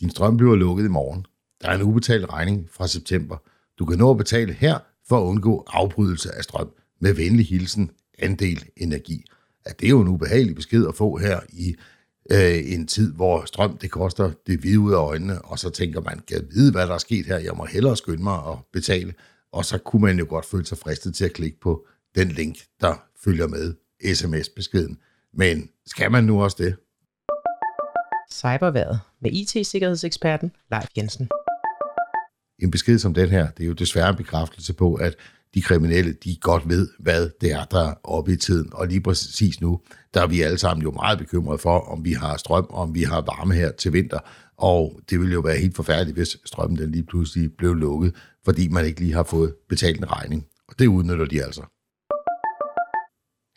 Din 0.00 0.10
strøm 0.10 0.36
bliver 0.36 0.56
lukket 0.56 0.84
i 0.84 0.88
morgen. 0.88 1.26
Der 1.62 1.68
er 1.68 1.74
en 1.74 1.82
ubetalt 1.82 2.32
regning 2.32 2.68
fra 2.70 2.86
september 2.86 3.36
Du 3.78 3.84
kan 3.84 3.98
nå 3.98 4.10
at 4.10 4.16
betale 4.16 4.52
her 4.52 4.78
for 5.08 5.18
at 5.18 5.22
undgå 5.22 5.64
afbrydelse 5.66 6.34
af 6.34 6.44
strøm. 6.44 6.70
Med 7.00 7.14
venlig 7.14 7.46
hilsen, 7.46 7.90
andel 8.18 8.64
energi. 8.76 9.24
At 9.64 9.80
det 9.80 9.86
er 9.86 9.90
jo 9.90 10.00
en 10.00 10.08
ubehagelig 10.08 10.54
besked 10.54 10.86
at 10.88 10.94
få 10.94 11.16
her 11.16 11.40
i 11.52 11.74
øh, 12.30 12.72
en 12.72 12.86
tid, 12.86 13.12
hvor 13.12 13.44
strøm 13.44 13.78
det 13.78 13.90
koster 13.90 14.30
det 14.46 14.60
hvide 14.60 14.80
ud 14.80 14.92
af 14.92 14.96
øjnene, 14.96 15.42
og 15.42 15.58
så 15.58 15.70
tænker 15.70 16.00
man, 16.00 16.18
kan 16.28 16.48
vide, 16.50 16.72
hvad 16.72 16.86
der 16.86 16.94
er 16.94 16.98
sket 16.98 17.26
her, 17.26 17.38
jeg 17.38 17.52
må 17.56 17.64
hellere 17.64 17.96
skynde 17.96 18.22
mig 18.22 18.38
at 18.48 18.58
betale, 18.72 19.14
og 19.52 19.64
så 19.64 19.78
kunne 19.78 20.02
man 20.02 20.18
jo 20.18 20.26
godt 20.28 20.46
føle 20.46 20.66
sig 20.66 20.78
fristet 20.78 21.14
til 21.14 21.24
at 21.24 21.32
klikke 21.32 21.60
på 21.60 21.86
den 22.14 22.28
link, 22.28 22.58
der 22.80 22.94
følger 23.24 23.46
med 23.46 23.74
sms-beskeden. 24.14 24.98
Men 25.34 25.68
skal 25.86 26.10
man 26.10 26.24
nu 26.24 26.42
også 26.42 26.56
det? 26.60 26.76
Cyberværet 28.32 29.00
med 29.20 29.30
IT-sikkerhedseksperten 29.32 30.52
Leif 30.70 30.86
Jensen. 30.96 31.28
En 32.58 32.70
besked 32.70 32.98
som 32.98 33.14
den 33.14 33.28
her, 33.28 33.50
det 33.50 33.62
er 33.62 33.66
jo 33.66 33.72
desværre 33.72 34.08
en 34.08 34.16
bekræftelse 34.16 34.74
på, 34.74 34.94
at 34.94 35.16
de 35.54 35.62
kriminelle, 35.62 36.12
de 36.12 36.36
godt 36.40 36.68
ved, 36.68 36.88
hvad 36.98 37.30
det 37.40 37.52
er, 37.52 37.64
der 37.64 37.88
er 37.88 37.94
oppe 38.04 38.32
i 38.32 38.36
tiden. 38.36 38.68
Og 38.72 38.86
lige 38.86 39.00
præcis 39.00 39.60
nu, 39.60 39.80
der 40.14 40.22
er 40.22 40.26
vi 40.26 40.40
alle 40.40 40.58
sammen 40.58 40.82
jo 40.82 40.90
meget 40.90 41.18
bekymrede 41.18 41.58
for, 41.58 41.78
om 41.78 42.04
vi 42.04 42.12
har 42.12 42.36
strøm, 42.36 42.66
om 42.70 42.94
vi 42.94 43.02
har 43.02 43.20
varme 43.20 43.54
her 43.54 43.72
til 43.72 43.92
vinter. 43.92 44.18
Og 44.56 45.00
det 45.10 45.20
ville 45.20 45.34
jo 45.34 45.40
være 45.40 45.58
helt 45.58 45.76
forfærdeligt, 45.76 46.16
hvis 46.16 46.36
strømmen 46.44 46.78
den 46.78 46.90
lige 46.90 47.06
pludselig 47.06 47.52
blev 47.58 47.74
lukket, 47.74 48.14
fordi 48.44 48.68
man 48.68 48.84
ikke 48.84 49.00
lige 49.00 49.12
har 49.12 49.22
fået 49.22 49.54
betalt 49.68 49.98
en 49.98 50.12
regning. 50.12 50.46
Og 50.68 50.78
det 50.78 50.86
udnytter 50.86 51.26
de 51.26 51.44
altså. 51.44 51.62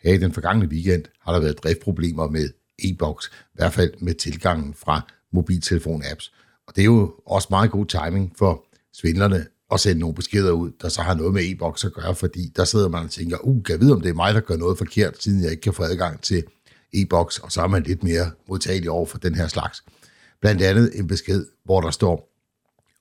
Her 0.02 0.14
i 0.14 0.18
den 0.18 0.32
forgangne 0.32 0.66
weekend 0.66 1.04
har 1.20 1.32
der 1.32 1.40
været 1.40 1.62
driftproblemer 1.62 2.28
med 2.28 2.48
e-boks, 2.78 3.26
i 3.26 3.54
hvert 3.54 3.72
fald 3.72 3.92
med 4.00 4.14
tilgangen 4.14 4.74
fra 4.74 5.00
mobiltelefon-apps. 5.32 6.32
Og 6.66 6.76
det 6.76 6.82
er 6.82 6.86
jo 6.86 7.14
også 7.26 7.48
meget 7.50 7.70
god 7.70 7.86
timing 7.86 8.34
for 8.38 8.64
svindlerne 8.94 9.46
at 9.72 9.80
sende 9.80 10.00
nogle 10.00 10.14
beskeder 10.14 10.52
ud, 10.52 10.70
der 10.82 10.88
så 10.88 11.02
har 11.02 11.14
noget 11.14 11.34
med 11.34 11.42
e-boks 11.50 11.84
at 11.84 11.92
gøre, 11.92 12.14
fordi 12.14 12.52
der 12.56 12.64
sidder 12.64 12.88
man 12.88 13.04
og 13.04 13.10
tænker, 13.10 13.38
uh, 13.38 13.62
kan 13.62 13.72
jeg 13.72 13.80
vide, 13.80 13.92
om 13.92 14.00
det 14.00 14.08
er 14.08 14.14
mig, 14.14 14.34
der 14.34 14.40
gør 14.40 14.56
noget 14.56 14.78
forkert, 14.78 15.22
siden 15.22 15.42
jeg 15.42 15.50
ikke 15.50 15.60
kan 15.60 15.72
få 15.72 15.82
adgang 15.82 16.22
til 16.22 16.44
e-boks, 16.94 17.38
og 17.38 17.52
så 17.52 17.62
er 17.62 17.66
man 17.66 17.82
lidt 17.82 18.02
mere 18.02 18.30
modtagelig 18.48 18.90
over 18.90 19.06
for 19.06 19.18
den 19.18 19.34
her 19.34 19.48
slags. 19.48 19.84
Blandt 20.40 20.62
andet 20.62 20.98
en 20.98 21.06
besked, 21.06 21.46
hvor 21.64 21.80
der 21.80 21.90
står, 21.90 22.30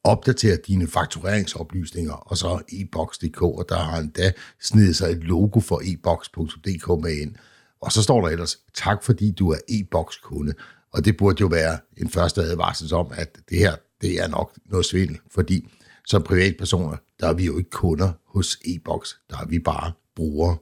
opdater 0.04 0.58
dine 0.68 0.88
faktureringsoplysninger, 0.88 2.14
og 2.14 2.38
så 2.38 2.62
e-boks.dk, 2.70 3.42
og 3.42 3.66
der 3.70 3.78
har 3.78 4.00
endda 4.00 4.32
snedet 4.62 4.96
sig 4.96 5.12
et 5.12 5.24
logo 5.24 5.60
for 5.60 5.82
e-boks.dk 5.84 7.02
med 7.04 7.18
ind. 7.18 7.36
Og 7.82 7.92
så 7.92 8.04
står 8.04 8.22
der 8.22 8.28
ellers, 8.28 8.58
tak 8.74 9.04
fordi 9.04 9.32
du 9.32 9.50
er 9.50 9.58
e-boks-kunde. 9.70 10.54
Og 10.92 11.06
det 11.06 11.18
burde 11.18 11.42
jo 11.42 11.48
være 11.48 11.78
en 11.98 12.10
første 12.10 12.42
advarsel 12.42 12.94
om, 12.94 13.08
at 13.12 13.38
det 13.50 13.58
her, 13.58 13.76
det 14.02 14.24
er 14.24 14.28
nok 14.28 14.54
noget 14.66 14.86
svindel, 14.86 15.20
fordi 15.32 15.68
som 16.10 16.24
privatpersoner, 16.24 16.98
der 17.20 17.28
er 17.28 17.34
vi 17.34 17.46
jo 17.46 17.58
ikke 17.58 17.70
kunder 17.70 18.12
hos 18.26 18.60
e-boks, 18.66 19.20
der 19.30 19.38
er 19.38 19.46
vi 19.46 19.60
bare 19.60 19.92
brugere. 20.16 20.58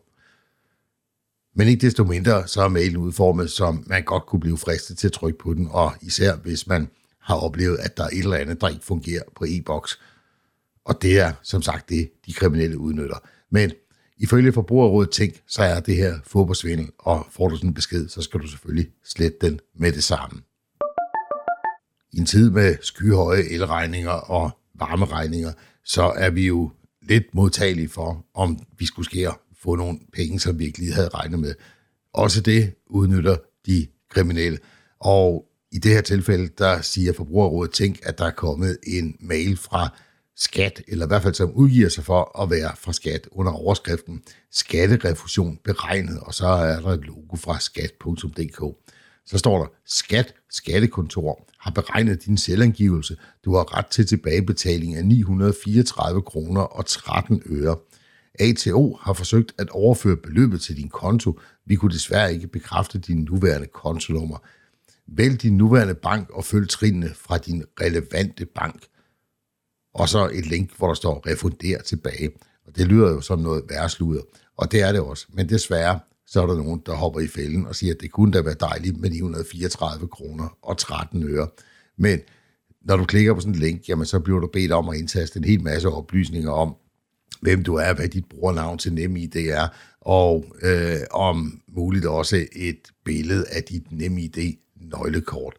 Men 1.55 1.67
ikke 1.67 1.81
desto 1.81 2.03
mindre, 2.03 2.47
så 2.47 2.61
er 2.61 2.67
mailen 2.67 2.97
udformet, 2.97 3.51
som 3.51 3.83
man 3.87 4.03
godt 4.03 4.25
kunne 4.25 4.39
blive 4.39 4.57
fristet 4.57 4.97
til 4.97 5.07
at 5.07 5.13
trykke 5.13 5.39
på 5.39 5.53
den, 5.53 5.67
og 5.71 5.93
især 6.01 6.35
hvis 6.35 6.67
man 6.67 6.87
har 7.19 7.35
oplevet, 7.35 7.77
at 7.77 7.97
der 7.97 8.03
er 8.03 8.07
et 8.07 8.17
eller 8.17 8.37
andet, 8.37 8.61
der 8.61 8.67
ikke 8.67 8.85
fungerer 8.85 9.23
på 9.35 9.45
e-boks. 9.47 9.99
Og 10.85 11.01
det 11.01 11.19
er 11.19 11.33
som 11.43 11.61
sagt 11.61 11.89
det, 11.89 12.11
de 12.25 12.33
kriminelle 12.33 12.77
udnytter. 12.77 13.17
Men 13.49 13.71
ifølge 14.17 14.53
Forbrugerrådet 14.53 15.11
Tænk, 15.11 15.33
så 15.47 15.63
er 15.63 15.79
det 15.79 15.95
her 15.95 16.19
fodboldsvindel, 16.23 16.89
og 16.97 17.27
får 17.31 17.47
du 17.47 17.55
sådan 17.55 17.69
en 17.69 17.73
besked, 17.73 18.07
så 18.07 18.21
skal 18.21 18.39
du 18.39 18.47
selvfølgelig 18.47 18.91
slette 19.05 19.37
den 19.41 19.59
med 19.75 19.91
det 19.91 20.03
samme. 20.03 20.41
I 22.11 22.17
en 22.17 22.25
tid 22.25 22.49
med 22.49 22.77
skyhøje 22.81 23.43
elregninger 23.49 24.11
og 24.11 24.56
varmeregninger, 24.79 25.53
så 25.83 26.03
er 26.03 26.29
vi 26.29 26.47
jo 26.47 26.71
lidt 27.01 27.35
modtagelige 27.35 27.89
for, 27.89 28.25
om 28.33 28.59
vi 28.77 28.85
skulle 28.85 29.05
skære 29.05 29.33
få 29.63 29.75
nogle 29.75 29.99
penge, 30.13 30.39
som 30.39 30.59
vi 30.59 30.65
ikke 30.65 30.79
lige 30.79 30.93
havde 30.93 31.09
regnet 31.09 31.39
med. 31.39 31.55
Også 32.13 32.41
det 32.41 32.73
udnytter 32.87 33.37
de 33.65 33.87
kriminelle. 34.09 34.59
Og 34.99 35.45
i 35.71 35.77
det 35.77 35.91
her 35.91 36.01
tilfælde, 36.01 36.49
der 36.57 36.81
siger 36.81 37.13
Forbrugerrådet 37.13 37.71
Tænk, 37.71 37.99
at 38.03 38.17
der 38.17 38.25
er 38.25 38.31
kommet 38.31 38.77
en 38.87 39.15
mail 39.19 39.57
fra 39.57 39.89
skat, 40.35 40.81
eller 40.87 41.05
i 41.05 41.07
hvert 41.07 41.23
fald 41.23 41.33
som 41.33 41.51
udgiver 41.51 41.89
sig 41.89 42.03
for 42.03 42.41
at 42.41 42.49
være 42.49 42.71
fra 42.79 42.93
skat 42.93 43.27
under 43.31 43.51
overskriften 43.51 44.23
skatterefusion 44.51 45.57
beregnet, 45.63 46.19
og 46.19 46.33
så 46.33 46.47
er 46.47 46.79
der 46.79 46.89
et 46.89 47.05
logo 47.05 47.35
fra 47.35 47.59
skat.dk. 47.59 48.63
Så 49.27 49.37
står 49.37 49.59
der, 49.59 49.67
skat, 49.85 50.33
skattekontor, 50.49 51.47
har 51.59 51.71
beregnet 51.71 52.25
din 52.25 52.37
selvangivelse. 52.37 53.17
Du 53.45 53.55
har 53.55 53.77
ret 53.77 53.85
til 53.85 54.07
tilbagebetaling 54.07 54.95
af 54.95 55.05
934 55.05 56.21
kroner 56.21 56.61
og 56.61 56.85
13 56.85 57.41
øre. 57.45 57.77
ATO 58.39 58.97
har 59.01 59.13
forsøgt 59.13 59.53
at 59.57 59.69
overføre 59.69 60.17
beløbet 60.17 60.61
til 60.61 60.77
din 60.77 60.89
konto. 60.89 61.39
Vi 61.65 61.75
kunne 61.75 61.93
desværre 61.93 62.33
ikke 62.33 62.47
bekræfte 62.47 62.99
din 62.99 63.17
nuværende 63.17 63.67
kontonummer. 63.67 64.37
Vælg 65.07 65.41
din 65.41 65.57
nuværende 65.57 65.95
bank 65.95 66.29
og 66.29 66.45
følg 66.45 66.69
trinene 66.69 67.09
fra 67.15 67.37
din 67.37 67.63
relevante 67.81 68.45
bank. 68.45 68.85
Og 69.93 70.09
så 70.09 70.29
et 70.33 70.45
link, 70.45 70.77
hvor 70.77 70.87
der 70.87 70.93
står 70.93 71.23
refunder 71.27 71.81
tilbage. 71.81 72.31
Og 72.65 72.75
det 72.75 72.87
lyder 72.87 73.09
jo 73.09 73.21
som 73.21 73.39
noget 73.39 73.63
værsluder. 73.69 74.21
Og 74.57 74.71
det 74.71 74.81
er 74.81 74.91
det 74.91 75.01
også. 75.01 75.25
Men 75.29 75.49
desværre, 75.49 75.99
så 76.27 76.41
er 76.41 76.47
der 76.47 76.55
nogen, 76.55 76.81
der 76.85 76.93
hopper 76.93 77.19
i 77.19 77.27
fælden 77.27 77.67
og 77.67 77.75
siger, 77.75 77.93
at 77.93 78.01
det 78.01 78.11
kunne 78.11 78.31
da 78.31 78.41
være 78.41 78.55
dejligt 78.59 78.97
med 78.97 79.09
934 79.09 80.07
kroner 80.07 80.57
og 80.61 80.77
13 80.77 81.23
øre. 81.23 81.47
Men 81.97 82.19
når 82.81 82.97
du 82.97 83.05
klikker 83.05 83.33
på 83.33 83.39
sådan 83.39 83.53
en 83.53 83.59
link, 83.59 83.89
jamen 83.89 84.05
så 84.05 84.19
bliver 84.19 84.39
du 84.39 84.47
bedt 84.53 84.71
om 84.71 84.89
at 84.89 84.97
indtaste 84.97 85.37
en 85.37 85.43
hel 85.43 85.63
masse 85.63 85.89
oplysninger 85.89 86.51
om, 86.51 86.75
hvem 87.41 87.63
du 87.63 87.75
er, 87.75 87.93
hvad 87.93 88.07
dit 88.07 88.25
brugernavn 88.29 88.77
til 88.77 88.93
NemID 88.93 89.35
er, 89.35 89.67
og 90.01 90.45
øh, 90.61 90.99
om 91.11 91.61
muligt 91.67 92.05
også 92.05 92.45
et 92.51 92.91
billede 93.05 93.45
af 93.51 93.63
dit 93.63 93.91
NemID 93.91 94.53
nøglekort. 94.75 95.53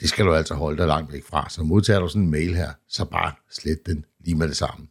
Det 0.00 0.08
skal 0.08 0.24
du 0.24 0.34
altså 0.34 0.54
holde 0.54 0.78
dig 0.78 0.86
langt 0.86 1.12
væk 1.12 1.24
fra. 1.24 1.48
Så 1.50 1.62
modtager 1.62 2.00
du 2.00 2.08
sådan 2.08 2.22
en 2.22 2.30
mail 2.30 2.54
her, 2.54 2.72
så 2.88 3.04
bare 3.04 3.32
slet 3.50 3.86
den 3.86 4.04
lige 4.24 4.36
med 4.36 4.48
det 4.48 4.56
samme. 4.56 4.86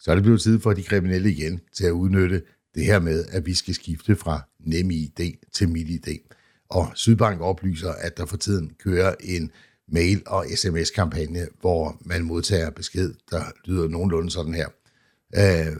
Så 0.00 0.10
er 0.10 0.14
det 0.14 0.22
blevet 0.22 0.40
tid 0.40 0.60
for 0.60 0.72
de 0.72 0.82
kriminelle 0.82 1.30
igen 1.30 1.60
til 1.72 1.86
at 1.86 1.90
udnytte 1.90 2.42
det 2.74 2.84
her 2.84 2.98
med, 2.98 3.24
at 3.30 3.46
vi 3.46 3.54
skal 3.54 3.74
skifte 3.74 4.16
fra 4.16 4.40
NemID 4.60 5.36
til 5.52 5.68
MitID. 5.68 6.18
Og 6.68 6.92
Sydbank 6.94 7.40
oplyser, 7.40 7.92
at 7.92 8.16
der 8.16 8.26
for 8.26 8.36
tiden 8.36 8.72
kører 8.78 9.14
en 9.20 9.50
mail- 9.88 10.22
og 10.26 10.46
sms-kampagne, 10.56 11.48
hvor 11.60 12.00
man 12.04 12.22
modtager 12.22 12.70
besked, 12.70 13.14
der 13.30 13.42
lyder 13.64 13.88
nogenlunde 13.88 14.30
sådan 14.30 14.54
her. 14.54 14.68
Øh, 15.36 15.76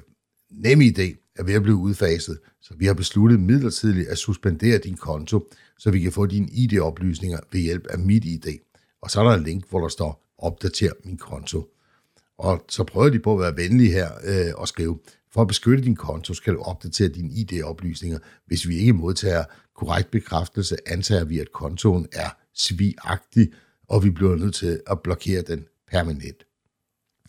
NemID 0.50 0.98
er 1.36 1.44
ved 1.44 1.54
at 1.54 1.62
blive 1.62 1.76
udfaset, 1.76 2.38
så 2.60 2.74
vi 2.78 2.86
har 2.86 2.94
besluttet 2.94 3.40
midlertidigt 3.40 4.08
at 4.08 4.18
suspendere 4.18 4.78
din 4.78 4.96
konto, 4.96 5.48
så 5.78 5.90
vi 5.90 6.00
kan 6.00 6.12
få 6.12 6.26
dine 6.26 6.48
ID-oplysninger 6.50 7.38
ved 7.52 7.60
hjælp 7.60 7.86
af 7.86 7.98
MitID. 7.98 8.58
Og 9.02 9.10
så 9.10 9.20
er 9.20 9.24
der 9.24 9.34
en 9.34 9.44
link, 9.44 9.70
hvor 9.70 9.80
der 9.80 9.88
står, 9.88 10.34
opdater 10.38 10.92
min 11.04 11.16
konto. 11.16 11.68
Og 12.38 12.64
så 12.68 12.84
prøver 12.84 13.08
de 13.08 13.18
på 13.18 13.34
at 13.34 13.40
være 13.40 13.56
venlige 13.56 13.92
her 13.92 14.10
øh, 14.24 14.52
og 14.54 14.68
skrive, 14.68 14.98
for 15.34 15.40
at 15.40 15.48
beskytte 15.48 15.84
din 15.84 15.96
konto 15.96 16.34
skal 16.34 16.54
du 16.54 16.60
opdatere 16.60 17.08
dine 17.08 17.32
ID-oplysninger. 17.32 18.18
Hvis 18.46 18.68
vi 18.68 18.76
ikke 18.76 18.92
modtager 18.92 19.44
korrekt 19.76 20.10
bekræftelse, 20.10 20.76
antager 20.86 21.24
vi, 21.24 21.38
at 21.38 21.52
kontoen 21.52 22.06
er 22.12 22.28
svigagtig, 22.54 23.52
og 23.88 24.04
vi 24.04 24.10
bliver 24.10 24.36
nødt 24.36 24.54
til 24.54 24.80
at 24.86 25.02
blokere 25.02 25.42
den 25.42 25.64
permanent. 25.90 26.44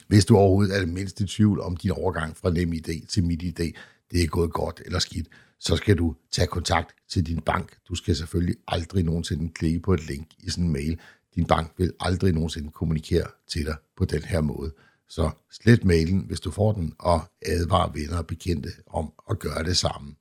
Hvis 0.07 0.25
du 0.25 0.37
overhovedet 0.37 0.75
er 0.75 0.79
det 0.79 0.89
mindste 0.89 1.23
i 1.23 1.27
tvivl 1.27 1.59
om 1.59 1.77
din 1.77 1.91
overgang 1.91 2.37
fra 2.37 2.49
NemID 2.49 3.07
til 3.07 3.23
MitID, 3.23 3.73
det 4.11 4.23
er 4.23 4.27
gået 4.27 4.53
godt 4.53 4.81
eller 4.85 4.99
skidt, 4.99 5.27
så 5.59 5.75
skal 5.75 5.97
du 5.97 6.15
tage 6.31 6.47
kontakt 6.47 6.95
til 7.09 7.25
din 7.25 7.41
bank. 7.41 7.77
Du 7.89 7.95
skal 7.95 8.15
selvfølgelig 8.15 8.55
aldrig 8.67 9.03
nogensinde 9.03 9.53
klikke 9.53 9.79
på 9.79 9.93
et 9.93 10.07
link 10.07 10.27
i 10.39 10.49
sådan 10.49 10.63
en 10.63 10.73
mail. 10.73 10.99
Din 11.35 11.45
bank 11.45 11.73
vil 11.77 11.93
aldrig 11.99 12.33
nogensinde 12.33 12.71
kommunikere 12.71 13.27
til 13.47 13.65
dig 13.65 13.75
på 13.97 14.05
den 14.05 14.21
her 14.21 14.41
måde. 14.41 14.71
Så 15.09 15.29
slet 15.51 15.85
mailen, 15.85 16.19
hvis 16.27 16.39
du 16.39 16.51
får 16.51 16.71
den, 16.71 16.93
og 16.99 17.21
advar 17.45 17.91
venner 17.93 18.17
og 18.17 18.27
bekendte 18.27 18.69
om 18.87 19.11
at 19.29 19.39
gøre 19.39 19.63
det 19.63 19.77
samme. 19.77 20.15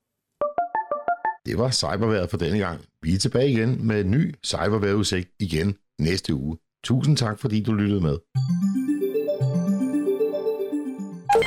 Det 1.47 1.59
var 1.59 1.71
cyberværet 1.71 2.31
for 2.31 2.37
denne 2.37 2.59
gang. 2.59 2.81
Vi 3.03 3.15
er 3.15 3.19
tilbage 3.19 3.51
igen 3.51 3.87
med 3.87 4.01
en 4.01 4.11
ny 4.11 4.35
cyberværetudsigt 4.45 5.29
igen 5.41 5.77
næste 5.99 6.35
uge. 6.35 6.59
Tusind 6.85 7.17
tak, 7.17 7.39
fordi 7.39 7.63
du 7.63 7.73
lyttede 7.73 8.01
med. 8.01 8.17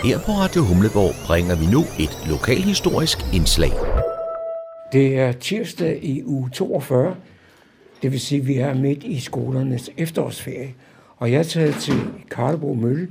Her 0.04 0.20
på 0.26 0.32
Radio 0.32 0.62
Humleborg 0.62 1.28
bringer 1.28 1.56
vi 1.56 1.66
nu 1.66 1.82
et 2.00 2.30
lokalhistorisk 2.30 3.18
indslag. 3.34 3.72
Det 4.92 5.20
er 5.20 5.32
tirsdag 5.32 6.04
i 6.04 6.24
uge 6.24 6.50
42, 6.50 7.16
det 8.02 8.12
vil 8.12 8.20
sige, 8.20 8.42
at 8.42 8.48
vi 8.48 8.56
er 8.56 8.74
midt 8.74 9.04
i 9.04 9.20
skolernes 9.20 9.90
efterårsferie. 9.98 10.76
Og 11.18 11.32
jeg 11.32 11.40
er 11.40 11.44
taget 11.44 11.76
til 11.76 12.00
Karlebro 12.32 12.74
Mølle, 12.74 13.08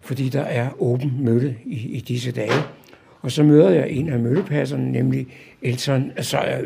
fordi 0.00 0.28
der 0.28 0.42
er 0.42 0.82
åben 0.82 1.24
mølle 1.24 1.56
i, 1.64 1.88
i 1.96 2.00
disse 2.00 2.32
dage. 2.32 2.62
Og 3.22 3.30
så 3.32 3.42
møder 3.42 3.70
jeg 3.70 3.90
en 3.90 4.08
af 4.08 4.18
møllepasserne, 4.18 4.92
nemlig 4.92 5.26
Elton. 5.62 6.12
Altså, 6.16 6.64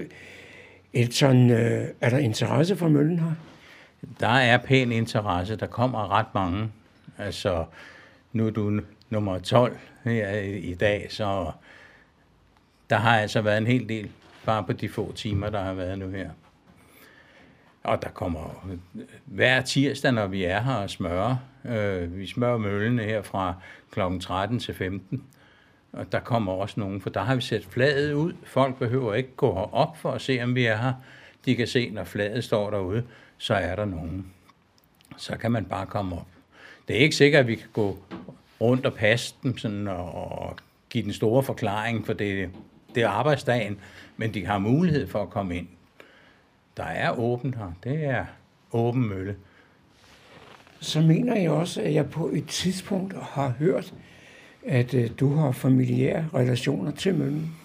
Elton, 0.92 1.50
øh, 1.50 1.88
er 2.00 2.10
der 2.10 2.18
interesse 2.18 2.76
for 2.76 2.88
møllen 2.88 3.18
her? 3.18 3.32
Der 4.20 4.28
er 4.28 4.56
pæn 4.56 4.92
interesse. 4.92 5.56
Der 5.56 5.66
kommer 5.66 6.12
ret 6.18 6.34
mange. 6.34 6.68
Altså, 7.18 7.64
nu 8.32 8.46
er 8.46 8.50
du 8.50 8.80
nummer 9.10 9.38
12 9.38 9.78
her 10.04 10.30
i, 10.30 10.58
i 10.58 10.74
dag, 10.74 11.06
så 11.10 11.52
der 12.90 12.96
har 12.96 13.18
altså 13.18 13.40
været 13.40 13.58
en 13.58 13.66
hel 13.66 13.88
del, 13.88 14.10
bare 14.46 14.64
på 14.64 14.72
de 14.72 14.88
få 14.88 15.12
timer, 15.12 15.50
der 15.50 15.62
har 15.62 15.74
været 15.74 15.98
nu 15.98 16.08
her. 16.08 16.30
Og 17.84 18.02
der 18.02 18.08
kommer 18.08 18.66
hver 19.24 19.62
tirsdag, 19.62 20.12
når 20.12 20.26
vi 20.26 20.44
er 20.44 20.60
her 20.60 20.74
og 20.74 20.90
smører. 20.90 21.36
Øh, 21.64 22.18
vi 22.18 22.26
smører 22.26 22.58
møllene 22.58 23.02
her 23.02 23.22
fra 23.22 23.54
kl. 23.90 24.00
13 24.20 24.58
til 24.58 24.74
15. 24.74 25.24
Og 25.92 26.12
der 26.12 26.20
kommer 26.20 26.52
også 26.52 26.80
nogen, 26.80 27.00
for 27.00 27.10
der 27.10 27.20
har 27.20 27.34
vi 27.34 27.40
sat 27.40 27.64
flaget 27.64 28.12
ud. 28.12 28.32
Folk 28.44 28.78
behøver 28.78 29.14
ikke 29.14 29.36
gå 29.36 29.50
op 29.72 29.96
for 29.96 30.12
at 30.12 30.20
se, 30.20 30.40
om 30.42 30.54
vi 30.54 30.66
er 30.66 30.76
her. 30.76 30.92
De 31.44 31.56
kan 31.56 31.66
se, 31.66 31.90
når 31.90 32.04
flaget 32.04 32.44
står 32.44 32.70
derude, 32.70 33.04
så 33.38 33.54
er 33.54 33.76
der 33.76 33.84
nogen. 33.84 34.26
Så 35.16 35.36
kan 35.36 35.52
man 35.52 35.64
bare 35.64 35.86
komme 35.86 36.16
op. 36.16 36.28
Det 36.88 36.96
er 36.96 37.00
ikke 37.00 37.16
sikkert, 37.16 37.40
at 37.40 37.46
vi 37.46 37.54
kan 37.54 37.68
gå 37.72 37.98
rundt 38.60 38.86
og 38.86 38.94
passe 38.94 39.34
dem 39.42 39.58
sådan, 39.58 39.88
og 39.88 40.56
give 40.90 41.04
den 41.04 41.12
store 41.12 41.42
forklaring, 41.42 42.06
for 42.06 42.12
det, 42.12 42.50
det 42.94 43.02
er 43.02 43.08
arbejdsdagen, 43.08 43.80
men 44.16 44.34
de 44.34 44.46
har 44.46 44.58
mulighed 44.58 45.06
for 45.06 45.22
at 45.22 45.30
komme 45.30 45.56
ind. 45.56 45.68
Der 46.76 46.84
er 46.84 47.18
åbent 47.18 47.56
her. 47.56 47.72
Det 47.84 48.04
er 48.04 48.24
åben 48.72 49.08
mølle. 49.08 49.36
Så 50.80 51.00
mener 51.00 51.40
jeg 51.40 51.50
også, 51.50 51.82
at 51.82 51.94
jeg 51.94 52.10
på 52.10 52.30
et 52.32 52.46
tidspunkt 52.46 53.14
har 53.16 53.48
hørt, 53.58 53.94
at 54.66 54.94
øh, 54.94 55.10
du 55.20 55.34
har 55.34 55.52
familiære 55.52 56.28
relationer 56.34 56.90
til 56.90 57.14
møllen. 57.14 57.56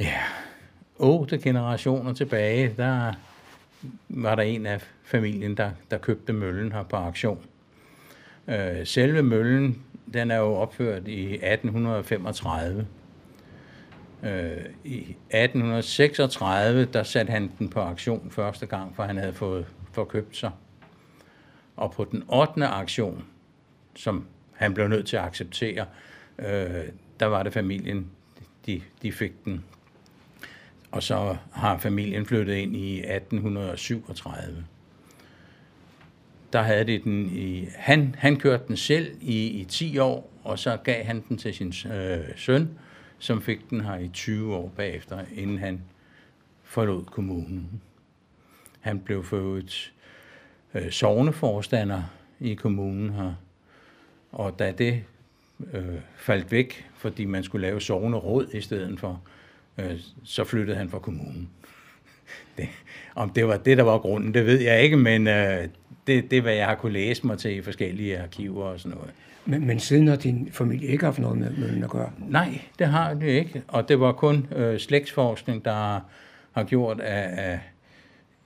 Ja, 0.00 0.20
otte 0.98 1.38
generationer 1.38 2.12
tilbage, 2.12 2.74
der 2.76 3.12
var 4.08 4.34
der 4.34 4.42
en 4.42 4.66
af 4.66 4.82
familien, 5.04 5.56
der, 5.56 5.70
der 5.90 5.98
købte 5.98 6.32
møllen 6.32 6.72
her 6.72 6.82
på 6.82 6.96
auktion. 6.96 7.38
Øh, 8.48 8.86
selve 8.86 9.22
møllen, 9.22 9.82
den 10.14 10.30
er 10.30 10.36
jo 10.36 10.54
opført 10.54 11.08
i 11.08 11.34
1835. 11.34 12.86
Øh, 14.26 14.64
I 14.84 14.98
1836, 14.98 16.84
der 16.84 17.02
satte 17.02 17.30
han 17.30 17.50
den 17.58 17.68
på 17.68 17.80
aktion 17.80 18.30
første 18.30 18.66
gang, 18.66 18.96
for 18.96 19.02
han 19.02 19.16
havde 19.16 19.32
fået 19.32 19.66
forkøbt 19.92 20.36
sig. 20.36 20.50
Og 21.76 21.92
på 21.92 22.04
den 22.04 22.24
8. 22.28 22.66
aktion, 22.66 23.24
som 23.96 24.26
han 24.52 24.74
blev 24.74 24.88
nødt 24.88 25.06
til 25.06 25.16
at 25.16 25.22
acceptere, 25.22 25.86
øh, 26.38 26.84
der 27.20 27.26
var 27.26 27.42
det 27.42 27.52
familien, 27.52 28.10
de, 28.66 28.82
de 29.02 29.12
fik 29.12 29.44
den. 29.44 29.64
Og 30.90 31.02
så 31.02 31.36
har 31.52 31.78
familien 31.78 32.26
flyttet 32.26 32.54
ind 32.54 32.76
i 32.76 32.98
1837. 32.98 34.64
Der 36.52 36.62
havde 36.62 36.84
de 36.84 36.98
den 36.98 37.30
i, 37.32 37.68
han, 37.74 38.14
han 38.18 38.36
kørte 38.36 38.64
den 38.68 38.76
selv 38.76 39.16
i, 39.20 39.46
i 39.46 39.64
10 39.64 39.98
år, 39.98 40.32
og 40.44 40.58
så 40.58 40.76
gav 40.76 41.04
han 41.04 41.24
den 41.28 41.38
til 41.38 41.54
sin 41.54 41.92
øh, 41.92 42.24
søn, 42.36 42.78
som 43.18 43.42
fik 43.42 43.70
den 43.70 43.80
her 43.80 43.96
i 43.96 44.08
20 44.08 44.54
år 44.54 44.72
bagefter, 44.76 45.24
inden 45.34 45.58
han 45.58 45.80
forlod 46.62 47.04
kommunen. 47.04 47.82
Han 48.80 49.00
blev 49.00 49.24
født 49.24 49.92
øh, 50.74 50.90
sovneforstander 50.90 52.02
i 52.40 52.54
kommunen 52.54 53.10
her, 53.10 53.34
og 54.32 54.58
da 54.58 54.72
det 54.72 55.04
øh, 55.72 55.84
faldt 56.16 56.52
væk, 56.52 56.86
fordi 56.96 57.24
man 57.24 57.44
skulle 57.44 57.66
lave 57.66 57.80
sovneråd 57.80 58.48
i 58.52 58.60
stedet 58.60 59.00
for, 59.00 59.22
øh, 59.78 60.00
så 60.24 60.44
flyttede 60.44 60.76
han 60.76 60.90
fra 60.90 60.98
kommunen. 60.98 61.50
Det, 62.56 62.68
om 63.14 63.30
det 63.30 63.48
var 63.48 63.56
det, 63.56 63.78
der 63.78 63.82
var 63.82 63.98
grunden, 63.98 64.34
det 64.34 64.46
ved 64.46 64.60
jeg 64.60 64.82
ikke, 64.82 64.96
men 64.96 65.26
øh, 65.26 65.68
det, 66.06 66.30
det 66.30 66.38
er, 66.38 66.40
hvad 66.40 66.54
jeg 66.54 66.66
har 66.66 66.74
kunne 66.74 66.92
læse 66.92 67.26
mig 67.26 67.38
til 67.38 67.56
i 67.56 67.62
forskellige 67.62 68.18
arkiver 68.18 68.64
og 68.64 68.80
sådan 68.80 68.98
noget. 68.98 69.12
Men, 69.46 69.66
men 69.66 69.80
siden 69.80 70.08
har 70.08 70.16
din 70.16 70.48
familie 70.52 70.88
ikke 70.88 71.04
haft 71.04 71.18
noget 71.18 71.38
med 71.38 71.50
møllen 71.50 71.84
at 71.84 71.90
gøre? 71.90 72.10
Nej, 72.18 72.60
det 72.78 72.86
har 72.86 73.14
det 73.14 73.28
ikke. 73.28 73.62
Og 73.68 73.88
det 73.88 74.00
var 74.00 74.12
kun 74.12 74.46
øh, 74.56 74.78
slægtsforskning, 74.78 75.64
der 75.64 76.00
har 76.52 76.64
gjort, 76.64 77.00
at, 77.00 77.38
at 77.38 77.58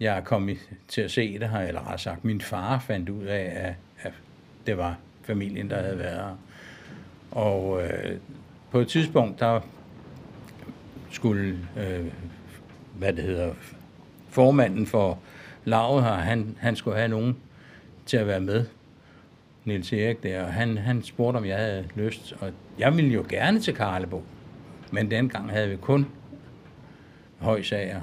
jeg 0.00 0.16
er 0.16 0.20
kommet 0.20 0.58
til 0.88 1.00
at 1.00 1.10
se 1.10 1.38
det 1.38 1.48
her, 1.48 1.60
eller 1.60 1.80
har 1.80 1.96
sagt, 1.96 2.24
min 2.24 2.40
far 2.40 2.78
fandt 2.78 3.08
ud 3.08 3.24
af, 3.24 3.52
at, 3.56 3.74
at 4.02 4.12
det 4.66 4.76
var 4.76 4.98
familien, 5.22 5.70
der 5.70 5.82
havde 5.82 5.98
været 5.98 6.16
her. 6.16 6.36
Og 7.30 7.82
øh, 7.82 8.16
på 8.70 8.78
et 8.78 8.88
tidspunkt, 8.88 9.40
der 9.40 9.60
skulle, 11.10 11.58
øh, 11.76 12.06
hvad 12.98 13.12
det 13.12 13.24
hedder, 13.24 13.54
formanden 14.28 14.86
for 14.86 15.18
lavet 15.64 16.04
her, 16.04 16.14
han, 16.14 16.56
han 16.60 16.76
skulle 16.76 16.96
have 16.96 17.08
nogen 17.08 17.36
til 18.06 18.16
at 18.16 18.26
være 18.26 18.40
med. 18.40 18.66
Nils 19.70 19.92
Erik 19.92 20.22
der, 20.22 20.44
og 20.44 20.52
han, 20.52 20.78
han 20.78 21.02
spurgte, 21.02 21.38
om 21.38 21.44
jeg 21.44 21.58
havde 21.58 21.88
lyst. 21.94 22.34
Og 22.40 22.52
jeg 22.78 22.96
ville 22.96 23.10
jo 23.10 23.24
gerne 23.28 23.60
til 23.60 23.74
Karlebo, 23.74 24.22
men 24.92 25.10
dengang 25.10 25.50
havde 25.50 25.68
vi 25.68 25.76
kun 25.76 26.06
højsager. 27.38 28.00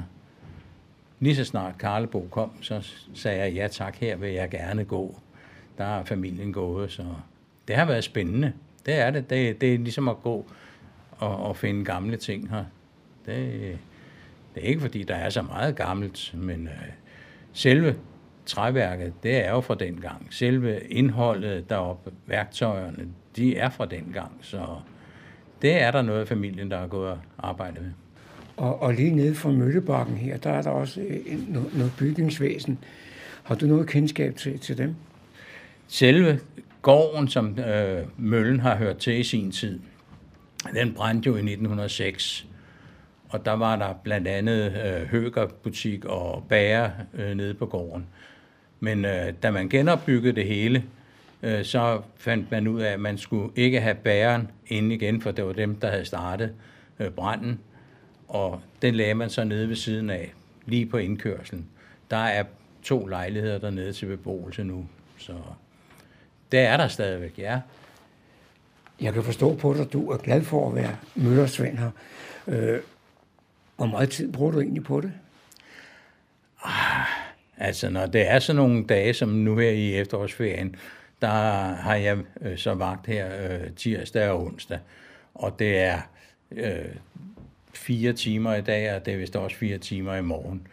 Lige 1.19 1.35
så 1.35 1.45
snart 1.45 1.77
Karlebo 1.77 2.27
kom, 2.31 2.51
så 2.61 2.87
sagde 3.13 3.39
jeg, 3.39 3.53
ja 3.53 3.67
tak, 3.67 3.95
her 3.95 4.15
vil 4.15 4.31
jeg 4.31 4.49
gerne 4.49 4.85
gå. 4.85 5.19
Der 5.77 5.85
er 5.85 6.03
familien 6.03 6.53
gået, 6.53 6.91
så 6.91 7.03
det 7.67 7.75
har 7.75 7.85
været 7.85 8.03
spændende. 8.03 8.53
Det 8.85 8.95
er 8.95 9.11
det. 9.11 9.29
Det, 9.29 9.61
det 9.61 9.73
er 9.73 9.77
ligesom 9.77 10.07
at 10.07 10.21
gå 10.21 10.45
og, 11.11 11.37
og 11.37 11.57
finde 11.57 11.85
gamle 11.85 12.17
ting 12.17 12.49
her. 12.49 12.65
Det, 13.25 13.77
det 14.55 14.63
er 14.63 14.67
ikke, 14.67 14.81
fordi 14.81 15.03
der 15.03 15.15
er 15.15 15.29
så 15.29 15.41
meget 15.41 15.75
gammelt, 15.75 16.33
men 16.33 16.67
øh, 16.67 16.89
selve 17.53 17.95
træværket, 18.47 19.13
det 19.23 19.45
er 19.45 19.51
jo 19.51 19.61
fra 19.61 19.75
den 19.75 20.01
gang. 20.01 20.27
Selve 20.29 20.79
indholdet 20.89 21.69
deroppe, 21.69 22.11
værktøjerne, 22.25 23.07
de 23.35 23.57
er 23.57 23.69
fra 23.69 23.85
den 23.85 24.11
gang. 24.13 24.31
Så 24.41 24.65
det 25.61 25.81
er 25.81 25.91
der 25.91 26.01
noget 26.01 26.21
af 26.21 26.27
familien, 26.27 26.71
der 26.71 26.77
har 26.79 26.87
gået 26.87 27.09
og 27.09 27.19
arbejdet 27.37 27.81
med. 27.81 27.91
Og, 28.57 28.81
og 28.81 28.93
lige 28.93 29.11
nede 29.11 29.35
for 29.35 29.51
Møllebakken 29.51 30.17
her, 30.17 30.37
der 30.37 30.49
er 30.49 30.61
der 30.61 30.69
også 30.69 31.01
en, 31.25 31.45
noget, 31.49 31.77
noget 31.77 31.91
bygningsvæsen. 31.99 32.79
Har 33.43 33.55
du 33.55 33.65
noget 33.65 33.87
kendskab 33.87 34.35
til, 34.35 34.59
til 34.59 34.77
dem? 34.77 34.95
Selve 35.87 36.39
gården, 36.81 37.27
som 37.27 37.59
øh, 37.59 38.03
Møllen 38.17 38.59
har 38.59 38.75
hørt 38.75 38.97
til 38.97 39.19
i 39.19 39.23
sin 39.23 39.51
tid, 39.51 39.79
den 40.73 40.93
brændte 40.93 41.27
jo 41.27 41.35
i 41.35 41.39
1906. 41.39 42.47
Og 43.29 43.45
der 43.45 43.51
var 43.51 43.75
der 43.75 43.93
blandt 44.03 44.27
andet 44.27 44.65
øh, 44.85 45.07
høgerbutik 45.07 46.05
og 46.05 46.45
bager 46.49 46.89
øh, 47.13 47.35
nede 47.35 47.53
på 47.53 47.65
gården. 47.65 48.07
Men 48.79 49.05
øh, 49.05 49.33
da 49.43 49.51
man 49.51 49.69
genopbyggede 49.69 50.35
det 50.35 50.45
hele, 50.45 50.83
øh, 51.43 51.65
så 51.65 52.01
fandt 52.15 52.51
man 52.51 52.67
ud 52.67 52.81
af, 52.81 52.91
at 52.91 52.99
man 52.99 53.17
skulle 53.17 53.51
ikke 53.55 53.81
have 53.81 53.95
bæren 53.95 54.51
inde 54.67 54.95
igen, 54.95 55.21
for 55.21 55.31
det 55.31 55.45
var 55.45 55.53
dem, 55.53 55.75
der 55.75 55.89
havde 55.89 56.05
startet 56.05 56.53
øh, 56.99 57.11
branden. 57.11 57.59
Og 58.27 58.61
den 58.81 58.95
lagde 58.95 59.13
man 59.13 59.29
så 59.29 59.43
nede 59.43 59.69
ved 59.69 59.75
siden 59.75 60.09
af, 60.09 60.33
lige 60.65 60.85
på 60.85 60.97
indkørslen. 60.97 61.67
Der 62.11 62.17
er 62.17 62.43
to 62.83 63.05
lejligheder 63.05 63.57
dernede 63.57 63.93
til 63.93 64.05
beboelse 64.05 64.63
nu, 64.63 64.87
så 65.17 65.33
det 66.51 66.59
er 66.59 66.77
der 66.77 66.87
stadigvæk, 66.87 67.39
ja. 67.39 67.59
Jeg 69.01 69.13
kan 69.13 69.23
forstå 69.23 69.55
på 69.55 69.73
dig, 69.73 69.81
at 69.81 69.93
du 69.93 70.09
er 70.11 70.17
glad 70.17 70.43
for 70.43 70.69
at 70.69 70.75
være 70.75 70.97
møllersvend 71.15 71.77
her. 71.77 71.91
Øh, 72.47 72.79
hvor 73.77 73.85
meget 73.85 74.09
tid 74.09 74.31
bruger 74.31 74.51
du 74.51 74.59
egentlig 74.61 74.83
på 74.83 75.01
det? 75.01 75.11
Ah, 76.63 77.05
altså, 77.57 77.89
når 77.89 78.05
det 78.05 78.29
er 78.29 78.39
sådan 78.39 78.55
nogle 78.55 78.85
dage, 78.85 79.13
som 79.13 79.29
nu 79.29 79.57
her 79.57 79.69
i 79.69 79.95
efterårsferien, 79.95 80.75
der 81.21 81.27
har 81.73 81.95
jeg 81.95 82.17
øh, 82.41 82.57
så 82.57 82.73
vagt 82.73 83.07
her 83.07 83.27
øh, 83.49 83.71
tirsdag 83.75 84.29
og 84.29 84.45
onsdag. 84.45 84.79
Og 85.35 85.59
det 85.59 85.79
er 85.79 85.99
øh, 86.51 86.85
fire 87.73 88.13
timer 88.13 88.55
i 88.55 88.61
dag, 88.61 88.95
og 88.95 89.05
det 89.05 89.13
er 89.13 89.17
vist 89.17 89.35
også 89.35 89.57
fire 89.57 89.77
timer 89.77 90.15
i 90.15 90.21
morgen. 90.21 90.67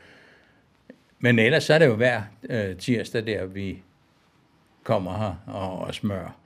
Men 1.18 1.38
ellers 1.38 1.64
så 1.64 1.74
er 1.74 1.78
det 1.78 1.86
jo 1.86 1.96
hver 1.96 2.22
øh, 2.48 2.76
tirsdag, 2.76 3.26
der 3.26 3.46
vi 3.46 3.82
kommer 4.82 5.18
her 5.18 5.54
og, 5.54 5.78
og 5.78 5.94
smør. 5.94 6.36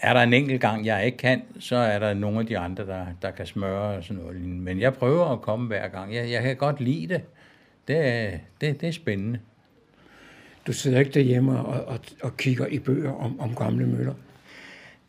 Er 0.00 0.12
der 0.12 0.20
en 0.20 0.32
enkelt 0.32 0.60
gang, 0.60 0.86
jeg 0.86 1.06
ikke 1.06 1.18
kan, 1.18 1.42
så 1.58 1.76
er 1.76 1.98
der 1.98 2.14
nogle 2.14 2.40
af 2.40 2.46
de 2.46 2.58
andre, 2.58 2.86
der, 2.86 3.06
der 3.22 3.30
kan 3.30 3.46
smøre 3.46 3.96
og 3.96 4.04
sådan 4.04 4.22
noget. 4.22 4.40
Men 4.40 4.80
jeg 4.80 4.94
prøver 4.94 5.26
at 5.26 5.42
komme 5.42 5.66
hver 5.66 5.88
gang. 5.88 6.14
Jeg, 6.14 6.30
jeg 6.30 6.42
kan 6.42 6.56
godt 6.56 6.80
lide 6.80 7.14
det. 7.14 7.22
Det, 7.88 8.40
det, 8.60 8.80
det 8.80 8.88
er 8.88 8.92
spændende. 8.92 9.38
Du 10.66 10.72
sidder 10.72 10.98
ikke 10.98 11.10
derhjemme 11.10 11.58
og, 11.58 11.84
og, 11.84 11.98
og 12.22 12.36
kigger 12.36 12.66
i 12.66 12.78
bøger 12.78 13.12
om, 13.12 13.40
om 13.40 13.54
gamle 13.54 13.86
møller? 13.86 14.14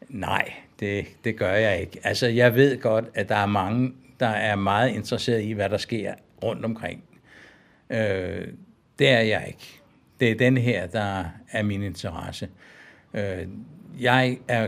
Nej, 0.09 0.53
det, 0.79 1.05
det 1.23 1.37
gør 1.37 1.53
jeg 1.53 1.81
ikke. 1.81 1.99
Altså, 2.03 2.27
jeg 2.27 2.55
ved 2.55 2.81
godt, 2.81 3.05
at 3.13 3.29
der 3.29 3.35
er 3.35 3.45
mange, 3.45 3.93
der 4.19 4.27
er 4.27 4.55
meget 4.55 4.89
interesseret 4.89 5.43
i, 5.43 5.51
hvad 5.51 5.69
der 5.69 5.77
sker 5.77 6.13
rundt 6.43 6.65
omkring. 6.65 7.03
Øh, 7.89 8.47
det 8.99 9.09
er 9.09 9.19
jeg 9.19 9.43
ikke. 9.47 9.81
Det 10.19 10.31
er 10.31 10.35
den 10.35 10.57
her, 10.57 10.87
der 10.87 11.25
er 11.51 11.63
min 11.63 11.83
interesse. 11.83 12.49
Øh, 13.13 13.47
jeg 13.99 14.37
er 14.47 14.67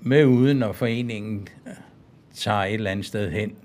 med 0.00 0.24
uden, 0.24 0.56
når 0.56 0.72
foreningen 0.72 1.48
tager 2.34 2.58
et 2.58 2.74
eller 2.74 2.90
andet 2.90 3.06
sted 3.06 3.30
hen. 3.30 3.56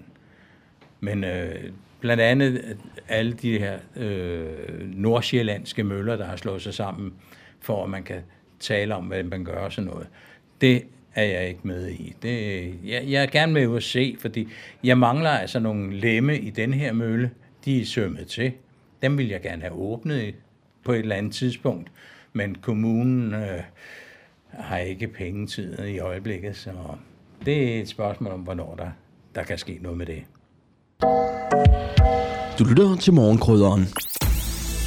Men 0.99 1.23
øh, 1.23 1.71
blandt 1.99 2.23
andet 2.23 2.77
alle 3.07 3.33
de 3.33 3.59
her 3.59 3.79
øh, 3.95 4.47
nordsjællandske 4.95 5.83
møller, 5.83 6.15
der 6.15 6.25
har 6.25 6.35
slået 6.35 6.61
sig 6.61 6.73
sammen, 6.73 7.13
for 7.59 7.83
at 7.83 7.89
man 7.89 8.03
kan 8.03 8.21
tale 8.59 8.95
om, 8.95 9.05
hvad 9.05 9.23
man 9.23 9.43
gør 9.43 9.57
og 9.57 9.73
sådan 9.73 9.89
noget. 9.89 10.07
Det 10.61 10.83
er 11.15 11.23
jeg 11.23 11.47
ikke 11.47 11.59
med 11.63 11.89
i. 11.89 12.15
Det, 12.21 12.65
jeg, 12.83 13.03
jeg 13.07 13.23
er 13.23 13.27
gerne 13.27 13.53
med 13.53 13.75
at 13.75 13.83
se, 13.83 14.15
fordi 14.19 14.47
jeg 14.83 14.97
mangler 14.97 15.29
altså 15.29 15.59
nogle 15.59 15.95
lemme 15.95 16.39
i 16.39 16.49
den 16.49 16.73
her 16.73 16.93
mølle. 16.93 17.31
De 17.65 17.81
er 17.81 17.85
sømmet 17.85 18.27
til. 18.27 18.51
Dem 19.01 19.17
vil 19.17 19.27
jeg 19.27 19.41
gerne 19.41 19.61
have 19.61 19.73
åbnet 19.73 20.35
på 20.83 20.91
et 20.91 20.99
eller 20.99 21.15
andet 21.15 21.33
tidspunkt. 21.33 21.91
Men 22.33 22.55
kommunen 22.55 23.33
øh, 23.33 23.61
har 24.49 24.77
ikke 24.77 25.07
pengetid 25.07 25.79
i 25.79 25.99
øjeblikket, 25.99 26.55
så 26.55 26.71
det 27.45 27.75
er 27.75 27.81
et 27.81 27.87
spørgsmål 27.87 28.33
om, 28.33 28.39
hvornår 28.39 28.75
der, 28.75 28.89
der 29.35 29.43
kan 29.43 29.57
ske 29.57 29.79
noget 29.81 29.97
med 29.97 30.05
det. 30.05 30.23
Du 32.59 32.63
lytter 32.63 32.95
til 32.95 33.13
morgenkrydderen. 33.13 33.87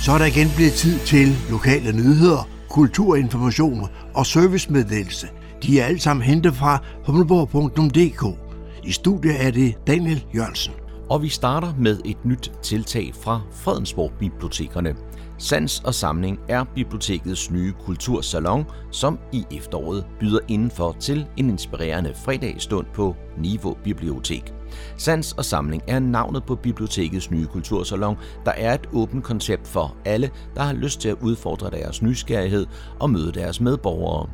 Så 0.04 0.12
er 0.12 0.18
der 0.18 0.24
igen 0.24 0.48
blevet 0.56 0.72
tid 0.72 0.98
til 0.98 1.28
lokale 1.50 1.92
nyheder, 1.92 2.48
kulturinformation 2.70 3.88
og 4.14 4.26
servicemeddelelse. 4.26 5.28
De 5.62 5.80
er 5.80 5.84
alle 5.84 6.00
sammen 6.00 6.22
hentet 6.22 6.54
fra 6.54 6.78
humleborg.dk. 7.06 8.38
I 8.84 8.92
studiet 8.92 9.46
er 9.46 9.50
det 9.50 9.74
Daniel 9.86 10.24
Jørgensen. 10.34 10.72
Og 11.10 11.22
vi 11.22 11.28
starter 11.28 11.74
med 11.78 12.00
et 12.04 12.24
nyt 12.24 12.52
tiltag 12.62 13.12
fra 13.22 13.40
Fredensborg 13.52 14.12
Bibliotekerne. 14.18 14.94
Sans 15.38 15.80
og 15.84 15.94
Samling 15.94 16.38
er 16.48 16.64
bibliotekets 16.74 17.50
nye 17.50 17.72
kultursalon, 17.84 18.64
som 18.90 19.18
i 19.32 19.44
efteråret 19.50 20.04
byder 20.20 20.40
indenfor 20.48 20.96
til 21.00 21.26
en 21.36 21.50
inspirerende 21.50 22.12
fredagsstund 22.24 22.86
på 22.94 23.16
Niveau 23.38 23.76
Bibliotek. 23.84 24.61
Sans 24.96 25.32
og 25.32 25.44
Samling 25.44 25.82
er 25.86 25.98
navnet 25.98 26.44
på 26.44 26.54
bibliotekets 26.54 27.30
nye 27.30 27.46
kultursalon, 27.46 28.16
der 28.44 28.52
er 28.52 28.74
et 28.74 28.88
åbent 28.92 29.24
koncept 29.24 29.68
for 29.68 29.96
alle, 30.04 30.30
der 30.54 30.62
har 30.62 30.72
lyst 30.72 31.00
til 31.00 31.08
at 31.08 31.16
udfordre 31.20 31.70
deres 31.70 32.02
nysgerrighed 32.02 32.66
og 33.00 33.10
møde 33.10 33.32
deres 33.32 33.60
medborgere. 33.60 34.28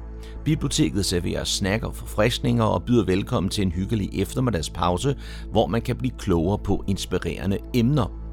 Biblioteket 0.44 1.04
serverer 1.04 1.44
snack 1.44 1.84
og 1.84 1.96
forfriskninger 1.96 2.64
og 2.64 2.82
byder 2.82 3.04
velkommen 3.04 3.50
til 3.50 3.62
en 3.62 3.72
hyggelig 3.72 4.20
eftermiddagspause, 4.20 5.16
hvor 5.50 5.66
man 5.66 5.82
kan 5.82 5.96
blive 5.96 6.12
klogere 6.18 6.58
på 6.58 6.84
inspirerende 6.86 7.58
emner. 7.74 8.28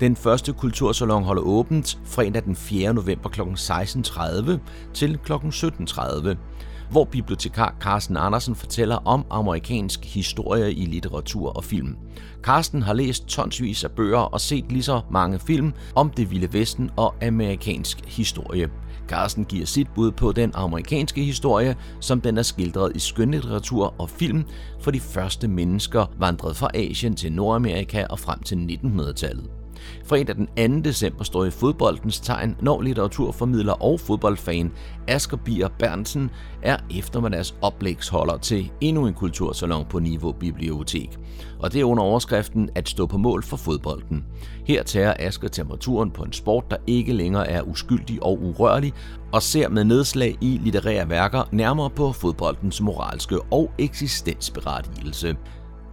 Den 0.00 0.16
første 0.16 0.52
kultursalon 0.52 1.22
holder 1.22 1.42
åbent 1.42 1.98
fredag 2.04 2.44
den 2.44 2.56
4. 2.56 2.94
november 2.94 3.28
kl. 3.28 3.40
16.30 3.40 4.58
til 4.94 5.18
kl. 5.18 5.32
17.30 5.32 6.36
hvor 6.90 7.04
bibliotekar 7.04 7.76
Carsten 7.80 8.16
Andersen 8.16 8.54
fortæller 8.54 8.96
om 8.96 9.26
amerikansk 9.30 10.04
historie 10.04 10.72
i 10.72 10.84
litteratur 10.84 11.50
og 11.56 11.64
film. 11.64 11.96
Carsten 12.42 12.82
har 12.82 12.92
læst 12.92 13.26
tonsvis 13.26 13.84
af 13.84 13.90
bøger 13.90 14.18
og 14.18 14.40
set 14.40 14.72
lige 14.72 14.82
så 14.82 15.00
mange 15.10 15.38
film 15.38 15.72
om 15.94 16.10
det 16.10 16.30
vilde 16.30 16.52
vesten 16.52 16.90
og 16.96 17.14
amerikansk 17.22 18.04
historie. 18.06 18.70
Carsten 19.08 19.44
giver 19.44 19.66
sit 19.66 19.88
bud 19.94 20.10
på 20.10 20.32
den 20.32 20.52
amerikanske 20.54 21.24
historie, 21.24 21.76
som 22.00 22.20
den 22.20 22.38
er 22.38 22.42
skildret 22.42 22.96
i 22.96 22.98
skønlitteratur 22.98 23.94
og 23.98 24.10
film, 24.10 24.44
for 24.80 24.90
de 24.90 25.00
første 25.00 25.48
mennesker 25.48 26.06
vandrede 26.18 26.54
fra 26.54 26.70
Asien 26.74 27.16
til 27.16 27.32
Nordamerika 27.32 28.06
og 28.10 28.18
frem 28.18 28.42
til 28.42 28.78
1900-tallet. 28.84 29.57
Fredag 30.04 30.36
den 30.36 30.74
2. 30.82 30.88
december 30.88 31.24
står 31.24 31.44
i 31.44 31.50
fodboldens 31.50 32.20
tegn, 32.20 32.56
når 32.60 32.82
litteraturformidler 32.82 33.82
og 33.82 34.00
fodboldfan 34.00 34.72
Asger 35.08 35.36
Bier 35.36 35.68
Bernsen 35.78 36.30
er 36.62 36.76
eftermiddags 36.98 37.54
oplægsholder 37.62 38.36
til 38.36 38.70
endnu 38.80 39.06
en 39.06 39.14
kultursalon 39.14 39.86
på 39.90 39.98
Niveau 39.98 40.32
Bibliotek. 40.32 41.18
Og 41.58 41.72
det 41.72 41.80
er 41.80 41.84
under 41.84 42.02
overskriften 42.02 42.70
at 42.74 42.88
stå 42.88 43.06
på 43.06 43.18
mål 43.18 43.42
for 43.42 43.56
fodbolden. 43.56 44.24
Her 44.64 44.82
tager 44.82 45.14
Asger 45.18 45.48
temperaturen 45.48 46.10
på 46.10 46.22
en 46.22 46.32
sport, 46.32 46.64
der 46.70 46.76
ikke 46.86 47.12
længere 47.12 47.48
er 47.48 47.62
uskyldig 47.62 48.22
og 48.22 48.42
urørlig, 48.42 48.92
og 49.32 49.42
ser 49.42 49.68
med 49.68 49.84
nedslag 49.84 50.38
i 50.40 50.60
litterære 50.62 51.10
værker 51.10 51.48
nærmere 51.52 51.90
på 51.90 52.12
fodboldens 52.12 52.80
moralske 52.80 53.40
og 53.40 53.70
eksistensberettigelse. 53.78 55.36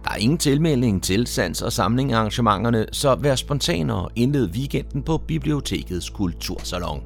Der 0.06 0.12
er 0.12 0.16
ingen 0.16 0.38
tilmelding 0.38 1.02
til 1.02 1.26
sans- 1.26 1.64
og 1.64 1.72
samlingarrangementerne, 1.72 2.86
så 2.92 3.14
vær 3.14 3.34
spontan 3.34 3.90
og 3.90 4.10
indled 4.16 4.50
weekenden 4.50 5.02
på 5.02 5.18
bibliotekets 5.18 6.10
kultursalon. 6.10 7.02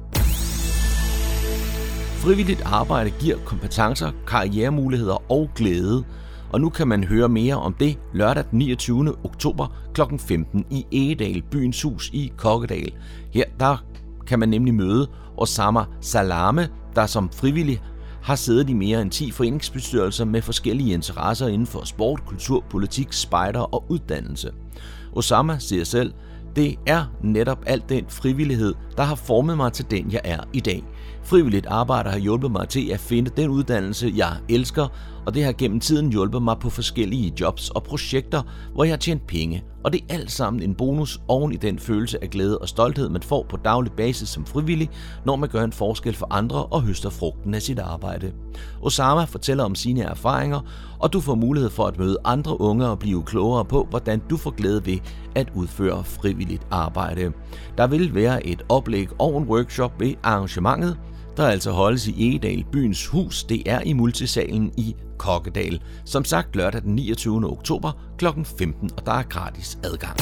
Frivilligt 2.23 2.61
arbejde 2.65 3.09
giver 3.19 3.37
kompetencer, 3.45 4.11
karrieremuligheder 4.27 5.31
og 5.31 5.49
glæde, 5.55 6.03
og 6.49 6.61
nu 6.61 6.69
kan 6.69 6.87
man 6.87 7.03
høre 7.03 7.29
mere 7.29 7.55
om 7.55 7.73
det 7.73 7.97
lørdag 8.13 8.43
den 8.51 8.59
29. 8.59 9.15
oktober 9.23 9.67
kl. 9.93 10.01
15 10.19 10.65
i 10.69 10.85
Egedal, 10.91 11.43
byens 11.51 11.81
hus 11.81 12.09
i 12.13 12.31
Kokkedal. 12.37 12.91
Her 13.31 13.45
der 13.59 13.83
kan 14.27 14.39
man 14.39 14.49
nemlig 14.49 14.73
møde 14.73 15.09
Osama 15.37 15.83
Salame, 16.01 16.67
der 16.95 17.05
som 17.05 17.29
frivillig 17.29 17.81
har 18.21 18.35
siddet 18.35 18.69
i 18.69 18.73
mere 18.73 19.01
end 19.01 19.11
10 19.11 19.31
foreningsbestyrelser 19.31 20.25
med 20.25 20.41
forskellige 20.41 20.93
interesser 20.93 21.47
inden 21.47 21.67
for 21.67 21.83
sport, 21.83 22.25
kultur, 22.25 22.63
politik, 22.69 23.13
spejder 23.13 23.59
og 23.59 23.83
uddannelse. 23.89 24.51
Osama 25.13 25.59
siger 25.59 25.83
selv, 25.83 26.13
det 26.55 26.75
er 26.87 27.05
netop 27.23 27.63
alt 27.65 27.89
den 27.89 28.05
frivillighed, 28.09 28.73
der 28.97 29.03
har 29.03 29.15
formet 29.15 29.57
mig 29.57 29.73
til 29.73 29.91
den, 29.91 30.11
jeg 30.11 30.21
er 30.23 30.39
i 30.53 30.59
dag. 30.59 30.83
Frivilligt 31.23 31.65
arbejde 31.65 32.09
har 32.09 32.17
hjulpet 32.17 32.51
mig 32.51 32.69
til 32.69 32.89
at 32.89 32.99
finde 32.99 33.31
den 33.37 33.49
uddannelse, 33.49 34.13
jeg 34.15 34.35
elsker, 34.49 34.87
og 35.25 35.33
det 35.33 35.43
har 35.43 35.51
gennem 35.51 35.79
tiden 35.79 36.11
hjulpet 36.11 36.41
mig 36.41 36.57
på 36.59 36.69
forskellige 36.69 37.33
jobs 37.39 37.69
og 37.69 37.83
projekter, 37.83 38.41
hvor 38.73 38.83
jeg 38.83 38.91
har 38.91 38.97
tjent 38.97 39.27
penge. 39.27 39.63
Og 39.83 39.93
det 39.93 40.01
er 40.09 40.13
alt 40.13 40.31
sammen 40.31 40.63
en 40.63 40.75
bonus 40.75 41.21
oven 41.27 41.51
i 41.51 41.55
den 41.55 41.79
følelse 41.79 42.23
af 42.23 42.29
glæde 42.29 42.57
og 42.57 42.69
stolthed, 42.69 43.09
man 43.09 43.21
får 43.21 43.45
på 43.49 43.57
daglig 43.57 43.91
basis 43.91 44.29
som 44.29 44.45
frivillig, 44.45 44.89
når 45.25 45.35
man 45.35 45.49
gør 45.49 45.63
en 45.63 45.71
forskel 45.71 46.15
for 46.15 46.27
andre 46.29 46.65
og 46.65 46.81
høster 46.81 47.09
frugten 47.09 47.53
af 47.53 47.61
sit 47.61 47.79
arbejde. 47.79 48.31
Osama 48.81 49.23
fortæller 49.23 49.63
om 49.63 49.75
sine 49.75 50.01
erfaringer, 50.01 50.59
og 50.99 51.13
du 51.13 51.19
får 51.19 51.35
mulighed 51.35 51.69
for 51.69 51.85
at 51.85 51.99
møde 51.99 52.17
andre 52.23 52.61
unge 52.61 52.87
og 52.87 52.99
blive 52.99 53.23
klogere 53.23 53.65
på, 53.65 53.87
hvordan 53.89 54.21
du 54.29 54.37
får 54.37 54.51
glæde 54.51 54.85
ved 54.85 54.97
at 55.35 55.51
udføre 55.55 56.03
frivilligt 56.03 56.67
arbejde. 56.71 57.31
Der 57.77 57.87
vil 57.87 58.15
være 58.15 58.47
et 58.47 58.61
oplæg 58.69 59.07
og 59.19 59.37
en 59.37 59.47
workshop 59.47 59.99
ved 59.99 60.13
arrangementet, 60.23 60.97
der 61.37 61.47
altså 61.47 61.71
holdes 61.71 62.07
i 62.07 62.27
Egedal 62.27 62.65
Byens 62.71 63.07
Hus. 63.07 63.43
Det 63.43 63.63
er 63.65 63.81
i 63.81 63.93
multisalen 63.93 64.71
i 64.77 64.95
Kokkedal. 65.21 65.81
Som 66.05 66.25
sagt 66.25 66.55
lørdag 66.55 66.81
den 66.81 66.95
29. 66.95 67.51
oktober 67.51 67.91
kl. 68.17 68.25
15, 68.57 68.91
og 68.97 69.05
der 69.05 69.11
er 69.11 69.23
gratis 69.23 69.79
adgang. 69.83 70.17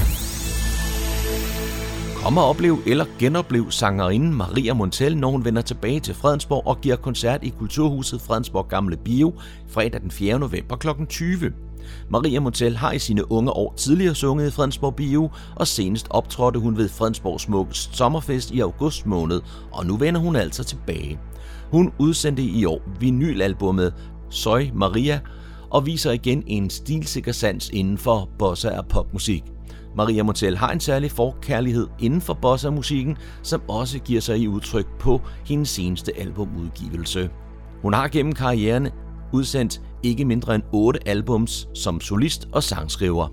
Kom 2.15 2.37
og 2.37 2.43
oplev 2.43 2.79
eller 2.85 3.05
genoplev 3.19 3.71
sangerinden 3.71 4.33
Maria 4.33 4.73
Montel, 4.73 5.17
når 5.17 5.29
hun 5.29 5.45
vender 5.45 5.61
tilbage 5.61 5.99
til 5.99 6.15
Fredensborg 6.15 6.67
og 6.67 6.81
giver 6.81 6.95
koncert 6.95 7.43
i 7.43 7.49
Kulturhuset 7.49 8.21
Fredensborg 8.21 8.67
Gamle 8.67 8.97
Bio 8.97 9.33
fredag 9.67 10.01
den 10.01 10.11
4. 10.11 10.39
november 10.39 10.75
kl. 10.75 10.87
20. 11.09 11.53
Maria 12.09 12.39
Montel 12.39 12.77
har 12.77 12.91
i 12.91 12.99
sine 12.99 13.31
unge 13.31 13.51
år 13.51 13.73
tidligere 13.77 14.15
sunget 14.15 14.47
i 14.47 14.51
Fredensborg 14.51 14.95
Bio, 14.95 15.29
og 15.55 15.67
senest 15.67 16.07
optrådte 16.09 16.59
hun 16.59 16.77
ved 16.77 16.89
Fredensborg 16.89 17.41
Smukkes 17.41 17.89
sommerfest 17.93 18.51
i 18.51 18.59
august 18.59 19.05
måned, 19.05 19.41
og 19.71 19.85
nu 19.85 19.97
vender 19.97 20.21
hun 20.21 20.35
altså 20.35 20.63
tilbage. 20.63 21.19
Hun 21.71 21.91
udsendte 21.99 22.43
i 22.43 22.65
år 22.65 22.81
vinylalbummet 22.99 23.93
Soy 24.29 24.61
Maria, 24.73 25.19
og 25.69 25.85
viser 25.85 26.11
igen 26.11 26.43
en 26.47 26.69
stilsikker 26.69 27.31
sans 27.31 27.69
inden 27.69 27.97
for 27.97 28.29
bossa 28.39 28.77
og 28.77 28.85
popmusik. 28.87 29.43
Maria 29.95 30.23
Montel 30.23 30.57
har 30.57 30.71
en 30.71 30.79
særlig 30.79 31.11
forkærlighed 31.11 31.87
inden 31.99 32.21
for 32.21 32.33
bossa-musikken, 32.33 33.17
som 33.43 33.61
også 33.67 33.99
giver 33.99 34.21
sig 34.21 34.37
i 34.39 34.47
udtryk 34.47 34.87
på 34.99 35.21
hendes 35.45 35.69
seneste 35.69 36.11
albumudgivelse. 36.19 37.29
Hun 37.81 37.93
har 37.93 38.07
gennem 38.07 38.33
karrieren 38.33 38.87
udsendt 39.33 39.81
ikke 40.03 40.25
mindre 40.25 40.55
end 40.55 40.63
otte 40.71 41.07
albums 41.07 41.67
som 41.75 42.01
solist 42.01 42.47
og 42.51 42.63
sangskriver. 42.63 43.27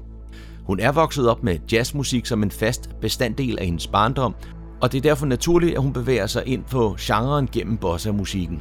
Hun 0.65 0.81
er 0.81 0.93
vokset 0.93 1.29
op 1.29 1.43
med 1.43 1.59
jazzmusik 1.73 2.27
som 2.27 2.43
en 2.43 2.51
fast 2.51 2.91
bestanddel 3.01 3.59
af 3.59 3.65
hendes 3.67 3.87
barndom, 3.87 4.35
og 4.81 4.93
det 4.93 4.99
er 4.99 5.03
derfor 5.03 5.27
naturligt, 5.27 5.75
at 5.75 5.83
hun 5.83 5.93
bevæger 5.93 6.27
sig 6.27 6.43
ind 6.47 6.65
på 6.65 6.97
genren 7.01 7.49
gennem 7.53 7.77
bossa-musikken. 7.77 8.61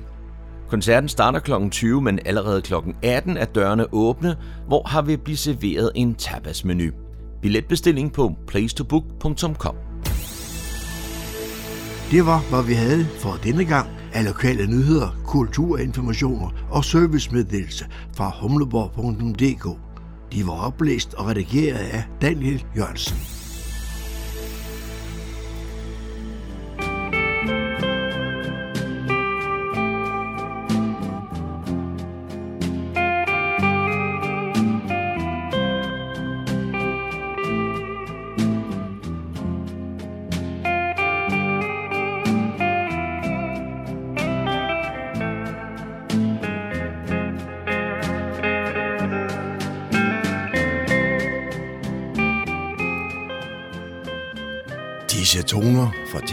Koncerten 0.70 1.10
starter 1.10 1.40
kl. 1.40 1.52
20, 1.72 2.02
men 2.02 2.20
allerede 2.26 2.62
kl. 2.62 2.74
18 3.04 3.38
er 3.38 3.46
dørene 3.46 3.94
åbne, 3.94 4.36
hvor 4.68 4.88
har 4.88 5.02
vi 5.02 5.18
blive 5.18 5.38
serveret 5.38 5.92
en 5.96 6.16
tapasmenu. 6.16 6.92
Billetbestilling 7.42 8.14
på 8.14 8.32
placetobook.com. 8.48 9.76
Det 12.12 12.26
var, 12.26 12.50
hvad 12.50 12.64
vi 12.64 12.74
havde 12.74 13.06
for 13.20 13.40
denne 13.44 13.66
gang 13.66 13.90
af 14.14 14.26
lokale 14.26 14.68
nyheder, 14.68 15.18
kulturinformationer 15.26 16.50
og 16.72 16.86
servicemeddelelse 16.86 17.86
fra 18.16 18.32
humleborg.dk. 18.42 19.80
De 20.34 20.48
var 20.48 20.68
oplæst 20.68 21.14
og 21.14 21.28
redigeret 21.28 21.78
af 21.78 22.04
Daniel 22.22 22.66
Jørgensen. 22.78 23.45